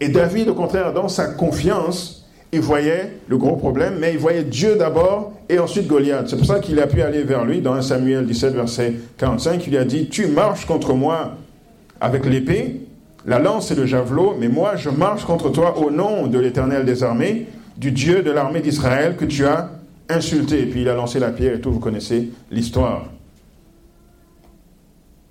Et 0.00 0.08
David, 0.08 0.48
au 0.48 0.54
contraire, 0.54 0.92
dans 0.92 1.08
sa 1.08 1.26
confiance, 1.26 2.24
il 2.52 2.60
voyait 2.60 3.14
le 3.26 3.36
gros 3.36 3.56
problème, 3.56 3.96
mais 3.98 4.12
il 4.12 4.18
voyait 4.18 4.44
Dieu 4.44 4.76
d'abord 4.76 5.32
et 5.48 5.58
ensuite 5.58 5.88
Goliath. 5.88 6.28
C'est 6.28 6.36
pour 6.36 6.46
ça 6.46 6.60
qu'il 6.60 6.78
a 6.78 6.86
pu 6.86 7.02
aller 7.02 7.24
vers 7.24 7.44
lui 7.44 7.60
dans 7.60 7.74
1 7.74 7.82
Samuel 7.82 8.26
17, 8.26 8.54
verset 8.54 8.94
45. 9.18 9.66
Il 9.66 9.76
a 9.76 9.84
dit, 9.84 10.08
tu 10.08 10.28
marches 10.28 10.66
contre 10.66 10.94
moi 10.94 11.32
avec 12.00 12.24
l'épée, 12.24 12.80
la 13.26 13.40
lance 13.40 13.72
et 13.72 13.74
le 13.74 13.84
javelot, 13.84 14.36
mais 14.38 14.48
moi 14.48 14.76
je 14.76 14.90
marche 14.90 15.24
contre 15.24 15.50
toi 15.50 15.76
au 15.78 15.90
nom 15.90 16.28
de 16.28 16.38
l'Éternel 16.38 16.84
des 16.84 17.02
armées, 17.02 17.48
du 17.76 17.90
Dieu 17.90 18.22
de 18.22 18.30
l'armée 18.30 18.60
d'Israël 18.60 19.16
que 19.16 19.24
tu 19.24 19.44
as 19.44 19.68
insulté. 20.08 20.62
Et 20.62 20.66
puis 20.66 20.82
il 20.82 20.88
a 20.88 20.94
lancé 20.94 21.18
la 21.18 21.30
pierre 21.30 21.54
et 21.54 21.60
tout, 21.60 21.72
vous 21.72 21.80
connaissez 21.80 22.30
l'histoire. 22.52 23.06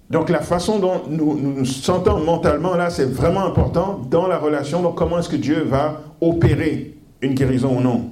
Donc 0.10 0.30
la 0.30 0.42
façon 0.42 0.80
dont 0.80 1.02
nous 1.10 1.38
nous 1.38 1.66
sentons 1.66 2.24
mentalement 2.24 2.76
là, 2.76 2.90
c'est 2.90 3.12
vraiment 3.12 3.46
important 3.46 4.02
dans 4.10 4.28
la 4.28 4.38
relation. 4.38 4.82
Donc 4.82 4.96
comment 4.96 5.20
est-ce 5.20 5.30
que 5.30 5.36
Dieu 5.36 5.64
va 5.64 6.02
opérer 6.22 6.96
une 7.22 7.34
guérison 7.34 7.78
ou 7.78 7.82
non? 7.82 8.12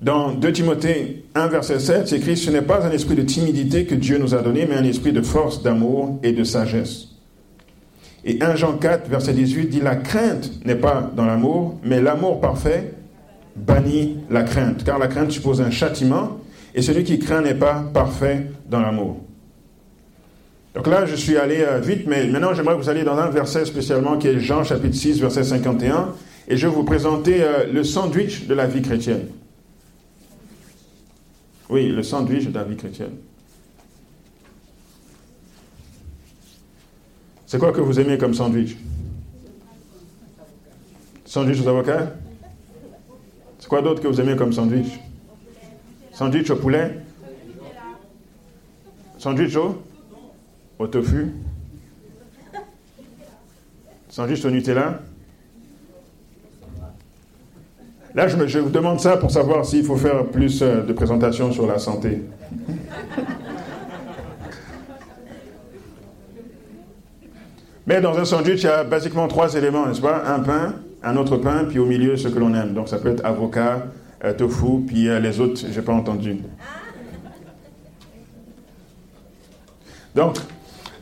Dans 0.00 0.30
2 0.30 0.52
Timothée 0.52 1.24
1, 1.34 1.48
verset 1.48 1.80
7, 1.80 2.08
c'est 2.08 2.16
écrit, 2.18 2.36
ce 2.36 2.50
n'est 2.50 2.62
pas 2.62 2.86
un 2.86 2.90
esprit 2.92 3.16
de 3.16 3.22
timidité 3.22 3.84
que 3.84 3.96
Dieu 3.96 4.18
nous 4.18 4.32
a 4.34 4.42
donné, 4.42 4.64
mais 4.68 4.76
un 4.76 4.84
esprit 4.84 5.12
de 5.12 5.22
force, 5.22 5.62
d'amour 5.62 6.20
et 6.22 6.30
de 6.30 6.44
sagesse. 6.44 7.08
Et 8.24 8.40
1 8.40 8.54
Jean 8.54 8.74
4, 8.74 9.08
verset 9.08 9.32
18 9.32 9.66
dit, 9.66 9.80
la 9.80 9.96
crainte 9.96 10.64
n'est 10.64 10.76
pas 10.76 11.10
dans 11.16 11.24
l'amour, 11.24 11.78
mais 11.82 12.00
l'amour 12.00 12.40
parfait 12.40 12.94
bannit 13.56 14.18
la 14.30 14.44
crainte, 14.44 14.84
car 14.84 15.00
la 15.00 15.08
crainte 15.08 15.32
suppose 15.32 15.60
un 15.60 15.70
châtiment, 15.70 16.38
et 16.76 16.82
celui 16.82 17.02
qui 17.02 17.18
craint 17.18 17.40
n'est 17.40 17.54
pas 17.54 17.82
parfait 17.92 18.46
dans 18.70 18.80
l'amour. 18.80 19.16
Donc 20.78 20.86
là, 20.86 21.06
je 21.06 21.16
suis 21.16 21.36
allé 21.36 21.56
euh, 21.62 21.80
vite, 21.80 22.06
mais 22.06 22.28
maintenant 22.28 22.54
j'aimerais 22.54 22.76
que 22.76 22.80
vous 22.80 22.88
alliez 22.88 23.02
dans 23.02 23.18
un 23.18 23.30
verset 23.30 23.64
spécialement 23.64 24.16
qui 24.16 24.28
est 24.28 24.38
Jean 24.38 24.62
chapitre 24.62 24.94
6, 24.94 25.20
verset 25.20 25.42
51, 25.42 26.14
et 26.46 26.56
je 26.56 26.68
vais 26.68 26.72
vous 26.72 26.84
présenter 26.84 27.42
euh, 27.42 27.64
le 27.66 27.82
sandwich 27.82 28.46
de 28.46 28.54
la 28.54 28.68
vie 28.68 28.80
chrétienne. 28.80 29.26
Oui, 31.68 31.88
le 31.88 32.04
sandwich 32.04 32.46
de 32.46 32.54
la 32.54 32.62
vie 32.62 32.76
chrétienne. 32.76 33.10
C'est 37.48 37.58
quoi 37.58 37.72
que 37.72 37.80
vous 37.80 37.98
aimez 37.98 38.16
comme 38.16 38.34
sandwich? 38.34 38.76
Sandwich 41.24 41.60
aux 41.60 41.66
avocats? 41.66 42.12
C'est 43.58 43.68
quoi 43.68 43.82
d'autre 43.82 44.00
que 44.00 44.06
vous 44.06 44.20
aimez 44.20 44.36
comme 44.36 44.52
sandwich? 44.52 45.00
Sandwich 46.12 46.48
au 46.50 46.56
poulet? 46.56 47.00
Sandwich 49.18 49.56
au, 49.56 49.82
au 50.78 50.86
tofu 50.86 51.32
Sandwich 54.08 54.44
au 54.44 54.50
Nutella 54.50 55.00
Là, 58.14 58.26
je, 58.26 58.58
vous 58.58 58.70
demande 58.70 58.98
ça 58.98 59.16
pour 59.16 59.30
savoir 59.30 59.64
s'il 59.64 59.84
faut 59.84 59.94
faire 59.94 60.24
plus 60.26 60.60
euh, 60.62 60.82
de 60.82 60.92
présentations 60.92 61.52
sur 61.52 61.68
la 61.68 61.78
santé. 61.78 62.22
Mais 67.86 68.00
dans 68.00 68.18
un 68.18 68.24
sandwich, 68.24 68.62
il 68.62 68.66
y 68.66 68.68
a 68.68 68.82
basiquement 68.82 69.28
trois 69.28 69.54
éléments, 69.54 69.86
n'est-ce 69.86 70.00
pas? 70.00 70.24
Un 70.26 70.40
pain, 70.40 70.74
un 71.04 71.16
autre 71.16 71.36
pain, 71.36 71.64
puis 71.68 71.78
au 71.78 71.86
milieu 71.86 72.16
ce 72.16 72.26
que 72.28 72.38
l'on 72.38 72.54
aime. 72.54 72.74
Donc 72.74 72.88
ça 72.88 72.98
peut 72.98 73.10
être 73.10 73.24
avocat, 73.24 73.86
euh, 74.24 74.32
tofu, 74.32 74.80
puis 74.86 75.08
euh, 75.08 75.20
les 75.20 75.38
autres, 75.38 75.60
je 75.70 75.78
n'ai 75.78 75.84
pas 75.84 75.92
entendu. 75.92 76.38
Donc, 80.16 80.38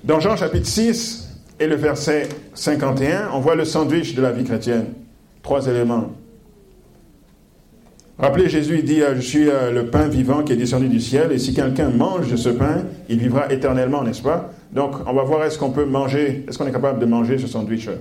dans 0.04 0.20
Jean 0.20 0.36
chapitre 0.36 0.66
6 0.66 1.28
et 1.58 1.66
le 1.66 1.76
verset 1.76 2.28
51, 2.54 3.30
on 3.32 3.40
voit 3.40 3.54
le 3.54 3.64
sandwich 3.64 4.14
de 4.14 4.22
la 4.22 4.32
vie 4.32 4.44
chrétienne. 4.44 4.86
Trois 5.42 5.66
éléments. 5.66 6.12
Rappelez, 8.18 8.48
Jésus 8.48 8.82
dit, 8.82 9.02
euh, 9.02 9.14
je 9.16 9.20
suis 9.20 9.44
le 9.44 9.86
pain 9.90 10.08
vivant 10.08 10.42
qui 10.42 10.52
est 10.52 10.56
descendu 10.56 10.88
du 10.88 11.00
ciel, 11.00 11.32
et 11.32 11.38
si 11.38 11.52
quelqu'un 11.52 11.90
mange 11.90 12.30
de 12.30 12.36
ce 12.36 12.48
pain, 12.48 12.84
il 13.08 13.18
vivra 13.18 13.52
éternellement, 13.52 14.02
n'est-ce 14.02 14.22
pas? 14.22 14.50
Donc, 14.72 14.94
on 15.06 15.12
va 15.12 15.22
voir 15.22 15.44
est-ce 15.44 15.58
qu'on 15.58 15.70
peut 15.70 15.84
manger, 15.84 16.44
est-ce 16.48 16.56
qu'on 16.56 16.66
est 16.66 16.72
capable 16.72 16.98
de 16.98 17.06
manger 17.06 17.38
ce 17.38 17.46
sandwich, 17.46 17.86
le 17.86 17.98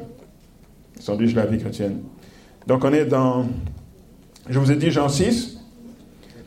sandwich 1.01 1.33
de 1.33 1.39
la 1.39 1.45
vie 1.45 1.57
chrétienne? 1.57 1.99
Donc, 2.65 2.85
on 2.85 2.93
est 2.93 3.05
dans, 3.05 3.45
je 4.49 4.57
vous 4.57 4.71
ai 4.71 4.75
dit 4.75 4.89
Jean 4.89 5.09
6, 5.09 5.55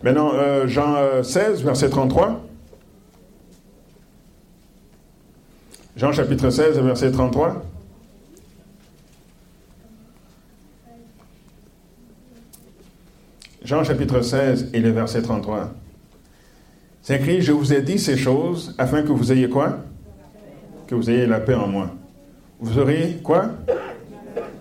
Maintenant, 0.02 0.30
euh, 0.34 0.68
Jean 0.68 0.94
16, 1.24 1.64
verset 1.64 1.90
33. 1.90 2.47
Jean 5.98 6.12
chapitre 6.12 6.48
16, 6.48 6.78
verset 6.78 7.10
33. 7.10 7.60
Jean 13.64 13.82
chapitre 13.82 14.20
16 14.20 14.70
et 14.74 14.78
le 14.78 14.90
verset 14.90 15.22
33. 15.22 15.74
C'est 17.02 17.16
écrit, 17.16 17.42
je 17.42 17.50
vous 17.50 17.72
ai 17.72 17.82
dit 17.82 17.98
ces 17.98 18.16
choses 18.16 18.76
afin 18.78 19.02
que 19.02 19.10
vous 19.10 19.32
ayez 19.32 19.48
quoi? 19.48 19.80
Que 20.86 20.94
vous 20.94 21.10
ayez 21.10 21.26
la 21.26 21.40
paix 21.40 21.54
en 21.54 21.66
moi. 21.66 21.90
Vous 22.60 22.78
aurez 22.78 23.18
quoi? 23.24 23.50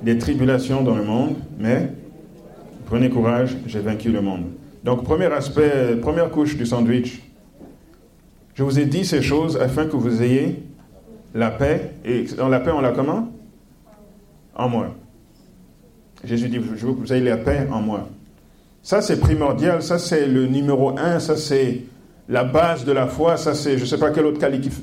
Des 0.01 0.17
tribulations 0.17 0.81
dans 0.81 0.95
le 0.95 1.03
monde, 1.03 1.35
mais 1.59 1.91
prenez 2.87 3.11
courage, 3.11 3.55
j'ai 3.67 3.79
vaincu 3.79 4.09
le 4.09 4.21
monde. 4.21 4.45
Donc, 4.83 5.03
premier 5.03 5.25
aspect, 5.25 5.97
première 6.01 6.31
couche 6.31 6.57
du 6.57 6.65
sandwich. 6.65 7.21
Je 8.55 8.63
vous 8.63 8.79
ai 8.79 8.85
dit 8.85 9.05
ces 9.05 9.21
choses 9.21 9.55
afin 9.57 9.85
que 9.85 9.95
vous 9.95 10.23
ayez 10.23 10.63
la 11.37 11.51
paix. 11.51 11.91
Et 12.03 12.23
dans 12.35 12.49
la 12.49 12.59
paix, 12.59 12.71
on 12.71 12.81
l'a 12.81 12.91
comment? 12.91 13.31
En 14.55 14.67
moi. 14.67 14.95
Jésus 16.23 16.49
dit, 16.49 16.59
je 16.75 16.85
veux 16.85 16.93
que 16.93 16.99
vous 16.99 17.13
ayez 17.13 17.23
la 17.23 17.37
paix 17.37 17.67
en 17.71 17.79
moi. 17.79 18.09
Ça, 18.81 19.01
c'est 19.01 19.19
primordial. 19.19 19.83
Ça, 19.83 19.99
c'est 19.99 20.25
le 20.25 20.47
numéro 20.47 20.97
un. 20.97 21.19
Ça, 21.19 21.37
c'est 21.37 21.83
la 22.27 22.43
base 22.43 22.85
de 22.85 22.91
la 22.91 23.05
foi. 23.05 23.37
Ça, 23.37 23.53
c'est, 23.53 23.77
je 23.77 23.83
ne 23.83 23.85
sais 23.85 23.99
pas 23.99 24.09
quel 24.09 24.25
autre 24.25 24.39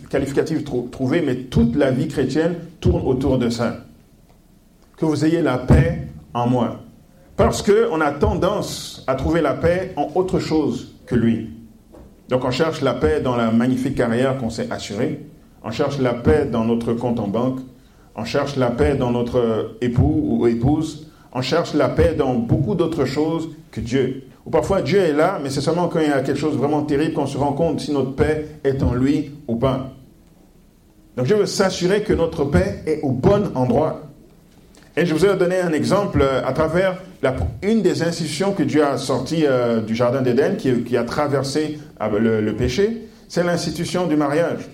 qualificatif 0.09 0.65
trouver, 0.93 1.23
mais 1.23 1.35
toute 1.37 1.75
la 1.75 1.91
vie 1.91 2.07
chrétienne 2.07 2.55
tourne 2.81 3.05
autour 3.05 3.39
de 3.39 3.51
ça. 3.51 3.79
Que 4.97 5.07
vous 5.07 5.25
ayez 5.25 5.43
la 5.43 5.59
paix 5.59 6.07
en 6.35 6.47
moi. 6.47 6.81
Parce 7.37 7.63
qu'on 7.63 8.01
a 8.01 8.13
tendance 8.13 9.03
à 9.09 9.17
trouver 9.17 9.41
la 9.41 9.55
paix 9.55 9.93
en 9.97 10.09
autre 10.15 10.39
chose 10.39 10.95
que 11.05 11.17
lui. 11.17 11.51
Donc 12.29 12.45
on 12.45 12.53
cherche 12.53 12.81
la 12.81 12.95
paix 12.95 13.21
dans 13.21 13.35
la 13.35 13.51
magnifique 13.51 13.97
carrière 13.97 14.39
qu'on 14.39 14.51
s'est 14.51 14.71
assurée. 14.71 15.27
On 15.65 15.71
cherche 15.71 15.99
la 15.99 16.15
paix 16.15 16.45
dans 16.45 16.65
notre 16.65 16.93
compte 16.93 17.19
en 17.19 17.27
banque. 17.27 17.59
On 18.15 18.25
cherche 18.25 18.57
la 18.57 18.71
paix 18.71 18.95
dans 18.95 19.11
notre 19.11 19.77
époux 19.81 20.21
ou 20.23 20.47
épouse 20.47 21.09
on 21.35 21.43
cherche 21.43 21.75
la 21.75 21.89
paix 21.89 22.15
dans 22.17 22.35
beaucoup 22.35 22.77
d'autres 22.77 23.05
choses 23.05 23.51
que 23.73 23.81
Dieu. 23.81 24.23
Ou 24.47 24.51
parfois 24.51 24.83
Dieu 24.83 25.01
est 25.01 25.13
là, 25.13 25.41
mais 25.43 25.51
c'est 25.51 25.61
seulement 25.61 25.89
quand 25.89 25.99
il 25.99 26.09
y 26.09 26.13
a 26.13 26.21
quelque 26.21 26.39
chose 26.39 26.57
vraiment 26.57 26.83
terrible 26.83 27.15
qu'on 27.15 27.27
se 27.27 27.37
rend 27.37 27.53
compte 27.53 27.81
si 27.81 27.93
notre 27.93 28.15
paix 28.15 28.47
est 28.63 28.83
en 28.83 28.95
lui 28.95 29.33
ou 29.49 29.57
pas. 29.57 29.91
Donc 31.17 31.27
je 31.27 31.35
veux 31.35 31.47
s'assurer 31.47 32.03
que 32.03 32.13
notre 32.13 32.45
paix 32.45 32.83
est 32.87 33.01
au 33.03 33.11
bon 33.11 33.51
endroit. 33.57 34.03
Et 34.97 35.07
je 35.07 35.15
vous 35.15 35.27
ai 35.27 35.37
donné 35.37 35.59
un 35.59 35.73
exemple 35.73 36.21
euh, 36.23 36.41
à 36.45 36.53
travers 36.53 36.99
une 37.63 37.83
des 37.83 38.03
institutions 38.05 38.53
que 38.53 38.63
Dieu 38.63 38.85
a 38.85 38.97
sorties 38.97 39.45
euh, 39.45 39.81
du 39.81 39.97
Jardin 39.97 40.23
d'Éden, 40.23 40.57
qui, 40.57 40.97
a 40.97 41.03
traversé 41.03 41.81
euh, 42.01 42.41
le, 42.41 42.55
péché, 42.55 43.09
c'est 43.29 43.43
l'institution 43.43 44.07
du 44.07 44.15
mariage. 44.15 44.69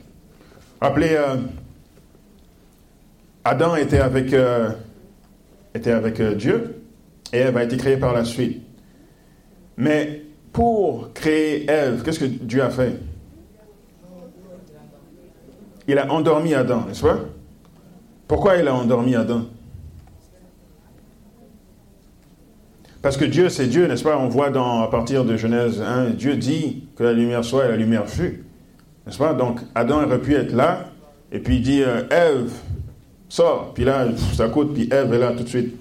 Rappelez, 0.80 1.18
Adam 3.44 3.76
était 3.76 3.98
avec 3.98 4.32
avec 5.86 6.20
euh, 6.20 6.34
Dieu 6.34 6.82
et 7.32 7.38
Ève 7.38 7.56
a 7.56 7.64
été 7.64 7.76
créée 7.76 7.96
par 7.96 8.12
la 8.12 8.24
suite. 8.24 8.62
Mais 9.76 10.22
pour 10.52 11.12
créer 11.12 11.70
Ève, 11.70 12.02
qu'est-ce 12.02 12.20
que 12.20 12.24
Dieu 12.24 12.62
a 12.62 12.70
fait? 12.70 12.96
Il 15.86 15.98
a 15.98 16.10
endormi 16.12 16.54
Adam, 16.54 16.84
n'est-ce 16.86 17.02
pas? 17.02 17.18
Pourquoi 18.28 18.56
il 18.56 18.68
a 18.68 18.74
endormi 18.74 19.14
Adam? 19.16 19.46
Parce 23.02 23.16
que 23.16 23.24
Dieu, 23.24 23.48
c'est 23.48 23.66
Dieu, 23.66 23.86
n'est-ce 23.86 24.04
pas? 24.04 24.18
On 24.18 24.28
voit 24.28 24.50
dans, 24.50 24.82
à 24.82 24.88
partir 24.88 25.24
de 25.24 25.36
Genèse 25.36 25.80
1, 25.80 26.10
Dieu 26.10 26.36
dit 26.36 26.88
que 26.96 27.02
la 27.02 27.12
lumière 27.12 27.44
soit 27.44 27.64
et 27.64 27.68
la 27.68 27.76
lumière 27.76 28.08
fut. 28.08 28.44
N'est-ce 29.10 29.18
pas? 29.18 29.34
Donc 29.34 29.58
Adam 29.74 30.04
aurait 30.04 30.20
pu 30.20 30.36
être 30.36 30.52
là, 30.52 30.84
et 31.32 31.40
puis 31.40 31.56
il 31.56 31.62
dit 31.62 31.82
euh, 31.82 32.06
Ève, 32.10 32.52
sort. 33.28 33.74
Puis 33.74 33.82
là, 33.82 34.06
ça 34.34 34.48
coûte, 34.48 34.72
puis 34.72 34.88
Ève 34.88 35.12
est 35.12 35.18
là 35.18 35.32
tout 35.32 35.42
de 35.42 35.48
suite. 35.48 35.74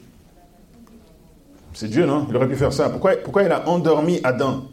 C'est 1.73 1.89
Dieu, 1.89 2.07
non? 2.07 2.25
Il 2.27 2.35
aurait 2.35 2.47
pu 2.47 2.55
faire 2.55 2.73
ça. 2.73 2.89
Pourquoi, 2.89 3.17
pourquoi 3.23 3.43
il 3.43 3.51
a 3.51 3.69
endormi 3.69 4.19
Adam? 4.23 4.63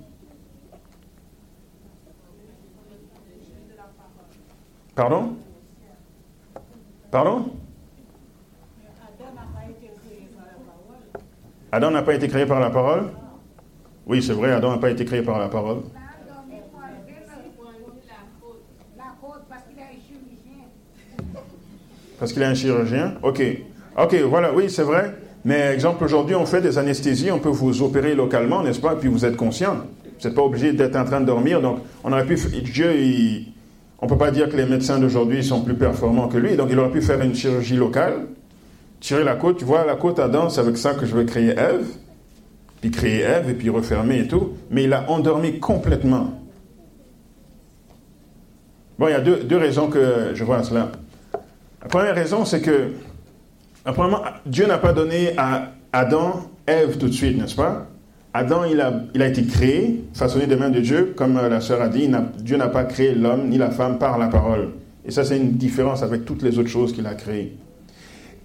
Pardon? 4.95 5.37
Pardon? 7.11 7.51
Adam 11.71 11.91
n'a 11.91 12.01
pas 12.01 12.15
été 12.15 12.27
créé 12.27 12.47
par 12.47 12.61
la 12.61 12.71
parole? 12.71 13.11
Oui, 14.07 14.23
c'est 14.23 14.33
vrai, 14.33 14.53
Adam 14.53 14.71
n'a 14.71 14.79
pas 14.79 14.89
été 14.89 15.05
créé 15.05 15.21
par 15.21 15.39
la 15.39 15.51
parole. 15.51 15.83
Parce 22.19 22.33
qu'il 22.33 22.43
est 22.43 22.47
un 22.47 22.55
chirurgien 22.55 23.15
Ok. 23.23 23.43
Ok, 23.99 24.15
voilà, 24.29 24.53
oui, 24.55 24.69
c'est 24.69 24.83
vrai. 24.83 25.15
Mais 25.45 25.73
exemple, 25.73 26.05
aujourd'hui, 26.05 26.35
on 26.35 26.45
fait 26.45 26.61
des 26.61 26.77
anesthésies, 26.77 27.31
on 27.31 27.39
peut 27.39 27.49
vous 27.49 27.83
opérer 27.83 28.15
localement, 28.15 28.63
n'est-ce 28.63 28.81
pas 28.81 28.93
Et 28.93 28.97
puis 28.97 29.09
vous 29.09 29.25
êtes 29.25 29.37
conscient. 29.37 29.77
Vous 30.21 30.27
n'êtes 30.29 30.35
pas 30.35 30.43
obligé 30.43 30.73
d'être 30.73 30.97
en 30.97 31.05
train 31.05 31.21
de 31.21 31.27
dormir. 31.27 31.63
Donc, 31.63 31.79
on 32.05 32.13
aurait 32.13 32.27
pu. 32.27 32.37
Dieu, 32.63 32.91
on 34.01 34.07
ne 34.07 34.11
peut 34.11 34.19
pas 34.19 34.31
dire 34.31 34.49
que 34.49 34.57
les 34.57 34.67
médecins 34.67 34.99
d'aujourd'hui 34.99 35.45
sont 35.45 35.63
plus 35.63 35.75
performants 35.75 36.29
que 36.29 36.37
lui. 36.37 36.57
Donc, 36.57 36.69
il 36.71 36.79
aurait 36.79 36.91
pu 36.91 37.01
faire 37.01 37.21
une 37.21 37.35
chirurgie 37.35 37.77
locale, 37.77 38.27
tirer 39.01 39.25
la 39.25 39.37
côte. 39.37 39.59
Tu 39.59 39.65
vois, 39.65 39.87
la 39.87 39.97
côte 39.97 40.19
à 40.19 40.31
c'est 40.51 40.61
avec 40.61 40.77
ça 40.77 40.95
que 40.95 41.07
je 41.07 41.17
vais 41.17 41.25
créer 41.25 41.51
Ève. 41.51 41.87
Puis 42.81 42.91
créer 42.91 43.21
Ève 43.21 43.49
et 43.49 43.55
puis 43.55 43.71
refermer 43.71 44.21
et 44.21 44.27
tout. 44.27 44.55
Mais 44.71 44.85
il 44.85 44.93
a 44.93 45.11
endormi 45.11 45.59
complètement. 45.59 46.41
Bon, 48.99 49.09
il 49.09 49.13
y 49.13 49.15
a 49.15 49.21
deux, 49.21 49.45
deux 49.45 49.59
raisons 49.59 49.89
que 49.89 50.33
je 50.35 50.45
vois 50.45 50.63
cela. 50.63 50.91
La 51.87 51.91
première 51.91 52.17
raison, 52.17 52.45
c'est 52.45 52.63
que, 52.63 52.95
premièrement, 53.85 54.25
Dieu 54.45 54.67
n'a 54.67 54.79
pas 54.79 54.93
donné 54.93 55.35
à 55.37 55.71
Adam 55.93 56.51
Ève 56.67 56.99
tout 56.99 57.07
de 57.07 57.13
suite, 57.13 57.39
n'est-ce 57.39 57.55
pas? 57.55 57.87
Adam, 58.35 58.65
il 58.65 58.81
a, 58.81 59.29
été 59.29 59.45
créé, 59.45 60.03
façonné 60.13 60.49
des 60.49 60.57
mains 60.57 60.71
de 60.71 60.81
Dieu, 60.81 61.15
comme 61.17 61.37
euh, 61.37 61.49
la 61.49 61.61
sœur 61.61 61.81
a 61.81 61.89
dit, 61.89 62.11
Dieu 62.41 62.57
n'a 62.57 62.67
pas 62.67 62.83
créé 62.83 63.15
l'homme 63.15 63.49
ni 63.49 63.57
la 63.57 63.71
femme 63.71 63.99
par 63.99 64.19
la 64.19 64.27
parole. 64.27 64.73
Et 65.05 65.13
ça, 65.13 65.23
c'est 65.23 65.37
une 65.37 65.53
différence 65.53 66.03
avec 66.03 66.25
toutes 66.25 66.43
les 66.43 66.59
autres 66.59 66.71
choses 66.71 66.93
qu'il 66.93 67.07
a 67.07 67.15
créées. 67.15 67.57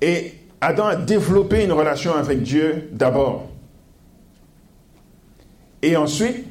Et 0.03 0.33
Adam 0.61 0.85
a 0.85 0.95
développé 0.95 1.63
une 1.63 1.71
relation 1.71 2.13
avec 2.13 2.43
Dieu 2.43 2.89
d'abord. 2.91 3.49
Et 5.81 5.95
ensuite, 5.95 6.45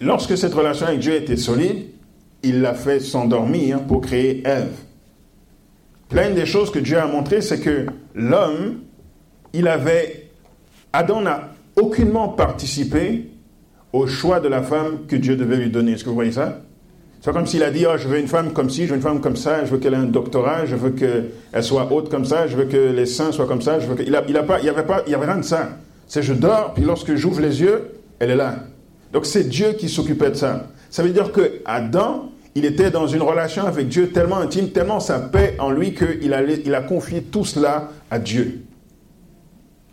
lorsque 0.00 0.38
cette 0.38 0.54
relation 0.54 0.86
avec 0.86 1.00
Dieu 1.00 1.14
était 1.14 1.36
solide, 1.36 1.86
il 2.44 2.60
l'a 2.60 2.74
fait 2.74 3.00
s'endormir 3.00 3.80
pour 3.80 4.02
créer 4.02 4.46
Ève. 4.46 4.70
L'une 6.12 6.34
des 6.34 6.46
choses 6.46 6.70
que 6.70 6.78
Dieu 6.78 6.98
a 6.98 7.06
montré, 7.06 7.40
c'est 7.40 7.60
que 7.60 7.86
l'homme, 8.14 8.80
il 9.52 9.68
avait. 9.68 10.30
Adam 10.92 11.20
n'a 11.20 11.50
aucunement 11.76 12.28
participé 12.28 13.30
au 13.92 14.06
choix 14.06 14.40
de 14.40 14.48
la 14.48 14.62
femme 14.62 15.06
que 15.06 15.16
Dieu 15.16 15.36
devait 15.36 15.56
lui 15.56 15.70
donner. 15.70 15.92
Est-ce 15.92 16.04
que 16.04 16.08
vous 16.08 16.16
voyez 16.16 16.32
ça? 16.32 16.62
C'est 17.20 17.32
comme 17.32 17.46
s'il 17.46 17.62
a 17.62 17.70
dit 17.70 17.84
oh, 17.86 17.96
Je 17.96 18.08
veux 18.08 18.18
une 18.18 18.26
femme 18.26 18.52
comme 18.52 18.70
ci, 18.70 18.84
je 18.84 18.90
veux 18.90 18.96
une 18.96 19.02
femme 19.02 19.20
comme 19.20 19.36
ça, 19.36 19.64
je 19.64 19.70
veux 19.70 19.78
qu'elle 19.78 19.94
ait 19.94 19.98
un 19.98 20.04
doctorat, 20.04 20.64
je 20.64 20.74
veux 20.74 20.90
qu'elle 20.90 21.62
soit 21.62 21.92
haute 21.92 22.08
comme 22.08 22.24
ça, 22.24 22.46
je 22.46 22.56
veux 22.56 22.64
que 22.64 22.90
les 22.92 23.06
seins 23.06 23.30
soient 23.30 23.46
comme 23.46 23.62
ça. 23.62 23.78
Je 23.78 23.86
veux. 23.86 24.00
Il 24.02 24.10
n'y 24.10 24.16
a, 24.16 24.24
il 24.28 24.36
avait, 24.36 24.82
pas, 24.82 24.96
avait 24.96 25.26
rien 25.26 25.38
de 25.38 25.44
ça. 25.44 25.68
C'est 26.08 26.22
je 26.22 26.32
dors, 26.32 26.74
puis 26.74 26.82
lorsque 26.82 27.14
j'ouvre 27.14 27.40
les 27.40 27.60
yeux, 27.60 27.92
elle 28.18 28.30
est 28.30 28.36
là. 28.36 28.56
Donc 29.12 29.26
c'est 29.26 29.44
Dieu 29.44 29.74
qui 29.74 29.88
s'occupait 29.88 30.30
de 30.30 30.34
ça. 30.34 30.66
Ça 30.90 31.02
veut 31.02 31.10
dire 31.10 31.30
que 31.30 31.60
Adam, 31.64 32.32
il 32.54 32.64
était 32.64 32.90
dans 32.90 33.06
une 33.06 33.22
relation 33.22 33.64
avec 33.66 33.88
Dieu 33.88 34.10
tellement 34.10 34.38
intime, 34.38 34.70
tellement 34.70 35.00
sa 35.00 35.20
paix 35.20 35.56
en 35.58 35.70
lui 35.70 35.94
qu'il 35.94 36.34
il 36.64 36.74
a 36.74 36.82
confié 36.82 37.22
tout 37.22 37.44
cela 37.44 37.90
à 38.10 38.18
Dieu. 38.18 38.64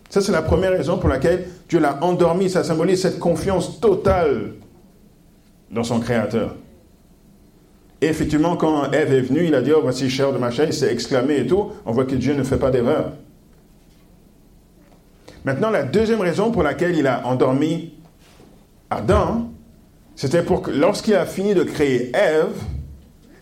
Ça, 0.09 0.21
c'est 0.21 0.31
la 0.31 0.41
première 0.41 0.71
raison 0.71 0.97
pour 0.97 1.09
laquelle 1.09 1.47
Dieu 1.67 1.79
l'a 1.79 2.03
endormi. 2.03 2.49
Ça 2.49 2.63
symbolise 2.63 3.01
cette 3.01 3.19
confiance 3.19 3.79
totale 3.79 4.53
dans 5.69 5.83
son 5.83 5.99
Créateur. 5.99 6.55
Et 8.01 8.07
effectivement, 8.07 8.55
quand 8.55 8.91
Ève 8.91 9.13
est 9.13 9.21
venue, 9.21 9.45
il 9.45 9.55
a 9.55 9.61
dit 9.61 9.71
Oh, 9.73 9.81
voici 9.81 10.09
chair 10.09 10.31
de 10.31 10.37
ma 10.37 10.49
chair, 10.49 10.67
il 10.67 10.73
s'est 10.73 10.91
exclamé 10.91 11.39
et 11.39 11.47
tout. 11.47 11.71
On 11.85 11.91
voit 11.91 12.05
que 12.05 12.15
Dieu 12.15 12.33
ne 12.35 12.43
fait 12.43 12.57
pas 12.57 12.71
d'erreur. 12.71 13.13
Maintenant, 15.43 15.69
la 15.69 15.83
deuxième 15.83 16.21
raison 16.21 16.51
pour 16.51 16.63
laquelle 16.63 16.95
il 16.95 17.07
a 17.07 17.25
endormi 17.27 17.93
Adam, 18.89 19.49
c'était 20.17 20.41
pour 20.41 20.63
que, 20.63 20.71
lorsqu'il 20.71 21.13
a 21.13 21.27
fini 21.27 21.53
de 21.53 21.61
créer 21.61 22.11
Ève, 22.13 22.55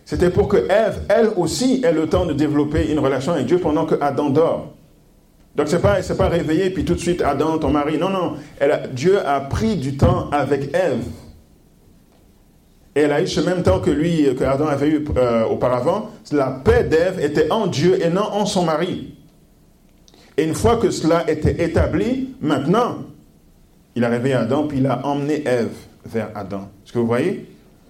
c'était 0.04 0.28
pour 0.28 0.46
que 0.46 0.58
Ève, 0.70 1.00
elle 1.08 1.30
aussi, 1.36 1.82
ait 1.82 1.92
le 1.92 2.06
temps 2.06 2.26
de 2.26 2.34
développer 2.34 2.92
une 2.92 2.98
relation 2.98 3.32
avec 3.32 3.46
Dieu 3.46 3.58
pendant 3.58 3.86
que 3.86 3.94
Adam 3.98 4.28
dort. 4.28 4.74
Donc, 5.56 5.68
ce 5.68 5.76
n'est 5.76 5.82
pas, 5.82 6.02
pas 6.02 6.28
réveillé, 6.28 6.68
puis 6.68 6.84
tout 6.84 6.92
de 6.92 6.98
suite, 7.00 7.22
Adam, 7.22 7.56
ton 7.56 7.70
mari. 7.70 7.96
Non, 7.96 8.10
non. 8.10 8.34
Dieu 8.92 9.26
a 9.26 9.40
pris 9.40 9.76
du 9.76 9.96
temps 9.96 10.28
avec 10.30 10.74
Ève. 10.74 11.02
Et 12.94 13.00
elle 13.00 13.12
a 13.12 13.22
eu 13.22 13.26
ce 13.26 13.40
même 13.40 13.62
temps 13.62 13.80
que 13.80 13.90
lui, 13.90 14.34
que 14.34 14.44
Adam 14.44 14.66
avait 14.66 14.88
eu 14.88 15.04
euh, 15.16 15.44
auparavant. 15.46 16.10
La 16.30 16.50
paix 16.50 16.84
d'Ève 16.84 17.18
était 17.20 17.50
en 17.50 17.68
Dieu 17.68 17.98
et 18.04 18.10
non 18.10 18.24
en 18.32 18.44
son 18.44 18.64
mari. 18.64 19.14
Et 20.36 20.44
une 20.44 20.54
fois 20.54 20.76
que 20.76 20.90
cela 20.90 21.24
était 21.26 21.64
établi, 21.64 22.34
maintenant, 22.42 22.98
il 23.94 24.04
a 24.04 24.10
rêvé 24.10 24.34
Adam, 24.34 24.66
puis 24.66 24.78
il 24.78 24.86
a 24.86 25.06
emmené 25.06 25.42
Ève 25.46 25.72
vers 26.06 26.30
Adam. 26.34 26.68
Est-ce 26.84 26.92
que 26.92 26.98
vous 26.98 27.06
voyez? 27.06 27.46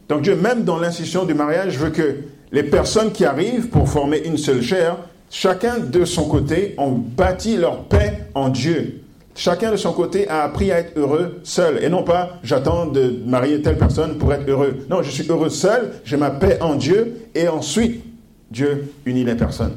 Donc 0.09 0.23
Dieu, 0.23 0.37
même 0.37 0.65
dans 0.65 0.79
l'institution 0.79 1.25
du 1.25 1.35
mariage, 1.35 1.79
veut 1.79 1.91
que 1.91 2.17
les 2.53 2.63
personnes 2.63 3.13
qui 3.13 3.25
arrivent 3.25 3.69
pour 3.69 3.89
former 3.89 4.19
une 4.25 4.39
seule 4.39 4.63
chair, 4.63 4.97
chacun 5.31 5.79
de 5.79 6.05
son 6.05 6.29
côté, 6.29 6.75
ont 6.79 6.93
bâti 6.93 7.57
leur 7.57 7.85
paix 7.85 8.27
en 8.35 8.49
Dieu. 8.49 9.03
Chacun 9.35 9.71
de 9.71 9.77
son 9.77 9.93
côté 9.93 10.27
a 10.29 10.45
appris 10.45 10.73
à 10.73 10.79
être 10.79 10.99
heureux 10.99 11.41
seul. 11.43 11.83
Et 11.85 11.89
non 11.89 12.05
pas 12.05 12.39
j'attends 12.43 12.87
de 12.87 13.17
marier 13.27 13.61
telle 13.61 13.77
personne 13.77 14.17
pour 14.17 14.33
être 14.33 14.49
heureux. 14.49 14.87
Non, 14.89 15.03
je 15.03 15.11
suis 15.11 15.29
heureux 15.29 15.51
seul, 15.51 15.93
j'ai 16.05 16.17
ma 16.17 16.31
paix 16.31 16.59
en 16.63 16.75
Dieu, 16.75 17.17
et 17.35 17.49
ensuite 17.49 18.03
Dieu 18.51 18.93
unit 19.05 19.25
les 19.25 19.35
personnes. 19.35 19.75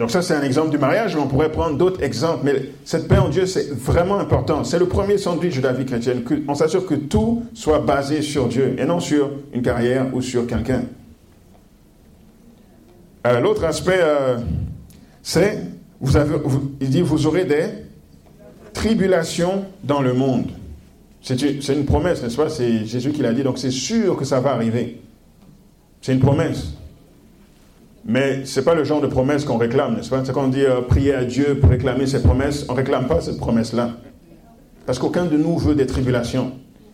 Donc 0.00 0.10
ça, 0.10 0.22
c'est 0.22 0.32
un 0.32 0.42
exemple 0.42 0.70
du 0.70 0.78
mariage, 0.78 1.14
mais 1.14 1.20
on 1.20 1.28
pourrait 1.28 1.52
prendre 1.52 1.76
d'autres 1.76 2.02
exemples. 2.02 2.40
Mais 2.44 2.70
cette 2.86 3.06
paix 3.06 3.18
en 3.18 3.28
Dieu, 3.28 3.44
c'est 3.44 3.70
vraiment 3.70 4.18
important. 4.18 4.64
C'est 4.64 4.78
le 4.78 4.88
premier 4.88 5.18
sandwich 5.18 5.58
de 5.58 5.60
la 5.60 5.74
vie 5.74 5.84
chrétienne. 5.84 6.22
On 6.48 6.54
s'assure 6.54 6.86
que 6.86 6.94
tout 6.94 7.42
soit 7.52 7.80
basé 7.80 8.22
sur 8.22 8.48
Dieu 8.48 8.76
et 8.78 8.86
non 8.86 8.98
sur 8.98 9.30
une 9.52 9.60
carrière 9.60 10.06
ou 10.14 10.22
sur 10.22 10.46
quelqu'un. 10.46 10.84
Euh, 13.26 13.40
l'autre 13.40 13.62
aspect, 13.64 14.00
euh, 14.00 14.38
c'est, 15.22 15.58
il 16.80 16.88
dit, 16.88 17.02
vous 17.02 17.26
aurez 17.26 17.44
des 17.44 17.66
tribulations 18.72 19.66
dans 19.84 20.00
le 20.00 20.14
monde. 20.14 20.46
C'est 21.20 21.36
une 21.42 21.84
promesse, 21.84 22.22
n'est-ce 22.22 22.38
pas? 22.38 22.48
C'est 22.48 22.86
Jésus 22.86 23.12
qui 23.12 23.20
l'a 23.20 23.34
dit, 23.34 23.42
donc 23.42 23.58
c'est 23.58 23.70
sûr 23.70 24.16
que 24.16 24.24
ça 24.24 24.40
va 24.40 24.52
arriver. 24.52 25.02
C'est 26.00 26.14
une 26.14 26.20
promesse. 26.20 26.79
Mais 28.04 28.44
ce 28.44 28.58
n'est 28.60 28.64
pas 28.64 28.74
le 28.74 28.84
genre 28.84 29.00
de 29.00 29.06
promesse 29.06 29.44
qu'on 29.44 29.58
réclame, 29.58 29.96
n'est-ce 29.96 30.10
pas? 30.10 30.24
C'est 30.24 30.32
quand 30.32 30.44
on 30.44 30.48
dit 30.48 30.64
euh, 30.64 30.80
prier 30.80 31.14
à 31.14 31.24
Dieu 31.24 31.58
pour 31.60 31.70
réclamer 31.70 32.06
ses 32.06 32.22
promesses, 32.22 32.64
on 32.68 32.72
ne 32.72 32.78
réclame 32.78 33.06
pas 33.06 33.20
cette 33.20 33.38
promesse-là. 33.38 33.90
Parce 34.86 34.98
qu'aucun 34.98 35.26
de 35.26 35.36
nous 35.36 35.58
veut 35.58 35.74
des 35.74 35.86
tribulations. 35.86 36.52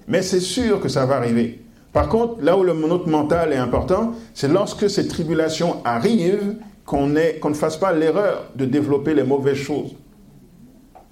Mais 0.08 0.22
c'est 0.22 0.40
sûr 0.40 0.80
que 0.80 0.88
ça 0.88 1.06
va 1.06 1.16
arriver. 1.16 1.62
Par 1.92 2.08
contre, 2.08 2.42
là 2.42 2.58
où 2.58 2.62
le, 2.62 2.74
notre 2.74 3.08
mental 3.08 3.52
est 3.52 3.56
important, 3.56 4.12
c'est 4.34 4.48
lorsque 4.48 4.90
ces 4.90 5.08
tribulations 5.08 5.76
arrivent, 5.84 6.56
qu'on 6.86 7.08
ne 7.08 7.54
fasse 7.54 7.76
pas 7.76 7.92
l'erreur 7.92 8.44
de 8.54 8.64
développer 8.64 9.14
les 9.14 9.24
mauvaises 9.24 9.56
choses. 9.56 9.94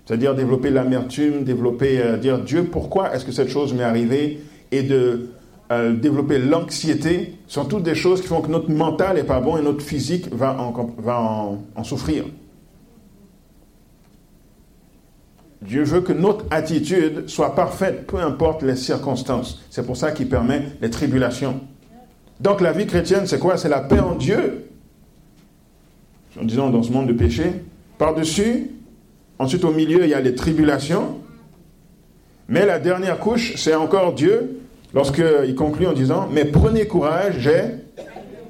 C'est-à-dire 0.07 0.34
développer 0.34 0.70
l'amertume, 0.70 1.45
développer, 1.45 2.01
euh, 2.01 2.16
dire 2.16 2.38
Dieu, 2.38 2.64
pourquoi 2.64 3.14
est-ce 3.14 3.24
que 3.24 3.32
cette 3.32 3.49
chose 3.49 3.74
m'est 3.74 3.82
arrivée? 3.82 4.40
Et 4.70 4.82
de 4.82 5.30
euh, 5.75 5.93
développer 5.93 6.39
l'anxiété, 6.39 7.35
sont 7.49 7.64
toutes 7.64 7.83
des 7.83 7.95
choses 7.95 8.20
qui 8.20 8.29
font 8.29 8.41
que 8.41 8.51
notre 8.51 8.70
mental 8.70 9.16
n'est 9.16 9.25
pas 9.25 9.41
bon 9.41 9.57
et 9.57 9.62
notre 9.62 9.83
physique 9.83 10.33
va 10.33 10.57
en, 10.57 11.85
souffrir. 11.85 12.25
Dieu 15.62 15.83
veut 15.83 16.03
que 16.03 16.12
notre 16.12 16.45
attitude 16.51 17.29
soit 17.29 17.55
parfaite, 17.55 18.07
peu 18.07 18.18
importe 18.18 18.62
les 18.62 18.77
circonstances. 18.77 19.62
C'est 19.70 19.85
pour 19.85 19.97
ça 19.97 20.12
qu'il 20.12 20.29
permet 20.29 20.62
les 20.81 20.91
tribulations. 20.91 21.61
Donc 22.41 22.61
la 22.61 22.72
vie 22.72 22.87
chrétienne, 22.87 23.27
c'est 23.27 23.39
quoi? 23.39 23.57
C'est 23.57 23.68
la 23.68 23.81
paix 23.81 24.01
en 24.01 24.14
Dieu. 24.14 24.70
En 26.41 26.45
disant 26.45 26.70
dans 26.70 26.83
ce 26.83 26.93
monde 26.93 27.09
de 27.09 27.12
péché. 27.12 27.45
Par-dessus, 27.99 28.70
ensuite 29.39 29.64
au 29.64 29.72
milieu, 29.72 30.05
il 30.05 30.11
y 30.11 30.14
a 30.14 30.20
les 30.20 30.35
tribulations. 30.35 31.20
Mais 32.49 32.66
la 32.66 32.79
dernière 32.79 33.18
couche, 33.18 33.55
c'est 33.57 33.75
encore 33.75 34.12
Dieu 34.12 34.61
lorsqu'il 34.95 35.55
conclut 35.55 35.86
en 35.86 35.92
disant, 35.92 36.28
mais 36.30 36.45
prenez 36.45 36.86
courage, 36.86 37.34
j'ai 37.38 37.62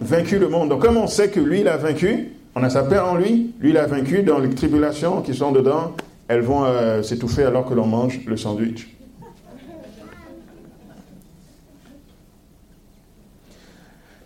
vaincu 0.00 0.38
le 0.38 0.48
monde. 0.48 0.68
Donc 0.68 0.82
comme 0.82 0.96
on 0.96 1.06
sait 1.06 1.30
que 1.30 1.40
lui, 1.40 1.60
il 1.60 1.68
a 1.68 1.76
vaincu, 1.76 2.32
on 2.54 2.62
a 2.62 2.70
sa 2.70 2.84
paix 2.84 2.98
en 2.98 3.16
lui, 3.16 3.54
lui, 3.60 3.70
il 3.70 3.78
a 3.78 3.86
vaincu 3.86 4.22
dans 4.22 4.38
les 4.38 4.50
tribulations 4.50 5.22
qui 5.22 5.34
sont 5.34 5.52
dedans, 5.52 5.92
elles 6.28 6.42
vont 6.42 6.64
euh, 6.64 7.02
s'étouffer 7.02 7.44
alors 7.44 7.66
que 7.66 7.74
l'on 7.74 7.86
mange 7.86 8.20
le 8.26 8.36
sandwich. 8.36 8.88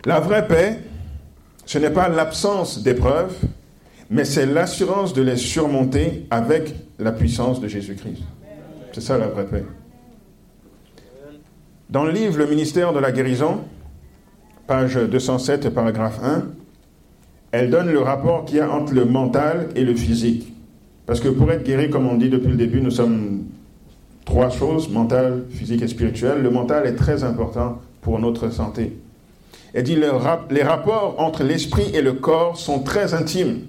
La 0.05 0.19
vraie 0.19 0.47
paix, 0.47 0.79
ce 1.65 1.77
n'est 1.77 1.89
pas 1.89 2.07
l'absence 2.07 2.83
d'épreuves, 2.83 3.35
mais 4.09 4.25
c'est 4.25 4.45
l'assurance 4.45 5.13
de 5.13 5.21
les 5.21 5.35
surmonter 5.35 6.25
avec 6.31 6.73
la 6.99 7.11
puissance 7.11 7.59
de 7.59 7.67
Jésus-Christ. 7.67 8.23
C'est 8.93 9.01
ça 9.01 9.17
la 9.17 9.27
vraie 9.27 9.45
paix. 9.45 9.63
Dans 11.89 12.03
le 12.03 12.11
livre 12.11 12.37
Le 12.37 12.45
ministère 12.45 12.93
de 12.93 12.99
la 12.99 13.11
guérison, 13.11 13.61
page 14.67 14.93
207, 14.93 15.69
paragraphe 15.69 16.19
1, 16.23 16.43
elle 17.51 17.71
donne 17.71 17.89
le 17.89 17.99
rapport 17.99 18.45
qu'il 18.45 18.57
y 18.57 18.59
a 18.59 18.69
entre 18.69 18.93
le 18.93 19.05
mental 19.05 19.69
et 19.75 19.83
le 19.83 19.95
physique. 19.95 20.53
Parce 21.07 21.19
que 21.19 21.29
pour 21.29 21.51
être 21.51 21.63
guéri, 21.63 21.89
comme 21.89 22.05
on 22.05 22.15
dit 22.15 22.29
depuis 22.29 22.51
le 22.51 22.57
début, 22.57 22.79
nous 22.79 22.91
sommes 22.91 23.45
trois 24.23 24.51
choses, 24.51 24.87
mental, 24.89 25.45
physique 25.49 25.81
et 25.81 25.87
spirituel. 25.87 26.43
Le 26.43 26.51
mental 26.51 26.85
est 26.85 26.93
très 26.93 27.23
important 27.23 27.79
pour 28.01 28.19
notre 28.19 28.51
santé. 28.51 28.95
Elle 29.73 29.81
dit 29.81 29.95
les 29.95 30.61
rapports 30.61 31.15
entre 31.17 31.43
l'esprit 31.43 31.89
et 31.95 32.03
le 32.03 32.13
corps 32.13 32.55
sont 32.55 32.83
très 32.83 33.15
intimes. 33.15 33.61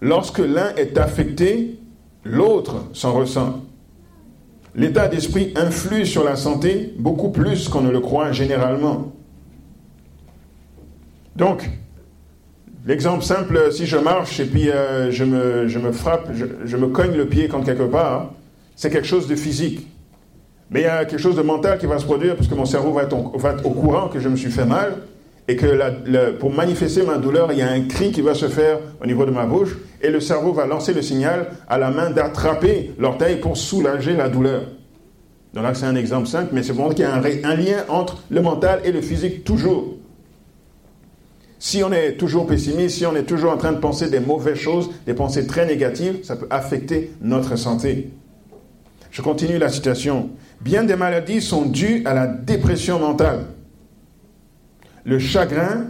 Lorsque 0.00 0.40
l'un 0.40 0.74
est 0.74 0.98
affecté, 0.98 1.78
l'autre 2.24 2.86
s'en 2.92 3.12
ressent. 3.12 3.62
L'état 4.76 5.06
d'esprit 5.06 5.52
influe 5.56 6.04
sur 6.04 6.24
la 6.24 6.34
santé 6.34 6.94
beaucoup 6.98 7.30
plus 7.30 7.68
qu'on 7.68 7.80
ne 7.80 7.90
le 7.90 8.00
croit 8.00 8.32
généralement. 8.32 9.12
Donc, 11.36 11.70
l'exemple 12.84 13.22
simple, 13.22 13.72
si 13.72 13.86
je 13.86 13.96
marche 13.96 14.40
et 14.40 14.46
puis 14.46 14.70
euh, 14.70 15.12
je, 15.12 15.24
me, 15.24 15.68
je, 15.68 15.78
me, 15.78 15.92
frappe, 15.92 16.30
je, 16.34 16.76
me 16.76 16.88
cogne 16.88 17.16
le 17.16 17.26
pied 17.26 17.46
quand 17.48 17.62
quelque 17.62 17.84
part, 17.84 18.32
c'est 18.74 18.90
quelque 18.90 19.06
chose 19.06 19.28
de 19.28 19.36
physique. 19.36 19.86
Mais 20.70 20.80
il 20.80 20.84
y 20.84 20.86
a 20.86 21.04
quelque 21.04 21.20
chose 21.20 21.36
de 21.36 21.42
mental 21.42 21.78
qui 21.78 21.86
va 21.86 21.98
se 21.98 22.04
produire 22.04 22.34
parce 22.34 22.48
que 22.48 22.54
mon 22.54 22.64
cerveau 22.64 22.92
va 22.92 23.02
être, 23.02 23.16
au 23.64 23.70
courant 23.70 24.08
que 24.08 24.18
je 24.18 24.28
me 24.28 24.36
suis 24.36 24.50
fait 24.50 24.64
mal 24.64 24.96
et 25.46 25.56
que 25.56 26.30
pour 26.38 26.52
manifester 26.52 27.02
ma 27.02 27.18
douleur, 27.18 27.52
il 27.52 27.58
y 27.58 27.62
a 27.62 27.70
un 27.70 27.82
cri 27.82 28.10
qui 28.12 28.22
va 28.22 28.34
se 28.34 28.48
faire 28.48 28.78
au 29.02 29.06
niveau 29.06 29.26
de 29.26 29.30
ma 29.30 29.44
bouche 29.44 29.76
et 30.00 30.10
le 30.10 30.20
cerveau 30.20 30.52
va 30.52 30.66
lancer 30.66 30.94
le 30.94 31.02
signal 31.02 31.48
à 31.68 31.78
la 31.78 31.90
main 31.90 32.10
d'attraper 32.10 32.92
l'orteil 32.98 33.36
pour 33.36 33.56
soulager 33.56 34.14
la 34.14 34.28
douleur. 34.28 34.62
Donc 35.52 35.64
là, 35.64 35.74
c'est 35.74 35.86
un 35.86 35.96
exemple 35.96 36.26
simple, 36.26 36.50
mais 36.52 36.62
c'est 36.62 36.72
pour 36.72 36.88
qu'il 36.90 37.04
y 37.04 37.08
a 37.08 37.14
un, 37.14 37.22
un, 37.22 37.54
lien 37.54 37.84
entre 37.88 38.22
le 38.30 38.42
mental 38.42 38.80
et 38.84 38.90
le 38.90 39.00
physique 39.00 39.44
toujours. 39.44 39.94
Si 41.58 41.82
on 41.82 41.92
est 41.92 42.16
toujours 42.16 42.46
pessimiste, 42.46 42.96
si 42.96 43.06
on 43.06 43.14
est 43.14 43.22
toujours 43.22 43.52
en 43.52 43.56
train 43.56 43.72
de 43.72 43.78
penser 43.78 44.10
des 44.10 44.20
mauvaises 44.20 44.58
choses, 44.58 44.90
des 45.06 45.14
pensées 45.14 45.46
très 45.46 45.64
négatives, 45.64 46.24
ça 46.24 46.36
peut 46.36 46.48
affecter 46.50 47.12
notre 47.22 47.56
santé. 47.56 48.10
Je 49.10 49.22
continue 49.22 49.58
la 49.58 49.68
citation. 49.68 50.30
Bien 50.60 50.82
des 50.82 50.96
maladies 50.96 51.40
sont 51.40 51.66
dues 51.66 52.02
à 52.04 52.14
la 52.14 52.26
dépression 52.26 52.98
mentale. 52.98 53.44
Le 55.04 55.18
chagrin, 55.18 55.86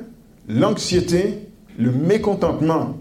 l'anxiété, 0.49 1.49
le 1.79 1.93
mécontentement 1.93 2.97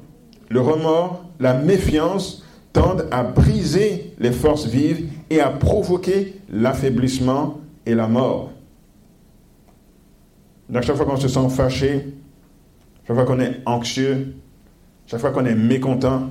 le 0.53 0.61
remords, 0.61 1.25
la 1.39 1.55
méfiance 1.55 2.43
tendent 2.73 3.07
à 3.11 3.23
briser 3.23 4.13
les 4.19 4.31
forces 4.31 4.67
vives 4.67 5.09
et 5.29 5.41
à 5.41 5.49
provoquer 5.49 6.39
l'affaiblissement 6.49 7.59
et 7.85 7.95
la 7.95 8.07
mort. 8.07 8.51
Chaque 10.71 10.95
fois 10.95 11.05
qu'on 11.05 11.17
se 11.17 11.27
sent 11.27 11.49
fâché, 11.49 12.13
chaque 13.07 13.15
fois 13.15 13.25
qu'on 13.25 13.39
est 13.39 13.61
anxieux, 13.65 14.35
chaque 15.07 15.19
fois 15.19 15.31
qu'on 15.31 15.45
est 15.45 15.55
mécontent, 15.55 16.29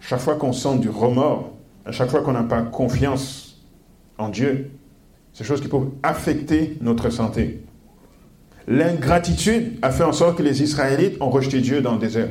chaque 0.00 0.20
fois 0.20 0.36
qu'on 0.36 0.52
sent 0.52 0.78
du 0.78 0.88
remords, 0.88 1.52
à 1.84 1.92
chaque 1.92 2.10
fois 2.10 2.22
qu'on 2.22 2.32
n'a 2.32 2.44
pas 2.44 2.62
confiance 2.62 3.60
en 4.18 4.28
Dieu, 4.28 4.70
des 5.36 5.44
choses 5.44 5.60
qui 5.60 5.68
peuvent 5.68 5.90
affecter 6.02 6.78
notre 6.80 7.10
santé. 7.10 7.64
L'ingratitude 8.66 9.78
a 9.82 9.90
fait 9.90 10.04
en 10.04 10.12
sorte 10.12 10.38
que 10.38 10.42
les 10.42 10.62
Israélites 10.62 11.16
ont 11.20 11.30
rejeté 11.30 11.60
Dieu 11.60 11.80
dans 11.80 11.92
le 11.92 11.98
désert 11.98 12.28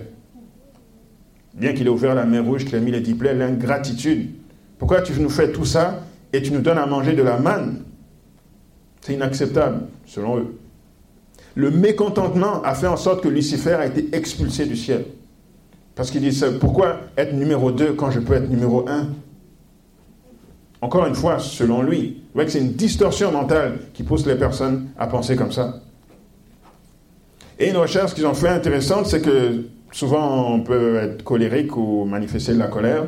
bien 1.54 1.74
qu'il 1.74 1.88
ait 1.88 1.90
ouvert 1.90 2.16
la 2.16 2.26
mer 2.26 2.44
rouge, 2.44 2.66
qu'il 2.66 2.76
ait 2.76 2.82
mis 2.82 2.92
les 2.92 3.02
dix 3.02 3.16
l'ingratitude. 3.22 4.32
Pourquoi 4.78 5.02
tu 5.02 5.14
nous 5.20 5.30
fais 5.30 5.52
tout 5.52 5.66
ça 5.66 6.02
et 6.32 6.42
tu 6.42 6.52
nous 6.52 6.62
donnes 6.62 6.78
à 6.78 6.86
manger 6.86 7.14
de 7.14 7.22
la 7.22 7.38
manne? 7.38 7.84
C'est 9.02 9.14
inacceptable, 9.14 9.88
selon 10.06 10.38
eux. 10.40 10.58
Le 11.56 11.70
mécontentement 11.70 12.64
a 12.64 12.74
fait 12.74 12.88
en 12.88 12.98
sorte 12.98 13.24
que 13.24 13.28
Lucifer 13.28 13.74
a 13.74 13.86
été 13.86 14.16
expulsé 14.16 14.66
du 14.66 14.76
ciel. 14.76 15.06
Parce 15.96 16.10
qu'il 16.10 16.22
dit, 16.22 16.44
pourquoi 16.60 17.02
être 17.16 17.34
numéro 17.34 17.72
2 17.72 17.94
quand 17.94 18.10
je 18.10 18.20
peux 18.20 18.34
être 18.34 18.50
numéro 18.50 18.88
1 18.90 19.10
Encore 20.82 21.06
une 21.06 21.14
fois, 21.14 21.38
selon 21.38 21.84
lui, 21.84 22.24
c'est 22.48 22.60
une 22.60 22.74
distorsion 22.74 23.32
mentale 23.32 23.80
qui 23.94 24.02
pousse 24.02 24.26
les 24.26 24.36
personnes 24.36 24.88
à 24.98 25.06
penser 25.06 25.36
comme 25.36 25.52
ça. 25.52 25.82
Et 27.60 27.70
une 27.70 27.78
recherche 27.78 28.14
qu'ils 28.14 28.26
ont 28.26 28.34
fait 28.34 28.50
intéressante, 28.50 29.08
c'est 29.08 29.22
que 29.22 29.64
souvent 29.92 30.54
on 30.54 30.62
peut 30.62 30.98
être 30.98 31.24
colérique 31.24 31.78
ou 31.78 32.06
manifester 32.06 32.54
de 32.54 32.60
la 32.60 32.68
colère. 32.68 33.06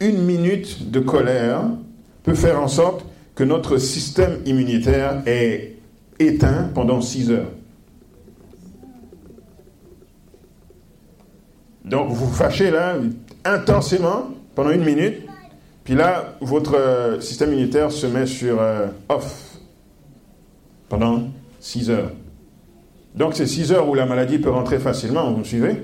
Une 0.00 0.22
minute 0.22 0.90
de 0.90 1.00
colère 1.00 1.62
peut 2.22 2.34
faire 2.34 2.60
en 2.60 2.68
sorte 2.68 3.04
que 3.34 3.44
notre 3.44 3.78
système 3.78 4.38
immunitaire 4.46 5.22
est 5.26 5.76
éteint 6.18 6.70
pendant 6.74 7.00
6 7.00 7.30
heures. 7.30 7.52
Donc 11.84 12.08
vous 12.08 12.26
vous 12.26 12.34
fâchez 12.34 12.70
là 12.70 12.96
intensément 13.44 14.30
pendant 14.54 14.70
une 14.70 14.84
minute, 14.84 15.22
Puis 15.84 15.94
là, 15.94 16.36
votre 16.40 16.76
euh, 16.76 17.20
système 17.20 17.52
immunitaire 17.52 17.92
se 17.92 18.06
met 18.06 18.26
sur 18.26 18.60
euh, 18.60 18.88
off 19.08 19.56
pendant 20.88 21.28
6 21.60 21.90
heures. 21.90 22.10
Donc 23.14 23.34
c'est 23.34 23.46
6 23.46 23.72
heures 23.72 23.88
où 23.88 23.94
la 23.94 24.06
maladie 24.06 24.38
peut 24.38 24.50
rentrer 24.50 24.78
facilement, 24.78 25.30
vous 25.30 25.38
me 25.38 25.44
suivez? 25.44 25.82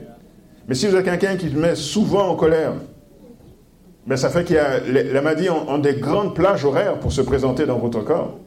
Mais 0.68 0.74
si 0.74 0.86
vous 0.86 0.96
êtes 0.96 1.04
quelqu'un 1.04 1.36
qui 1.36 1.50
se 1.50 1.56
met 1.56 1.74
souvent 1.74 2.28
en 2.28 2.36
colère, 2.36 2.72
ben 4.06 4.16
ça 4.16 4.28
fait 4.28 4.44
qu'il 4.44 4.56
la 4.56 5.20
maladie 5.22 5.48
ont, 5.50 5.78
des 5.78 5.94
grandes 5.94 6.34
plages 6.34 6.64
horaires 6.64 6.98
pour 6.98 7.12
se 7.12 7.20
présenter 7.20 7.66
dans 7.66 7.78
votre 7.78 8.02
corps. 8.04 8.38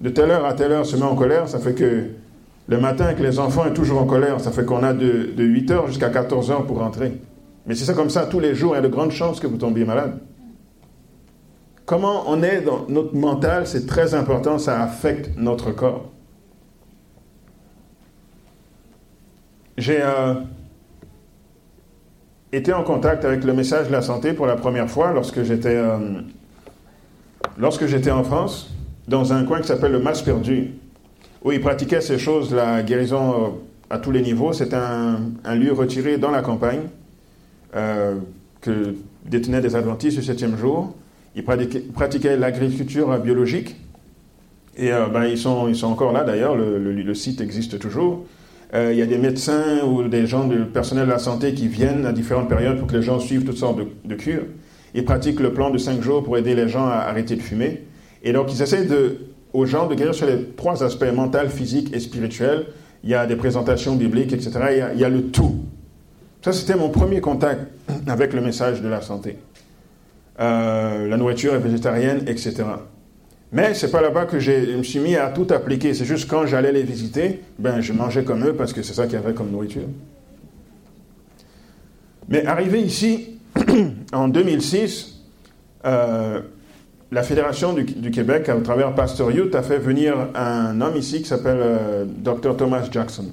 De 0.00 0.08
telle 0.08 0.30
heure 0.30 0.44
à 0.44 0.54
telle 0.54 0.72
heure 0.72 0.86
se 0.86 0.96
met 0.96 1.02
en 1.02 1.14
colère, 1.14 1.48
ça 1.48 1.58
fait 1.58 1.74
que 1.74 2.04
le 2.66 2.80
matin 2.80 3.14
que 3.14 3.22
les 3.22 3.38
enfants 3.38 3.64
sont 3.64 3.74
toujours 3.74 4.00
en 4.00 4.06
colère, 4.06 4.40
ça 4.40 4.50
fait 4.50 4.64
qu'on 4.64 4.82
a 4.82 4.92
de, 4.92 5.32
de 5.36 5.44
8 5.44 5.70
heures 5.70 5.86
jusqu'à 5.88 6.10
14 6.10 6.50
heures 6.50 6.66
pour 6.66 6.78
rentrer. 6.78 7.12
Mais 7.66 7.74
c'est 7.74 7.84
ça 7.84 7.94
comme 7.94 8.10
ça 8.10 8.26
tous 8.26 8.40
les 8.40 8.54
jours, 8.54 8.72
il 8.74 8.76
y 8.76 8.78
a 8.78 8.82
de 8.82 8.88
grandes 8.88 9.12
chances 9.12 9.40
que 9.40 9.46
vous 9.46 9.56
tombiez 9.56 9.84
malade. 9.84 10.18
Comment 11.86 12.24
on 12.28 12.42
est 12.42 12.62
dans 12.62 12.86
notre 12.88 13.14
mental, 13.14 13.66
c'est 13.66 13.86
très 13.86 14.14
important, 14.14 14.58
ça 14.58 14.82
affecte 14.82 15.36
notre 15.36 15.70
corps. 15.70 16.13
J'ai 19.76 20.00
euh, 20.00 20.34
été 22.52 22.72
en 22.72 22.84
contact 22.84 23.24
avec 23.24 23.42
le 23.42 23.52
message 23.52 23.88
de 23.88 23.92
la 23.92 24.02
santé 24.02 24.32
pour 24.32 24.46
la 24.46 24.54
première 24.54 24.88
fois 24.88 25.12
lorsque 25.12 25.42
j'étais 25.42 25.74
euh, 25.74 26.20
lorsque 27.58 27.86
j'étais 27.86 28.12
en 28.12 28.22
France, 28.22 28.72
dans 29.08 29.32
un 29.32 29.44
coin 29.44 29.60
qui 29.60 29.66
s'appelle 29.66 29.92
le 29.92 29.98
Mas 29.98 30.22
Perdu, 30.22 30.70
où 31.42 31.50
ils 31.50 31.60
pratiquaient 31.60 32.00
ces 32.00 32.18
choses, 32.18 32.54
la 32.54 32.82
guérison 32.82 33.32
euh, 33.32 33.48
à 33.90 33.98
tous 33.98 34.12
les 34.12 34.22
niveaux. 34.22 34.52
C'est 34.52 34.74
un, 34.74 35.18
lieu 35.56 35.72
retiré 35.72 36.18
dans 36.18 36.30
la 36.30 36.42
campagne 36.42 36.82
que 38.60 38.94
détenaient 39.26 39.60
des 39.60 39.74
adventistes 39.74 40.16
du 40.18 40.24
septième 40.24 40.56
jour. 40.56 40.94
Ils 41.34 41.44
pratiquaient, 41.44 42.36
l'agriculture 42.36 43.18
biologique. 43.18 43.76
Et 44.76 44.90
ben, 44.90 45.24
ils, 45.24 45.36
sont, 45.38 45.68
ils 45.68 45.76
sont 45.76 45.88
encore 45.88 46.12
là 46.12 46.22
d'ailleurs, 46.22 46.56
le, 46.56 46.78
le, 46.78 47.14
site 47.14 47.40
existe 47.40 47.78
toujours. 47.78 48.24
Euh, 48.74 48.92
il 48.92 48.98
y 48.98 49.02
a 49.02 49.06
des 49.06 49.18
médecins 49.18 49.84
ou 49.84 50.02
des 50.08 50.26
gens 50.26 50.46
du 50.48 50.64
personnel 50.64 51.06
de 51.06 51.10
la 51.10 51.18
santé 51.18 51.54
qui 51.54 51.68
viennent 51.68 52.06
à 52.06 52.12
différentes 52.12 52.48
périodes 52.48 52.78
pour 52.78 52.88
que 52.88 52.96
les 52.96 53.02
gens 53.02 53.20
suivent 53.20 53.44
toutes 53.44 53.58
sortes 53.58 53.78
de, 54.04 54.14
cures. 54.14 54.46
Ils 54.94 55.04
pratiquent 55.04 55.40
le 55.40 55.52
plan 55.52 55.70
de 55.70 55.78
cinq 55.78 56.02
jours 56.02 56.24
pour 56.24 56.36
aider 56.36 56.54
les 56.54 56.68
gens 56.68 56.86
à 56.86 56.96
arrêter 56.96 57.36
de 57.36 57.42
fumer. 57.42 57.84
Et 58.24 58.32
donc, 58.32 58.52
ils 58.52 58.60
essaient 58.62 58.88
aux 59.52 59.66
gens 59.66 59.86
de 59.86 59.94
guérir 59.94 60.14
sur 60.14 60.26
les 60.26 60.42
trois 60.56 60.82
aspects, 60.82 61.12
mental, 61.14 61.50
physique 61.50 61.94
et 61.94 62.00
spirituel. 62.00 62.66
Il 63.04 63.10
y 63.10 63.14
a 63.14 63.26
des 63.26 63.36
présentations 63.36 63.94
bibliques, 63.94 64.32
etc. 64.32 64.50
Il 64.70 64.78
y 64.78 64.80
a, 64.80 64.92
il 64.92 64.98
y 64.98 65.04
a 65.04 65.08
le 65.08 65.22
tout. 65.26 65.56
Ça, 66.42 66.52
c'était 66.52 66.76
mon 66.76 66.88
premier 66.88 67.20
contact 67.20 67.60
avec 68.08 68.32
le 68.32 68.40
message 68.40 68.82
de 68.82 68.88
la 68.88 69.02
santé. 69.02 69.36
Euh, 70.40 71.06
la 71.06 71.16
nourriture 71.16 71.54
est 71.54 71.58
végétarienne, 71.58 72.24
etc. 72.26 72.64
Mais 73.52 73.74
c'est 73.74 73.90
pas 73.90 74.00
là-bas 74.00 74.26
que 74.26 74.40
je 74.40 74.76
me 74.76 74.82
suis 74.82 74.98
mis 74.98 75.16
à 75.16 75.28
tout 75.28 75.46
appliquer. 75.50 75.94
C'est 75.94 76.04
juste 76.04 76.28
quand 76.28 76.46
j'allais 76.46 76.72
les 76.72 76.82
visiter, 76.82 77.40
ben 77.58 77.80
je 77.80 77.92
mangeais 77.92 78.24
comme 78.24 78.44
eux 78.44 78.54
parce 78.54 78.72
que 78.72 78.82
c'est 78.82 78.94
ça 78.94 79.04
qu'il 79.04 79.14
y 79.14 79.22
avait 79.22 79.34
comme 79.34 79.50
nourriture. 79.50 79.88
Mais 82.28 82.44
arrivé 82.46 82.80
ici, 82.80 83.38
en 84.12 84.28
2006, 84.28 85.20
euh, 85.84 86.40
la 87.12 87.22
Fédération 87.22 87.74
du, 87.74 88.10
Québec, 88.10 88.48
à 88.48 88.56
travers 88.56 88.94
Pasteur 88.94 89.30
Youth, 89.30 89.54
a 89.54 89.62
fait 89.62 89.78
venir 89.78 90.30
un 90.34 90.80
homme 90.80 90.96
ici 90.96 91.22
qui 91.22 91.28
s'appelle 91.28 91.60
euh, 91.60 92.04
Dr. 92.06 92.56
Thomas 92.56 92.88
Jackson. 92.90 93.26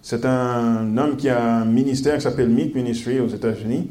C'est 0.00 0.24
un 0.24 0.96
homme 0.96 1.16
qui 1.16 1.28
a 1.28 1.56
un 1.56 1.64
ministère 1.66 2.14
qui 2.16 2.22
s'appelle 2.22 2.48
Meat 2.48 2.74
Ministry 2.74 3.20
aux 3.20 3.28
États-Unis 3.28 3.90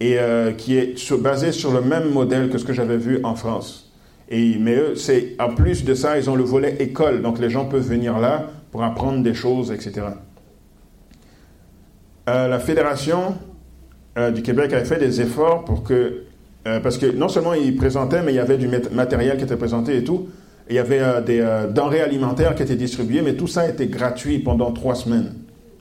et 0.00 0.18
euh, 0.18 0.52
qui 0.52 0.76
est 0.76 1.12
basé 1.20 1.52
sur 1.52 1.72
le 1.72 1.82
même 1.82 2.10
modèle 2.10 2.48
que 2.48 2.56
ce 2.56 2.64
que 2.64 2.72
j'avais 2.72 2.96
vu 2.96 3.20
en 3.24 3.34
France. 3.34 3.87
Mais 4.30 4.94
c'est, 4.96 5.34
en 5.38 5.54
plus 5.54 5.84
de 5.84 5.94
ça, 5.94 6.18
ils 6.18 6.28
ont 6.28 6.36
le 6.36 6.44
volet 6.44 6.76
école. 6.80 7.22
Donc 7.22 7.38
les 7.38 7.50
gens 7.50 7.64
peuvent 7.64 7.88
venir 7.88 8.18
là 8.18 8.46
pour 8.70 8.82
apprendre 8.82 9.22
des 9.22 9.34
choses, 9.34 9.72
etc. 9.72 10.06
Euh, 12.28 12.48
la 12.48 12.58
Fédération 12.58 13.36
euh, 14.18 14.30
du 14.30 14.42
Québec 14.42 14.72
avait 14.72 14.84
fait 14.84 14.98
des 14.98 15.20
efforts 15.20 15.64
pour 15.64 15.82
que. 15.82 16.24
Euh, 16.66 16.80
parce 16.80 16.98
que 16.98 17.06
non 17.06 17.28
seulement 17.28 17.54
ils 17.54 17.74
présentaient, 17.74 18.22
mais 18.22 18.32
il 18.32 18.36
y 18.36 18.40
avait 18.40 18.58
du 18.58 18.68
matériel 18.92 19.38
qui 19.38 19.44
était 19.44 19.56
présenté 19.56 19.96
et 19.96 20.04
tout. 20.04 20.28
Il 20.68 20.76
y 20.76 20.78
avait 20.78 21.22
des 21.24 21.42
denrées 21.70 22.02
alimentaires 22.02 22.54
qui 22.54 22.62
étaient 22.62 22.76
distribuées, 22.76 23.22
mais 23.22 23.32
tout 23.32 23.46
ça 23.46 23.66
était 23.66 23.86
gratuit 23.86 24.38
pendant 24.38 24.70
trois 24.70 24.94
semaines 24.94 25.32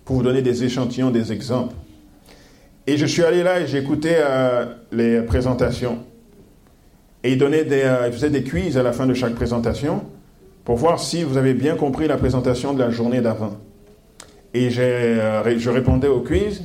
pour 0.05 0.15
vous 0.15 0.23
donner 0.23 0.41
des 0.41 0.63
échantillons, 0.63 1.09
des 1.09 1.33
exemples. 1.33 1.75
Et 2.85 2.95
je 2.95 3.05
suis 3.05 3.21
allé 3.21 3.43
là 3.43 3.59
et 3.59 3.67
j'ai 3.67 3.79
écouté 3.79 4.15
les 4.93 5.23
présentations. 5.23 5.97
Et 7.27 7.33
il, 7.33 7.37
donnait 7.37 7.65
des, 7.65 7.81
euh, 7.81 8.09
faisait 8.09 8.29
des 8.29 8.41
quiz 8.41 8.77
à 8.77 8.83
la 8.83 8.93
fin 8.93 9.05
de 9.05 9.13
chaque 9.13 9.35
présentation 9.35 10.03
pour 10.63 10.77
voir 10.77 10.97
si 10.97 11.23
vous 11.23 11.35
avez 11.35 11.53
bien 11.53 11.75
compris 11.75 12.07
la 12.07 12.15
présentation 12.15 12.73
de 12.73 12.79
la 12.79 12.89
journée 12.89 13.19
d'avant. 13.19 13.57
Et 14.53 14.69
euh, 14.77 15.59
je 15.59 15.69
répondais 15.69 16.07
au 16.07 16.21
quiz, 16.21 16.63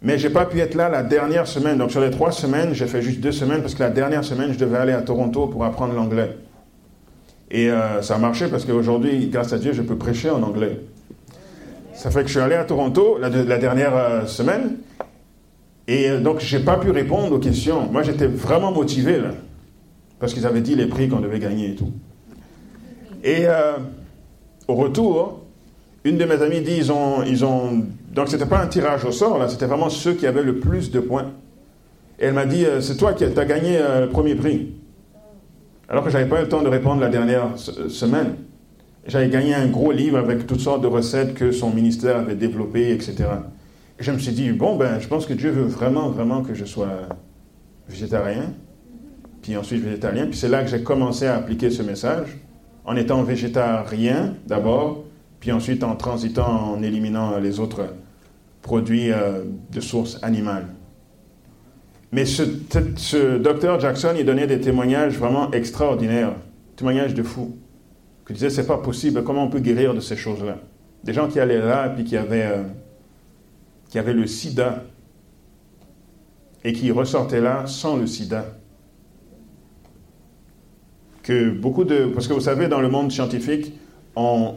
mais 0.00 0.16
je 0.16 0.28
n'ai 0.28 0.32
pas 0.32 0.46
pu 0.46 0.60
être 0.60 0.76
là 0.76 0.88
la 0.88 1.02
dernière 1.02 1.48
semaine. 1.48 1.76
Donc 1.76 1.90
sur 1.90 2.00
les 2.00 2.12
trois 2.12 2.30
semaines, 2.30 2.72
j'ai 2.72 2.86
fait 2.86 3.02
juste 3.02 3.18
deux 3.18 3.32
semaines 3.32 3.62
parce 3.62 3.74
que 3.74 3.82
la 3.82 3.90
dernière 3.90 4.22
semaine, 4.22 4.52
je 4.52 4.58
devais 4.60 4.78
aller 4.78 4.92
à 4.92 5.02
Toronto 5.02 5.48
pour 5.48 5.64
apprendre 5.64 5.92
l'anglais. 5.92 6.36
Et 7.50 7.68
euh, 7.68 8.00
ça 8.00 8.14
a 8.14 8.18
marché 8.18 8.46
parce 8.46 8.64
qu'aujourd'hui, 8.64 9.26
grâce 9.26 9.52
à 9.52 9.58
Dieu, 9.58 9.72
je 9.72 9.82
peux 9.82 9.96
prêcher 9.96 10.30
en 10.30 10.40
anglais. 10.44 10.82
Ça 11.94 12.12
fait 12.12 12.20
que 12.20 12.28
je 12.28 12.34
suis 12.34 12.40
allé 12.40 12.54
à 12.54 12.62
Toronto 12.62 13.18
la, 13.20 13.28
la 13.28 13.58
dernière 13.58 14.28
semaine. 14.28 14.76
Et 15.88 16.16
donc, 16.18 16.38
je 16.38 16.56
n'ai 16.56 16.62
pas 16.62 16.76
pu 16.76 16.92
répondre 16.92 17.32
aux 17.32 17.40
questions. 17.40 17.88
Moi, 17.90 18.04
j'étais 18.04 18.28
vraiment 18.28 18.70
motivé 18.70 19.18
là 19.18 19.32
parce 20.20 20.34
qu'ils 20.34 20.46
avaient 20.46 20.60
dit 20.60 20.76
les 20.76 20.86
prix 20.86 21.08
qu'on 21.08 21.20
devait 21.20 21.40
gagner 21.40 21.70
et 21.70 21.74
tout. 21.74 21.90
Et 23.24 23.46
euh, 23.46 23.78
au 24.68 24.74
retour, 24.74 25.40
une 26.04 26.18
de 26.18 26.24
mes 26.24 26.40
amies 26.42 26.60
dit 26.60 26.76
ils 26.76 26.92
ont, 26.92 27.22
ils 27.24 27.44
ont 27.44 27.84
donc 28.12 28.28
c'était 28.28 28.46
pas 28.46 28.60
un 28.60 28.66
tirage 28.66 29.04
au 29.04 29.12
sort 29.12 29.38
là, 29.38 29.48
c'était 29.48 29.66
vraiment 29.66 29.88
ceux 29.88 30.12
qui 30.12 30.26
avaient 30.26 30.42
le 30.42 30.60
plus 30.60 30.90
de 30.90 31.00
points. 31.00 31.32
Et 32.18 32.26
elle 32.26 32.34
m'a 32.34 32.44
dit 32.44 32.66
euh, 32.66 32.80
c'est 32.80 32.96
toi 32.96 33.14
qui 33.14 33.24
as 33.24 33.44
gagné 33.44 33.78
euh, 33.78 34.02
le 34.02 34.08
premier 34.08 34.34
prix. 34.34 34.74
Alors 35.88 36.04
que 36.04 36.10
j'avais 36.10 36.28
pas 36.28 36.38
eu 36.38 36.42
le 36.42 36.48
temps 36.48 36.62
de 36.62 36.68
répondre 36.68 37.00
la 37.00 37.08
dernière 37.08 37.58
semaine. 37.58 38.36
J'avais 39.06 39.28
gagné 39.28 39.54
un 39.54 39.66
gros 39.66 39.90
livre 39.90 40.18
avec 40.18 40.46
toutes 40.46 40.60
sortes 40.60 40.82
de 40.82 40.86
recettes 40.86 41.34
que 41.34 41.50
son 41.50 41.70
ministère 41.70 42.18
avait 42.18 42.36
développées, 42.36 42.92
etc. 42.92 43.24
Et 43.98 44.04
je 44.04 44.12
me 44.12 44.18
suis 44.18 44.32
dit 44.32 44.52
bon 44.52 44.76
ben 44.76 45.00
je 45.00 45.08
pense 45.08 45.24
que 45.24 45.32
Dieu 45.32 45.50
veut 45.50 45.64
vraiment 45.64 46.10
vraiment 46.10 46.42
que 46.42 46.54
je 46.54 46.66
sois 46.66 47.08
végétarien 47.88 48.52
puis 49.42 49.56
ensuite 49.56 49.82
végétalien. 49.82 50.26
Puis 50.26 50.36
c'est 50.36 50.48
là 50.48 50.62
que 50.62 50.70
j'ai 50.70 50.82
commencé 50.82 51.26
à 51.26 51.36
appliquer 51.36 51.70
ce 51.70 51.82
message, 51.82 52.38
en 52.84 52.96
étant 52.96 53.22
végétarien 53.22 54.34
d'abord, 54.46 55.04
puis 55.38 55.52
ensuite 55.52 55.84
en 55.84 55.96
transitant, 55.96 56.72
en 56.72 56.82
éliminant 56.82 57.38
les 57.38 57.60
autres 57.60 57.94
produits 58.62 59.10
euh, 59.10 59.44
de 59.72 59.80
source 59.80 60.18
animale. 60.22 60.66
Mais 62.12 62.24
ce, 62.24 63.38
docteur 63.38 63.78
Jackson, 63.78 64.14
il 64.18 64.26
donnait 64.26 64.46
des 64.46 64.60
témoignages 64.60 65.16
vraiment 65.16 65.50
extraordinaires, 65.52 66.34
témoignages 66.76 67.14
de 67.14 67.22
fous, 67.22 67.56
qui 68.26 68.32
disaient 68.32 68.50
c'est 68.50 68.66
pas 68.66 68.78
possible, 68.78 69.22
comment 69.22 69.44
on 69.44 69.48
peut 69.48 69.60
guérir 69.60 69.94
de 69.94 70.00
ces 70.00 70.16
choses-là? 70.16 70.58
Des 71.04 71.12
gens 71.12 71.28
qui 71.28 71.40
allaient 71.40 71.60
là, 71.60 71.88
puis 71.88 72.04
qui 72.04 72.16
avaient, 72.16 72.46
euh, 72.46 72.62
qui 73.88 73.98
avaient 73.98 74.12
le 74.12 74.26
sida, 74.26 74.84
et 76.64 76.72
qui 76.72 76.90
ressortaient 76.90 77.40
là 77.40 77.66
sans 77.66 77.96
le 77.96 78.06
sida 78.06 78.44
beaucoup 81.50 81.84
de... 81.84 82.06
Parce 82.06 82.28
que 82.28 82.32
vous 82.32 82.40
savez, 82.40 82.68
dans 82.68 82.80
le 82.80 82.88
monde 82.88 83.10
scientifique, 83.12 83.72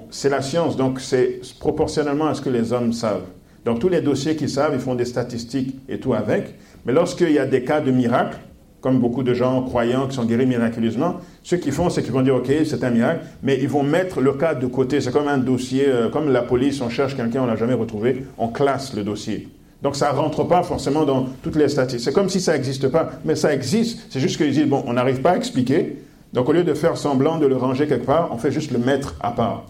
c'est 0.10 0.30
la 0.30 0.42
science, 0.42 0.76
donc 0.78 1.00
c'est 1.00 1.40
proportionnellement 1.60 2.28
à 2.28 2.34
ce 2.34 2.42
que 2.42 2.50
les 2.50 2.74
hommes 2.74 2.94
savent. 2.94 3.26
Donc 3.66 3.80
tous 3.80 3.90
les 3.90 4.02
dossiers 4.02 4.36
qu'ils 4.36 4.50
savent, 4.50 4.72
ils 4.74 4.80
font 4.80 4.96
des 4.96 5.06
statistiques 5.06 5.76
et 5.88 6.00
tout 6.00 6.14
avec. 6.14 6.56
Mais 6.86 6.92
lorsqu'il 6.92 7.32
y 7.32 7.40
a 7.40 7.46
des 7.46 7.64
cas 7.64 7.80
de 7.80 7.92
miracle, 7.92 8.38
comme 8.82 9.00
beaucoup 9.00 9.24
de 9.24 9.34
gens 9.34 9.62
croyants 9.62 10.08
qui 10.08 10.16
sont 10.16 10.26
guéris 10.26 10.46
miraculeusement, 10.46 11.16
ce 11.44 11.56
qu'ils 11.56 11.72
font, 11.72 11.90
c'est 11.90 12.04
qu'ils 12.04 12.12
vont 12.12 12.22
dire, 12.22 12.36
OK, 12.36 12.52
c'est 12.66 12.84
un 12.84 12.90
miracle, 12.90 13.22
mais 13.42 13.58
ils 13.62 13.70
vont 13.70 13.84
mettre 13.84 14.20
le 14.20 14.34
cas 14.34 14.54
de 14.54 14.68
côté. 14.68 15.00
C'est 15.00 15.14
comme 15.14 15.30
un 15.30 15.38
dossier, 15.38 15.86
euh, 15.88 16.10
comme 16.10 16.30
la 16.30 16.42
police, 16.42 16.82
on 16.82 16.90
cherche 16.90 17.16
quelqu'un, 17.16 17.44
on 17.44 17.46
l'a 17.46 17.56
jamais 17.56 17.76
retrouvé, 17.76 18.26
on 18.38 18.50
classe 18.50 18.94
le 18.94 19.04
dossier. 19.04 19.48
Donc 19.82 19.96
ça 19.96 20.12
ne 20.12 20.18
rentre 20.18 20.44
pas 20.46 20.64
forcément 20.64 21.06
dans 21.06 21.28
toutes 21.42 21.56
les 21.56 21.70
statistiques. 21.70 22.04
C'est 22.04 22.14
comme 22.14 22.28
si 22.28 22.42
ça 22.42 22.54
n'existe 22.54 22.90
pas, 22.90 23.12
mais 23.24 23.36
ça 23.36 23.54
existe. 23.54 24.08
C'est 24.10 24.20
juste 24.20 24.36
qu'ils 24.36 24.52
disent, 24.52 24.68
bon, 24.68 24.84
on 24.88 24.94
n'arrive 24.94 25.22
pas 25.22 25.32
à 25.32 25.38
expliquer, 25.38 25.98
donc 26.34 26.50
au 26.50 26.52
lieu 26.52 26.64
de 26.64 26.74
faire 26.74 26.98
semblant 26.98 27.38
de 27.38 27.46
le 27.46 27.56
ranger 27.56 27.88
quelque 27.88 28.06
part, 28.06 28.30
on 28.32 28.38
fait 28.38 28.52
juste 28.52 28.72
le 28.72 28.80
mettre 28.80 29.16
à 29.22 29.32
part. 29.32 29.66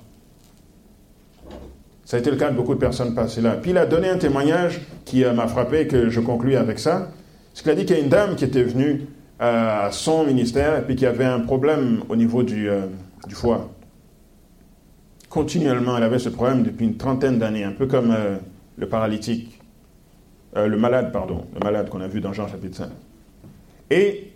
Ça 2.06 2.18
a 2.18 2.20
été 2.20 2.32
le 2.32 2.38
cas 2.38 2.50
de 2.52 2.56
beaucoup 2.56 2.74
de 2.74 2.80
personnes 2.80 3.14
passées 3.14 3.42
là. 3.42 3.52
Puis 3.52 3.72
il 3.72 3.78
a 3.78 3.86
donné 3.86 4.10
un 4.10 4.18
témoignage 4.18 4.82
qui 5.04 5.26
euh, 5.26 5.34
m'a 5.34 5.48
frappé 5.48 5.82
et 5.82 5.88
que 5.88 6.10
je 6.10 6.22
conclus 6.22 6.56
avec 6.56 6.80
ça. 6.80 7.10
C'est 7.54 7.64
qu'il 7.64 7.72
a 7.72 7.76
dit 7.76 7.86
qu'il 7.86 7.98
y 7.98 8.00
a 8.00 8.02
une 8.02 8.10
dame 8.10 8.36
qui 8.36 8.46
était 8.46 8.64
venue 8.64 9.02
euh, 9.42 9.88
à 9.88 9.92
son 9.92 10.24
ministère 10.24 10.78
et 10.78 10.82
puis 10.84 10.96
qui 10.96 11.06
avait 11.06 11.26
un 11.26 11.42
problème 11.42 12.04
au 12.10 12.16
niveau 12.16 12.44
du, 12.44 12.70
euh, 12.70 12.86
du 13.28 13.36
foie. 13.36 13.70
Continuellement, 15.30 15.98
elle 15.98 16.04
avait 16.04 16.20
ce 16.20 16.30
problème 16.30 16.64
depuis 16.64 16.86
une 16.86 16.98
trentaine 16.98 17.40
d'années, 17.40 17.64
un 17.64 17.72
peu 17.72 17.88
comme 17.88 18.16
le 18.78 18.88
paralytique, 18.88 19.60
le 20.56 20.78
malade, 20.78 21.12
pardon, 21.12 21.46
le 21.56 21.60
malade 21.60 21.90
qu'on 21.90 22.02
a 22.02 22.08
vu 22.08 22.22
dans 22.22 22.34
Jean 22.34 22.48
chapitre 22.48 22.78
5. 22.78 22.90
Et 23.90 24.32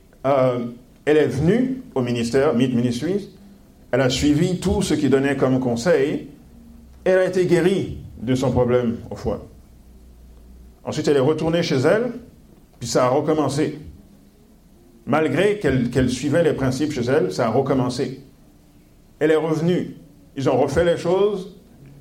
elle 1.07 1.15
est 1.15 1.27
venue 1.27 1.83
au 1.95 2.01
ministère, 2.01 2.53
Meet 2.53 2.75
Ministries, 2.75 3.29
elle 3.91 4.01
a 4.01 4.09
suivi 4.09 4.59
tout 4.59 4.81
ce 4.81 4.93
qu'il 4.93 5.09
donnait 5.09 5.37
comme 5.37 5.61
conseil, 5.61 6.27
elle 7.05 7.19
a 7.19 7.25
été 7.25 7.45
guérie 7.45 7.99
de 8.21 8.35
son 8.35 8.51
problème 8.51 8.97
au 9.09 9.15
foie. 9.15 9.47
Ensuite, 10.83 11.07
elle 11.07 11.15
est 11.15 11.21
retournée 11.21 11.63
chez 11.63 11.77
elle, 11.77 12.11
puis 12.77 12.89
ça 12.89 13.05
a 13.05 13.07
recommencé. 13.07 13.79
Malgré 15.05 15.59
qu'elle 15.59 16.09
suivait 16.09 16.43
les 16.43 16.51
principes 16.51 16.91
chez 16.91 17.05
elle, 17.05 17.31
ça 17.31 17.47
a 17.47 17.51
recommencé. 17.51 18.19
Elle 19.19 19.31
est 19.31 19.37
revenue. 19.37 19.95
Ils 20.35 20.49
ont 20.49 20.57
refait 20.57 20.83
les 20.83 20.97
choses. 20.97 21.55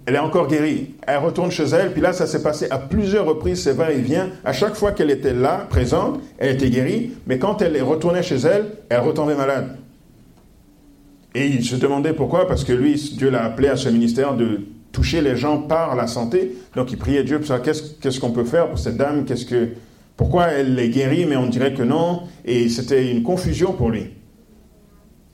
Elle 0.07 0.14
est 0.14 0.20
encore 0.20 0.46
guérie. 0.46 0.94
Elle 1.04 1.18
retourne 1.18 1.50
chez 1.50 1.64
elle. 1.64 1.92
Puis 1.92 2.00
là, 2.00 2.12
ça 2.12 2.28
s'est 2.28 2.42
passé 2.42 2.68
à 2.70 2.78
plusieurs 2.78 3.26
reprises, 3.26 3.64
c'est 3.64 3.72
va 3.72 3.90
et 3.90 4.00
vient. 4.00 4.30
À 4.44 4.52
chaque 4.52 4.76
fois 4.76 4.92
qu'elle 4.92 5.11
était 5.11 5.34
là, 5.34 5.66
présente, 5.68 6.20
elle 6.38 6.54
était 6.54 6.70
guérie. 6.70 7.12
Mais 7.26 7.38
quand 7.38 7.61
elle 7.61 7.74
est 7.74 7.82
retournée 7.82 8.22
chez 8.22 8.36
elle, 8.36 8.66
elle 8.88 9.00
retombait 9.00 9.34
malade. 9.34 9.76
Et 11.34 11.46
il 11.48 11.64
se 11.64 11.74
demandait 11.74 12.12
pourquoi, 12.12 12.46
parce 12.46 12.62
que 12.62 12.72
lui, 12.72 12.94
Dieu 13.16 13.30
l'a 13.30 13.44
appelé 13.44 13.68
à 13.68 13.76
ce 13.76 13.88
ministère 13.88 14.34
de 14.34 14.61
toucher 14.92 15.20
les 15.20 15.36
gens 15.36 15.59
par 15.59 15.96
la 15.96 16.07
santé. 16.07 16.57
Donc 16.76 16.92
il 16.92 16.98
priait 16.98 17.24
Dieu 17.24 17.38
pour 17.38 17.46
ça. 17.48 17.59
Qu'est-ce 17.59 18.20
qu'on 18.20 18.30
peut 18.30 18.44
faire 18.44 18.68
pour 18.68 18.78
cette 18.78 18.96
dame? 18.96 19.24
Qu'est-ce 19.24 19.44
que, 19.44 19.70
Pourquoi 20.16 20.46
elle 20.46 20.78
est 20.78 20.88
guérie, 20.88 21.26
mais 21.26 21.36
on 21.36 21.48
dirait 21.48 21.74
que 21.74 21.82
non 21.82 22.22
Et 22.44 22.68
c'était 22.68 23.11
une 23.11 23.24
confusion 23.24 23.72
pour 23.72 23.90
lui. 23.90 24.07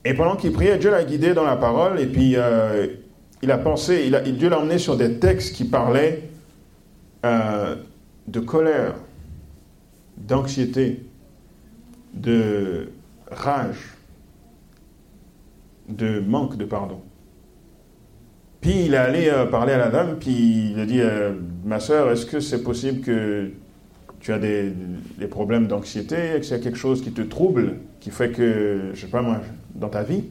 Et 0.03 0.13
pendant 0.15 0.35
qu'il 0.35 0.51
priait, 0.51 0.77
Dieu 0.77 0.91
l'a 0.91 1.03
guidé 1.03 1.33
dans 1.33 1.45
la 1.45 1.55
parole, 1.55 1.99
et 1.99 2.07
puis 2.07 2.33
euh, 2.35 2.87
il 3.43 3.51
a 3.51 3.57
pensé, 3.57 4.09
Dieu 4.37 4.47
l'a 4.47 4.59
emmené 4.59 4.77
sur 4.77 4.95
des 4.95 5.19
textes 5.19 5.53
qui 5.53 5.65
parlaient 5.65 6.29
euh, 7.25 7.75
de 8.27 8.39
colère, 8.39 8.95
d'anxiété, 10.15 11.03
de 12.13 12.89
rage, 13.29 13.97
de 15.89 16.21
manque 16.21 16.55
de 16.55 16.63
pardon. 16.63 17.01
Puis 18.61 18.85
il 18.85 18.93
est 18.93 18.97
allé 18.97 19.27
euh, 19.27 19.45
parler 19.45 19.73
à 19.73 19.77
la 19.77 19.89
dame, 19.89 20.15
puis 20.17 20.71
il 20.71 20.79
a 20.79 20.85
dit 20.85 21.01
Ma 21.65 21.81
soeur, 21.81 22.11
est-ce 22.11 22.25
que 22.25 22.39
c'est 22.39 22.63
possible 22.63 23.01
que 23.01 23.51
tu 24.21 24.31
as 24.31 24.39
des, 24.39 24.71
problèmes 25.29 25.67
d'anxiété, 25.67 26.15
que 26.37 26.43
c'est 26.43 26.61
quelque 26.61 26.77
chose 26.77 27.01
qui 27.01 27.11
te 27.11 27.21
trouble, 27.21 27.75
qui 27.99 28.09
fait 28.09 28.31
que, 28.31 28.91
je 28.93 29.01
sais 29.01 29.07
pas 29.07 29.21
moi, 29.21 29.41
dans 29.75 29.89
ta 29.89 30.03
vie? 30.03 30.23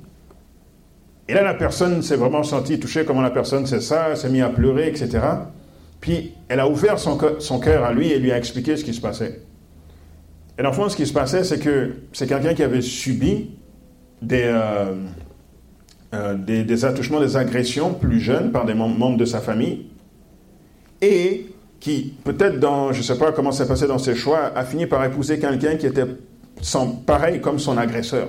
Et 1.29 1.35
là, 1.35 1.43
la 1.43 1.55
personne 1.55 2.03
s'est 2.03 2.17
vraiment 2.17 2.43
sentie 2.43 2.81
touchée, 2.81 3.05
comment 3.05 3.23
la 3.23 3.31
personne 3.31 3.67
sait 3.67 3.81
ça, 3.81 4.17
s'est 4.17 4.29
mise 4.29 4.43
à 4.43 4.49
pleurer, 4.49 4.89
etc. 4.89 5.21
Puis 6.01 6.35
elle 6.49 6.61
a 6.61 6.69
ouvert 6.69 6.99
son, 6.99 7.17
cœur 7.17 7.85
à 7.85 7.93
lui 7.93 8.11
et 8.11 8.19
lui 8.19 8.33
a 8.33 8.37
expliqué 8.37 8.77
ce 8.77 8.85
qui 8.85 8.93
se 8.93 9.01
passait. 9.01 9.43
Et 10.59 10.63
dans 10.63 10.71
le 10.71 10.75
fond, 10.75 10.89
ce 10.89 10.97
qui 10.97 11.07
se 11.07 11.13
passait, 11.13 11.45
c'est 11.45 11.59
que 11.59 11.93
c'est 12.13 12.27
quelqu'un 12.27 12.55
qui 12.55 12.63
avait 12.63 12.83
subi 12.83 13.51
des, 14.21 14.43
euh, 14.45 14.95
euh, 16.13 16.35
des, 16.35 16.85
attouchements, 16.85 17.21
des 17.21 17.37
agressions 17.37 17.95
plus 17.95 18.21
jeunes 18.21 18.51
par 18.51 18.67
des 18.67 18.75
membres 18.75 19.17
de 19.17 19.25
sa 19.25 19.41
famille. 19.41 19.87
Et 21.01 21.47
qui, 21.81 22.15
peut-être 22.25 22.61
dans, 22.61 22.93
je 22.93 22.99
ne 22.99 23.03
sais 23.03 23.19
pas 23.19 23.33
comment 23.33 23.51
c'est 23.51 23.67
passé 23.67 23.87
dans 23.87 23.99
ses 23.99 24.15
choix, 24.15 24.53
a 24.55 24.65
fini 24.65 24.87
par 24.87 25.05
épouser 25.05 25.39
quelqu'un 25.39 25.77
qui 25.77 25.87
était 25.87 26.07
pareil 27.07 27.41
comme 27.41 27.59
son 27.59 27.79
agresseur. 27.79 28.29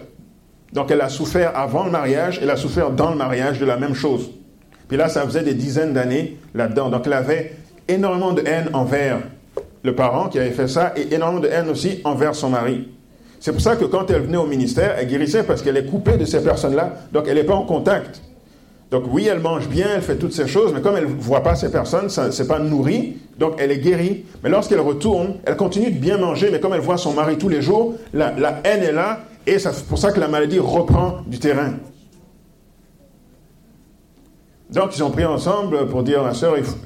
Donc 0.73 0.91
elle 0.91 1.01
a 1.01 1.09
souffert 1.09 1.55
avant 1.55 1.85
le 1.85 1.91
mariage, 1.91 2.39
elle 2.41 2.49
a 2.49 2.57
souffert 2.57 2.91
dans 2.91 3.11
le 3.11 3.15
mariage 3.15 3.59
de 3.59 3.65
la 3.65 3.77
même 3.77 3.93
chose. 3.93 4.31
Puis 4.87 4.97
là, 4.97 5.07
ça 5.07 5.23
faisait 5.23 5.43
des 5.43 5.53
dizaines 5.53 5.93
d'années 5.93 6.37
là-dedans. 6.53 6.89
Donc 6.89 7.03
elle 7.05 7.13
avait 7.13 7.55
énormément 7.87 8.33
de 8.33 8.41
haine 8.45 8.69
envers 8.73 9.19
le 9.83 9.95
parent 9.95 10.29
qui 10.29 10.39
avait 10.39 10.51
fait 10.51 10.67
ça 10.67 10.93
et 10.95 11.13
énormément 11.13 11.41
de 11.41 11.47
haine 11.47 11.69
aussi 11.69 12.01
envers 12.03 12.35
son 12.35 12.49
mari. 12.49 12.87
C'est 13.39 13.51
pour 13.51 13.61
ça 13.61 13.75
que 13.75 13.85
quand 13.85 14.09
elle 14.09 14.21
venait 14.21 14.37
au 14.37 14.45
ministère, 14.45 14.95
elle 14.97 15.07
guérissait 15.07 15.43
parce 15.43 15.61
qu'elle 15.61 15.75
est 15.77 15.85
coupée 15.85 16.17
de 16.17 16.25
ces 16.25 16.41
personnes-là, 16.41 16.93
donc 17.11 17.25
elle 17.27 17.35
n'est 17.35 17.43
pas 17.43 17.55
en 17.55 17.65
contact. 17.65 18.21
Donc 18.89 19.03
oui, 19.11 19.27
elle 19.29 19.39
mange 19.39 19.67
bien, 19.67 19.87
elle 19.95 20.01
fait 20.01 20.15
toutes 20.15 20.33
ces 20.33 20.47
choses, 20.47 20.71
mais 20.73 20.79
comme 20.79 20.95
elle 20.95 21.07
ne 21.07 21.19
voit 21.19 21.41
pas 21.41 21.55
ces 21.55 21.71
personnes, 21.71 22.09
ce 22.09 22.21
n'est 22.41 22.47
pas 22.47 22.59
nourri, 22.59 23.17
donc 23.39 23.55
elle 23.57 23.71
est 23.71 23.79
guérie. 23.79 24.23
Mais 24.43 24.49
lorsqu'elle 24.49 24.79
retourne, 24.79 25.37
elle 25.45 25.57
continue 25.57 25.91
de 25.91 25.97
bien 25.97 26.17
manger, 26.17 26.49
mais 26.51 26.59
comme 26.59 26.73
elle 26.73 26.79
voit 26.79 26.97
son 26.97 27.11
mari 27.11 27.37
tous 27.37 27.49
les 27.49 27.61
jours, 27.61 27.95
la, 28.13 28.31
haine 28.63 28.83
est 28.83 28.91
là, 28.91 29.19
et 29.45 29.59
c'est 29.59 29.85
pour 29.85 29.97
ça 29.97 30.11
que 30.11 30.19
la 30.19 30.27
maladie 30.27 30.59
reprend 30.59 31.21
du 31.27 31.39
terrain. 31.39 31.73
Donc 34.69 34.95
ils 34.95 35.03
ont 35.03 35.11
pris 35.11 35.25
ensemble 35.25 35.87
pour 35.87 36.03
dire, 36.03 36.23
ma 36.23 36.33
soeur, 36.33 36.57
il 36.57 36.63
faut, 36.63 36.77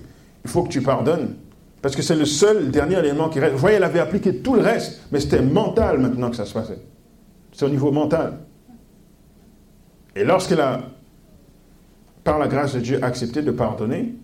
il 0.44 0.50
faut 0.50 0.64
que 0.64 0.70
tu 0.70 0.82
pardonnes. 0.82 1.36
Parce 1.82 1.96
que 1.96 2.02
c'est 2.02 2.16
le 2.16 2.26
seul 2.26 2.72
dernier 2.72 2.98
élément 2.98 3.30
qui 3.30 3.40
reste. 3.40 3.54
Vous 3.54 3.60
voyez, 3.60 3.78
elle 3.78 3.84
avait 3.84 4.00
appliqué 4.00 4.38
tout 4.38 4.56
le 4.56 4.62
reste, 4.62 5.02
mais 5.12 5.20
c'était 5.20 5.42
mental 5.42 6.00
maintenant 6.00 6.30
que 6.30 6.36
ça 6.36 6.46
se 6.46 6.54
passait. 6.54 6.80
C'est 7.54 7.66
au 7.66 7.70
niveau 7.70 7.92
mental. 7.92 8.40
Et 10.16 10.24
lorsqu'elle 10.24 10.62
a 10.62 10.82
par 12.24 12.40
la 12.40 12.48
grâce 12.48 12.74
de 12.74 12.82
Dieu, 12.82 13.00
accepté 13.04 13.42
de 13.42 13.52
pardonner, 13.52 14.16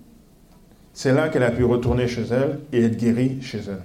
c'est 0.91 1.13
là 1.13 1.29
qu'elle 1.29 1.43
a 1.43 1.51
pu 1.51 1.63
retourner 1.63 2.07
chez 2.07 2.23
elle 2.23 2.59
et 2.73 2.83
être 2.83 2.97
guérie 2.97 3.41
chez 3.41 3.59
elle. 3.59 3.83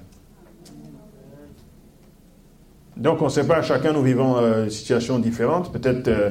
Donc 2.99 3.23
on 3.23 3.27
ne 3.27 3.31
sait 3.31 3.47
pas, 3.47 3.63
chacun 3.63 3.93
nous 3.93 4.03
vivons 4.03 4.37
euh, 4.39 4.65
des 4.65 4.71
situations 4.71 5.21
différentes, 5.21 5.73
peut-être 5.73 6.09
euh, 6.09 6.31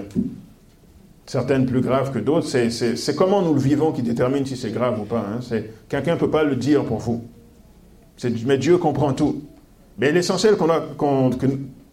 certaines 1.26 1.65
plus 1.65 1.80
graves 1.80 2.11
que 2.11 2.20
d'autres. 2.20 2.47
C'est 2.47 3.15
comment 3.15 3.41
nous 3.41 3.53
le 3.53 3.59
vivons 3.59 3.93
qui 3.93 4.01
détermine 4.01 4.45
si 4.45 4.57
c'est 4.57 4.72
grave 4.72 4.99
ou 4.99 5.05
pas. 5.05 5.26
Hein. 5.32 5.39
Quelqu'un 5.88 6.15
ne 6.15 6.20
peut 6.20 6.30
pas 6.30 6.43
le 6.43 6.57
dire 6.57 6.84
pour 6.84 6.97
vous. 6.97 7.24
Mais 8.45 8.57
Dieu 8.57 8.78
comprend 8.78 9.13
tout. 9.13 9.43
Mais 9.97 10.11
l'essentiel 10.11 10.55
que, 10.57 11.36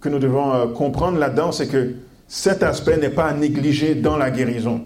que, 0.01 0.09
nous 0.09 0.19
devons 0.19 0.53
euh, 0.53 0.67
comprendre 0.67 1.19
là-dedans, 1.19 1.53
c'est 1.53 1.69
que 1.69 1.95
cet 2.27 2.65
aspect 2.65 2.97
n'est 2.97 3.11
pas 3.11 3.27
à 3.27 3.35
négliger 3.35 3.95
dans 3.95 4.17
la 4.17 4.31
guérison. 4.31 4.83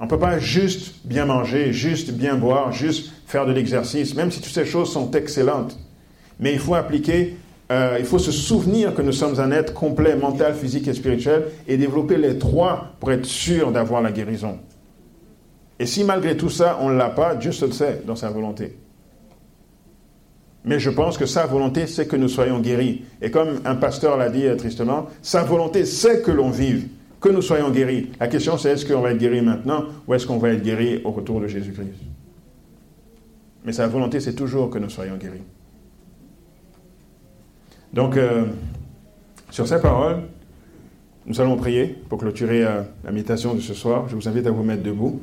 On 0.00 0.04
ne 0.04 0.10
peut 0.10 0.18
pas 0.18 0.40
juste 0.40 1.06
bien 1.06 1.24
manger, 1.24 1.72
juste 1.72 2.10
bien 2.10 2.34
boire, 2.34 2.72
juste 2.72 3.12
faire 3.26 3.46
de 3.46 3.52
l'exercice, 3.52 4.16
même 4.16 4.32
si 4.32 4.40
toutes 4.40 4.52
ces 4.52 4.66
choses 4.66 4.92
sont 4.92 5.12
excellentes. 5.12 5.78
Mais 6.40 6.52
il 6.52 6.58
faut 6.58 6.74
appliquer, 6.74 7.36
euh, 7.72 7.96
il 7.98 8.04
faut 8.04 8.18
se 8.18 8.32
souvenir 8.32 8.94
que 8.94 9.02
nous 9.02 9.12
sommes 9.12 9.40
un 9.40 9.50
être 9.50 9.72
complet, 9.72 10.16
mental, 10.16 10.54
physique 10.54 10.86
et 10.86 10.94
spirituel, 10.94 11.46
et 11.66 11.76
développer 11.76 12.16
les 12.16 12.38
trois 12.38 12.92
pour 13.00 13.10
être 13.10 13.24
sûr 13.24 13.72
d'avoir 13.72 14.02
la 14.02 14.12
guérison. 14.12 14.58
Et 15.78 15.86
si 15.86 16.04
malgré 16.04 16.36
tout 16.36 16.50
ça, 16.50 16.78
on 16.80 16.90
ne 16.90 16.96
l'a 16.96 17.10
pas, 17.10 17.34
Dieu 17.34 17.52
se 17.52 17.64
le 17.64 17.72
sait 17.72 18.02
dans 18.06 18.16
sa 18.16 18.30
volonté. 18.30 18.76
Mais 20.64 20.78
je 20.78 20.90
pense 20.90 21.18
que 21.18 21.26
sa 21.26 21.46
volonté, 21.46 21.86
c'est 21.86 22.06
que 22.06 22.16
nous 22.16 22.28
soyons 22.28 22.60
guéris. 22.60 23.04
Et 23.20 23.30
comme 23.30 23.60
un 23.64 23.74
pasteur 23.74 24.16
l'a 24.16 24.30
dit 24.30 24.46
euh, 24.46 24.56
tristement, 24.56 25.06
sa 25.20 25.42
volonté, 25.42 25.84
c'est 25.84 26.22
que 26.22 26.30
l'on 26.30 26.50
vive 26.50 26.88
que 27.20 27.28
nous 27.30 27.42
soyons 27.42 27.70
guéris. 27.70 28.10
La 28.20 28.28
question, 28.28 28.58
c'est 28.58 28.70
est-ce 28.70 28.84
qu'on 28.84 29.00
va 29.00 29.12
être 29.12 29.18
guéri 29.18 29.40
maintenant 29.40 29.84
ou 30.06 30.14
est-ce 30.14 30.26
qu'on 30.26 30.36
va 30.36 30.50
être 30.50 30.62
guéri 30.62 31.00
au 31.04 31.10
retour 31.10 31.40
de 31.40 31.46
Jésus-Christ? 31.46 31.88
Mais 33.64 33.72
sa 33.72 33.86
volonté, 33.86 34.20
c'est 34.20 34.34
toujours 34.34 34.68
que 34.68 34.78
nous 34.78 34.90
soyons 34.90 35.16
guéris. 35.16 35.42
Donc, 37.94 38.16
euh, 38.16 38.46
sur 39.50 39.68
ces 39.68 39.80
paroles, 39.80 40.22
nous 41.26 41.40
allons 41.40 41.54
prier 41.56 41.86
pour 42.08 42.18
clôturer 42.18 42.64
euh, 42.64 42.82
la 43.04 43.12
méditation 43.12 43.54
de 43.54 43.60
ce 43.60 43.72
soir. 43.72 44.08
Je 44.08 44.16
vous 44.16 44.28
invite 44.28 44.48
à 44.48 44.50
vous 44.50 44.64
mettre 44.64 44.82
debout. 44.82 45.20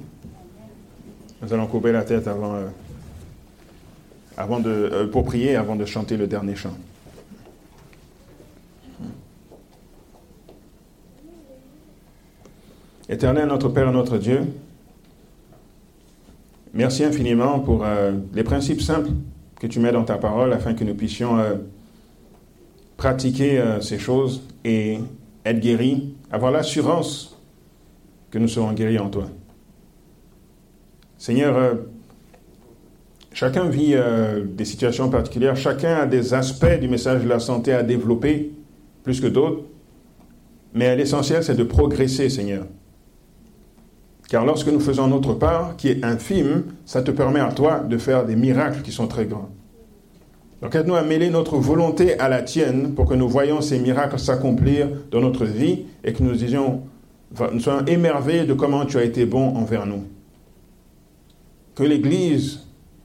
Nous 1.41 1.53
allons 1.53 1.67
couper 1.67 1.91
la 1.91 2.03
tête 2.03 2.29
avant, 2.29 2.55
euh, 2.55 2.69
de, 4.61 5.05
pour 5.07 5.25
prier 5.25 5.57
avant 5.57 5.75
de 5.75 5.83
chanter 5.83 6.15
le 6.15 6.27
dernier 6.27 6.55
chant. 6.55 6.77
Éternel, 13.09 13.49
notre 13.49 13.67
Père, 13.67 13.91
notre 13.91 14.17
Dieu, 14.17 14.43
merci 16.73 17.03
infiniment 17.03 17.59
pour 17.59 17.85
les 18.33 18.43
principes 18.45 18.81
simples 18.81 19.09
que 19.59 19.67
tu 19.67 19.81
mets 19.81 19.91
dans 19.91 20.05
ta 20.05 20.15
parole 20.17 20.53
afin 20.53 20.73
que 20.73 20.85
nous 20.85 20.95
puissions 20.95 21.37
pratiquer 23.01 23.57
euh, 23.57 23.81
ces 23.81 23.97
choses 23.97 24.43
et 24.63 24.99
être 25.43 25.59
guéris, 25.59 26.13
avoir 26.29 26.51
l'assurance 26.51 27.35
que 28.29 28.37
nous 28.37 28.47
serons 28.47 28.73
guéris 28.73 28.99
en 28.99 29.09
toi. 29.09 29.25
Seigneur, 31.17 31.79
chacun 33.33 33.69
vit 33.69 33.95
des 34.45 34.65
situations 34.65 35.09
particulières, 35.09 35.55
chacun 35.55 35.95
a 35.95 36.05
des 36.05 36.35
aspects 36.35 36.79
du 36.79 36.87
message 36.87 37.23
de 37.23 37.27
la 37.27 37.39
santé 37.39 37.73
à 37.73 37.81
développer 37.81 38.51
plus 39.03 39.19
que 39.19 39.27
d'autres, 39.27 39.63
mais 40.73 40.95
l'essentiel 40.95 41.43
c'est 41.43 41.55
de 41.55 41.63
progresser, 41.63 42.29
Seigneur. 42.29 42.65
Car 44.29 44.45
lorsque 44.45 44.67
nous 44.67 44.79
faisons 44.79 45.07
notre 45.07 45.33
part, 45.33 45.75
qui 45.75 45.89
est 45.89 46.05
infime, 46.05 46.65
ça 46.85 47.01
te 47.01 47.09
permet 47.09 47.39
à 47.39 47.51
toi 47.51 47.79
de 47.79 47.97
faire 47.97 48.25
des 48.25 48.35
miracles 48.35 48.83
qui 48.83 48.91
sont 48.91 49.07
très 49.07 49.25
grands. 49.25 49.49
Donc 50.61 50.75
aide-nous 50.75 50.95
à 50.95 51.01
mêler 51.01 51.29
notre 51.29 51.57
volonté 51.57 52.19
à 52.19 52.29
la 52.29 52.41
tienne 52.41 52.93
pour 52.93 53.05
que 53.05 53.15
nous 53.15 53.27
voyions 53.27 53.61
ces 53.61 53.79
miracles 53.79 54.19
s'accomplir 54.19 54.87
dans 55.09 55.21
notre 55.21 55.45
vie 55.45 55.85
et 56.03 56.13
que 56.13 56.21
nous 56.21 56.33
disions, 56.33 56.81
nous 57.51 57.59
soyons 57.59 57.85
émerveillés 57.85 58.45
de 58.45 58.53
comment 58.53 58.85
tu 58.85 58.97
as 58.97 59.03
été 59.03 59.25
bon 59.25 59.55
envers 59.55 59.87
nous. 59.87 60.03
Que 61.73 61.83
l'Église 61.83 62.59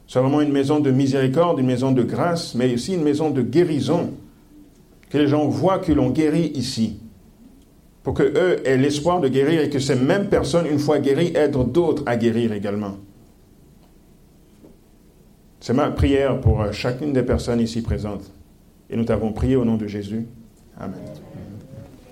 soit 0.07 0.21
vraiment 0.21 0.43
une 0.43 0.53
maison 0.53 0.81
de 0.81 0.91
miséricorde, 0.91 1.59
une 1.59 1.67
maison 1.67 1.93
de 1.93 2.03
grâce, 2.03 2.55
mais 2.55 2.73
aussi 2.75 2.95
une 2.95 3.03
maison 3.03 3.31
de 3.31 3.41
guérison. 3.43 4.11
Que 5.09 5.19
les 5.19 5.29
gens 5.29 5.49
voient 5.49 5.79
que 5.79 5.93
l'on 5.93 6.11
guérit 6.11 6.53
ici 6.55 7.01
pour 8.07 8.15
que 8.15 8.23
eux 8.23 8.65
aient 8.65 8.77
l'espoir 8.77 9.21
de 9.21 9.27
guérir 9.27 9.63
et 9.63 9.69
que 9.69 9.81
ces 9.81 9.97
mêmes 9.97 10.29
personnes, 10.29 10.67
une 10.71 10.79
fois 10.79 11.01
guéries, 11.01 11.33
aident 11.35 11.73
d'autres 11.73 12.05
à 12.07 12.17
guérir 12.17 12.53
également. 12.53 12.99
C'est 15.67 15.73
ma 15.73 15.91
prière 15.91 16.41
pour 16.41 16.73
chacune 16.73 17.13
des 17.13 17.25
personnes 17.25 17.59
ici 17.59 17.83
présentes. 17.83 18.33
Et 18.89 18.97
nous 18.97 19.03
t'avons 19.03 19.33
prié 19.33 19.57
au 19.57 19.65
nom 19.65 19.75
de 19.75 19.89
Jésus. 19.89 20.25
Amen. 20.79 21.01